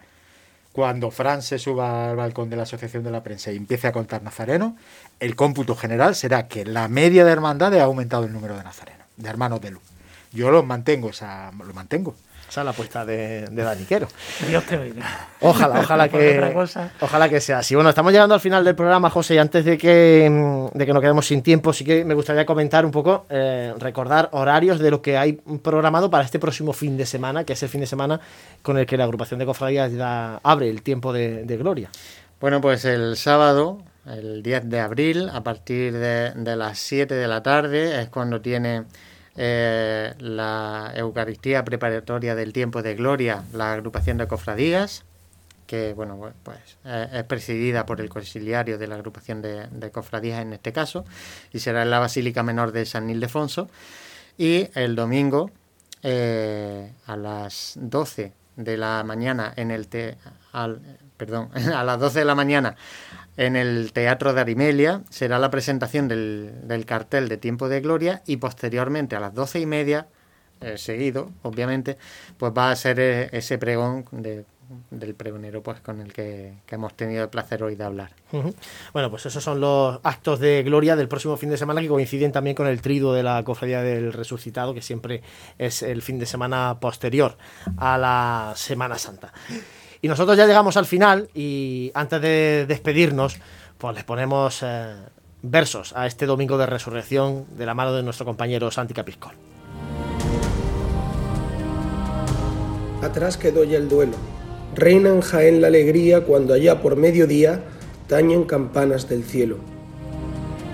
cuando 0.72 1.10
Fran 1.10 1.42
se 1.42 1.58
suba 1.58 2.10
al 2.12 2.16
balcón 2.16 2.50
de 2.50 2.56
la 2.56 2.64
Asociación 2.64 3.04
de 3.04 3.12
la 3.12 3.24
Prensa 3.24 3.52
y 3.52 3.58
empiece 3.58 3.88
a 3.88 3.92
contar 3.92 4.22
nazarenos, 4.22 4.74
el 5.20 5.36
cómputo 5.36 5.76
general 5.76 6.16
será 6.16 6.48
que 6.48 6.64
la 6.66 6.88
media 6.88 7.26
de 7.26 7.32
hermandades 7.32 7.82
ha 7.82 7.86
aumentado 7.86 8.26
el 8.26 8.34
número 8.34 8.56
de 8.56 8.64
nazarenos, 8.64 9.06
de 9.18 9.30
hermanos 9.30 9.62
de 9.62 9.72
luz. 9.72 9.82
Yo 10.32 10.52
lo 10.52 10.64
mantengo, 10.64 11.10
esa, 11.10 11.52
lo 11.52 11.74
mantengo. 11.74 12.16
Esa 12.50 12.62
es 12.62 12.66
la 12.66 12.72
apuesta 12.72 13.06
de, 13.06 13.46
de 13.46 13.64
Dani 13.64 13.86
Quero. 13.86 14.08
Dios 14.48 14.64
te 14.66 14.76
oiga. 14.76 15.28
Ojalá, 15.40 15.82
ojalá 15.82 16.10
que, 16.10 16.68
ojalá 17.00 17.30
que 17.30 17.40
sea 17.40 17.60
así. 17.60 17.76
Bueno, 17.76 17.92
estamos 17.92 18.12
llegando 18.12 18.34
al 18.34 18.42
final 18.42 18.66
del 18.66 18.76
programa, 18.76 19.12
José, 19.12 19.36
y 19.36 19.38
antes 19.38 19.64
de 19.66 19.78
que, 19.78 20.28
mm, 20.32 20.76
de 20.76 20.86
que 20.86 20.94
nos 20.94 21.02
quedemos 21.02 21.28
sin 21.28 21.44
tiempo, 21.44 21.74
sí 21.74 21.86
que 21.86 22.04
me 22.04 22.16
gustaría 22.16 22.48
comentar 22.48 22.86
un 22.86 22.92
poco, 22.92 23.28
eh, 23.30 23.74
recordar 23.78 24.30
horarios 24.32 24.80
de 24.80 24.90
lo 24.90 25.00
que 25.00 25.16
hay 25.16 25.34
programado 25.34 26.10
para 26.10 26.24
este 26.24 26.40
próximo 26.40 26.74
fin 26.74 26.98
de 26.98 27.06
semana, 27.06 27.44
que 27.44 27.54
es 27.54 27.62
el 27.62 27.70
fin 27.70 27.82
de 27.82 27.88
semana 27.88 28.20
con 28.64 28.80
el 28.80 28.88
que 28.88 28.98
la 28.98 29.04
agrupación 29.04 29.40
de 29.40 29.46
cofradías 29.46 29.92
abre 30.42 30.72
el 30.72 30.82
tiempo 30.82 31.14
de, 31.14 31.44
de 31.44 31.58
gloria. 31.58 31.92
Bueno, 32.42 32.62
pues 32.62 32.84
el 32.84 33.16
sábado, 33.16 33.78
el 34.08 34.42
10 34.42 34.70
de 34.70 34.80
abril, 34.80 35.30
a 35.32 35.44
partir 35.44 35.94
de, 35.94 36.32
de 36.32 36.56
las 36.56 36.80
7 36.80 37.14
de 37.14 37.28
la 37.28 37.44
tarde, 37.44 38.02
es 38.02 38.10
cuando 38.10 38.42
tiene 38.42 38.86
eh, 39.42 40.14
la 40.20 40.92
Eucaristía 40.96 41.64
preparatoria 41.64 42.36
del 42.36 42.52
tiempo 42.52 42.82
de 42.84 42.94
gloria 42.96 43.44
la 43.54 43.72
agrupación 43.74 44.18
de 44.18 44.28
cofradías, 44.28 45.06
que 45.66 45.94
bueno, 45.94 46.18
pues- 46.18 46.34
pues 46.44 46.58
eh, 46.84 47.08
es 47.14 47.24
presidida 47.24 47.86
por 47.86 48.02
el 48.02 48.10
conciliario 48.10 48.78
de 48.78 48.88
la 48.88 48.96
agrupación 48.96 49.42
de, 49.42 49.92
cofradías 49.92 50.42
en 50.42 50.52
este 50.52 50.74
caso, 50.74 51.06
y 51.54 51.60
será 51.60 51.84
en 51.84 51.90
la 51.90 52.00
Basílica 52.00 52.44
Menor 52.44 52.74
de 52.74 52.86
San 52.86 53.10
Ildefonso. 53.10 53.70
Y 54.38 54.68
el 54.76 54.96
domingo, 54.96 55.52
eh, 56.04 56.92
a 57.06 57.16
las 57.16 57.74
12 57.82 58.34
de 58.58 58.78
la 58.78 59.04
mañana 59.06 59.54
en 59.56 59.72
el 59.72 59.88
te 59.88 60.18
al- 60.52 60.82
perdón, 61.18 61.50
a 61.76 61.84
las 61.86 61.98
12 62.00 62.20
de 62.20 62.26
la 62.26 62.36
mañana 62.36 62.76
en 63.40 63.56
el 63.56 63.94
Teatro 63.94 64.34
de 64.34 64.42
Arimelia 64.42 65.02
será 65.10 65.40
la 65.40 65.50
presentación 65.50 66.10
del, 66.10 66.84
cartel 66.86 67.30
de 67.30 67.38
Tiempo 67.38 67.70
de 67.70 67.80
Gloria 67.80 68.22
y 68.26 68.36
posteriormente 68.36 69.16
a 69.16 69.22
las 69.22 69.34
12 69.34 69.62
y 69.62 69.66
media, 69.66 70.08
eh, 70.60 70.78
seguido, 70.78 71.32
obviamente, 71.42 71.98
pues 72.38 72.52
va 72.56 72.70
a 72.70 72.76
ser 72.76 73.00
eh, 73.00 73.30
ese 73.32 73.58
pregón 73.58 74.06
de- 74.12 74.44
del 74.92 75.16
pregonero 75.16 75.64
pues 75.64 75.80
con 75.80 76.00
el 76.00 76.14
que, 76.14 76.54
hemos 76.70 76.94
tenido 76.96 77.24
el 77.24 77.30
placer 77.30 77.64
hoy 77.64 77.76
de 77.76 77.84
hablar. 77.86 78.12
Bueno, 78.94 79.10
pues 79.10 79.26
esos 79.26 79.44
son 79.44 79.60
los 79.60 80.00
actos 80.04 80.40
de 80.40 80.62
gloria 80.62 80.96
del 80.96 81.08
próximo 81.08 81.38
fin 81.38 81.50
de 81.50 81.58
semana 81.58 81.82
que 81.82 81.88
coinciden 81.88 82.32
también 82.32 82.56
con 82.56 82.68
el 82.68 82.80
triduo 82.82 83.14
de 83.14 83.24
la 83.24 83.42
Cofradía 83.44 83.82
del 83.82 84.14
Resucitado, 84.14 84.74
que 84.76 84.82
siempre 84.84 85.24
es 85.58 85.82
el 85.82 86.02
fin 86.04 86.20
de 86.20 86.26
semana 86.28 86.78
posterior 86.80 87.36
a 87.78 87.98
la 87.98 88.54
Semana 88.58 88.98
Santa. 89.00 89.34
Y 90.02 90.08
nosotros 90.08 90.38
ya 90.38 90.46
llegamos 90.46 90.78
al 90.78 90.86
final 90.86 91.30
y 91.34 91.92
antes 91.94 92.22
de 92.22 92.66
despedirnos, 92.68 93.38
pues 93.78 93.96
les 93.96 94.04
ponemos 94.04 94.60
eh, 94.64 94.96
versos 95.42 95.94
a 95.96 96.08
este 96.08 96.26
domingo 96.26 96.58
de 96.58 96.66
resurrección 96.66 97.46
de 97.58 97.66
la 97.66 97.74
mano 97.74 97.94
de 97.94 98.04
nuestro 98.04 98.26
compañero 98.26 98.72
Santi 98.72 98.94
Capiscol. 98.94 99.34
Atrás 103.02 103.38
quedó 103.38 103.64
ya 103.64 103.78
el 103.78 103.90
duelo. 103.90 104.14
Reina 104.76 105.10
en 105.10 105.22
Jaén 105.22 105.62
la 105.62 105.68
alegría 105.68 106.26
cuando 106.26 106.54
allá 106.54 106.82
por 106.82 106.96
mediodía 106.96 107.62
tañen 108.08 108.44
campanas 108.44 109.10
del 109.10 109.24
cielo. 109.24 109.58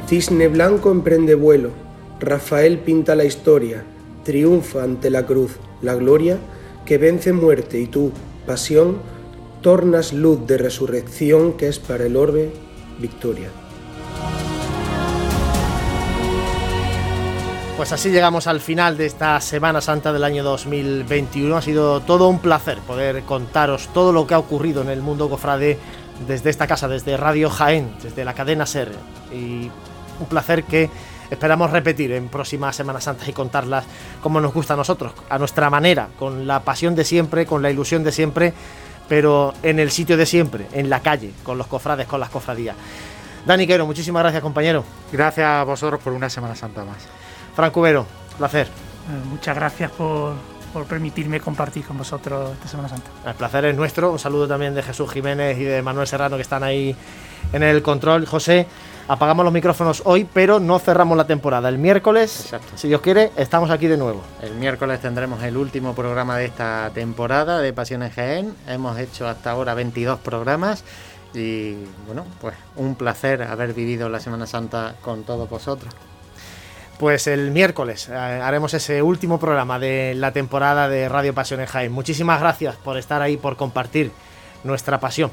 Cisne 0.07 0.47
blanco 0.47 0.91
emprende 0.91 1.36
vuelo. 1.36 1.71
Rafael 2.19 2.80
pinta 2.80 3.15
la 3.15 3.26
historia. 3.26 3.84
Triunfa 4.23 4.84
ante 4.84 5.09
la 5.09 5.26
cruz 5.26 5.57
la 5.82 5.95
gloria 5.95 6.38
que 6.86 6.97
vence 6.97 7.34
muerte 7.34 7.80
y 7.80 7.88
tú, 7.88 8.11
pasión, 8.45 8.97
tornas 9.66 10.13
luz 10.13 10.45
de 10.45 10.59
resurrección 10.59 11.53
que 11.53 11.68
es 11.68 11.80
para 11.80 12.05
el 12.05 12.18
orbe 12.18 12.53
victoria. 12.99 13.49
Pues 17.76 17.91
así 17.91 18.11
llegamos 18.11 18.45
al 18.45 18.61
final 18.61 18.95
de 18.95 19.07
esta 19.07 19.41
Semana 19.41 19.82
Santa 19.82 20.13
del 20.13 20.24
año 20.24 20.43
2021. 20.43 21.57
Ha 21.57 21.63
sido 21.63 22.01
todo 22.01 22.30
un 22.30 22.38
placer 22.38 22.78
poder 22.82 23.24
contaros 23.24 23.88
todo 23.91 24.13
lo 24.13 24.28
que 24.28 24.36
ha 24.36 24.38
ocurrido 24.38 24.84
en 24.84 24.89
el 24.89 25.01
mundo 25.01 25.32
cofrade 25.32 25.80
desde 26.28 26.51
esta 26.51 26.68
casa, 26.68 26.88
desde 26.88 27.18
Radio 27.18 27.49
Jaén, 27.49 27.89
desde 28.03 28.24
la 28.24 28.36
cadena 28.36 28.68
SER. 28.68 28.91
Y 29.34 29.72
un 30.20 30.28
placer 30.30 30.66
que 30.66 30.91
esperamos 31.32 31.72
repetir 31.72 32.11
en 32.11 32.30
próximas 32.30 32.76
Semanas 32.76 33.05
Santas 33.05 33.28
y 33.28 33.34
contarlas 33.34 33.86
como 34.22 34.39
nos 34.39 34.53
gusta 34.53 34.76
a 34.76 34.78
nosotros, 34.78 35.13
a 35.28 35.39
nuestra 35.39 35.72
manera, 35.72 36.09
con 36.20 36.45
la 36.45 36.59
pasión 36.59 36.93
de 36.93 37.03
siempre, 37.03 37.47
con 37.47 37.63
la 37.63 37.72
ilusión 37.72 38.03
de 38.03 38.11
siempre, 38.11 38.53
pero 39.08 39.53
en 39.64 39.80
el 39.80 39.91
sitio 39.91 40.18
de 40.18 40.26
siempre, 40.26 40.68
en 40.74 40.89
la 40.89 41.01
calle, 41.01 41.32
con 41.43 41.58
los 41.58 41.68
cofrades, 41.68 42.08
con 42.08 42.20
las 42.20 42.30
cofradías. 42.30 42.76
Dani 43.45 43.68
Quero, 43.68 43.86
muchísimas 43.86 44.24
gracias 44.24 44.41
compañero. 44.41 44.84
Gracias 45.12 45.45
a 45.45 45.64
vosotros 45.64 46.01
por 46.01 46.14
una 46.14 46.30
Semana 46.30 46.56
Santa 46.56 46.84
más. 46.84 46.97
Franco 47.56 47.76
Cubero, 47.76 48.06
placer. 48.38 48.68
Eh, 48.68 49.30
Muchas 49.30 49.56
gracias 49.56 49.91
por, 49.91 50.34
por 50.74 50.86
permitirme 50.86 51.39
compartir 51.39 51.86
con 51.86 51.97
vosotros 51.97 52.53
esta 52.53 52.68
Semana 52.68 52.89
Santa. 52.89 53.12
El 53.26 53.36
placer 53.36 53.66
es 53.66 53.76
nuestro. 53.76 54.12
Un 54.12 54.20
saludo 54.20 54.47
también 54.47 54.74
de 54.74 54.82
Jesús 54.82 55.12
Jiménez 55.12 55.58
y 55.60 55.64
de 55.64 55.82
Manuel 55.84 56.08
Serrano 56.08 56.38
que 56.38 56.41
están 56.41 56.64
ahí 56.64 56.95
en 57.53 57.62
el 57.62 57.84
control. 57.84 58.26
José, 58.26 58.68
apagamos 59.08 59.43
los 59.45 59.53
micrófonos 59.53 60.01
hoy, 60.06 60.28
pero 60.32 60.60
no 60.60 60.80
cerramos 60.80 61.18
la 61.18 61.28
temporada. 61.28 61.70
El 61.70 61.78
miércoles, 61.78 62.53
si 62.76 62.88
Dios 62.88 63.01
quiere, 63.01 63.32
estamos 63.36 63.70
aquí 63.70 63.88
de 63.88 63.97
nuevo. 63.97 64.22
El 64.41 64.56
miércoles 64.56 64.99
tendremos 64.99 65.41
el 65.43 65.58
último 65.58 65.93
programa 65.93 66.38
de 66.38 66.45
esta 66.45 66.91
temporada 66.93 67.60
de 67.60 67.74
Pasión 67.74 68.03
en 68.03 68.12
Jaén. 68.12 68.56
Hemos 68.68 68.97
hecho 68.99 69.28
hasta 69.28 69.51
ahora 69.51 69.74
22 69.74 70.20
programas 70.20 70.84
y 71.34 71.76
bueno, 72.06 72.26
pues 72.39 72.56
un 72.78 72.95
placer 72.95 73.43
haber 73.43 73.74
vivido 73.74 74.10
la 74.10 74.20
Semana 74.20 74.47
Santa 74.47 74.95
con 75.01 75.24
todos 75.24 75.49
vosotros. 75.49 75.93
Pues 76.97 77.28
el 77.28 77.51
miércoles 77.51 78.08
eh, 78.10 78.16
haremos 78.16 78.74
ese 78.74 79.01
último 79.01 79.38
programa 79.38 79.80
de 79.80 80.14
la 80.16 80.32
temporada 80.32 80.88
de 80.88 81.10
Radio 81.10 81.34
Pasión 81.34 81.60
en 81.60 81.68
Jaén. 81.68 81.91
Muchísimas 81.91 82.39
gracias 82.39 82.78
por 82.78 82.97
estar 82.97 83.22
ahí, 83.22 83.36
por 83.36 83.58
compartir 83.58 84.12
nuestra 84.64 84.99
pasión 84.99 85.30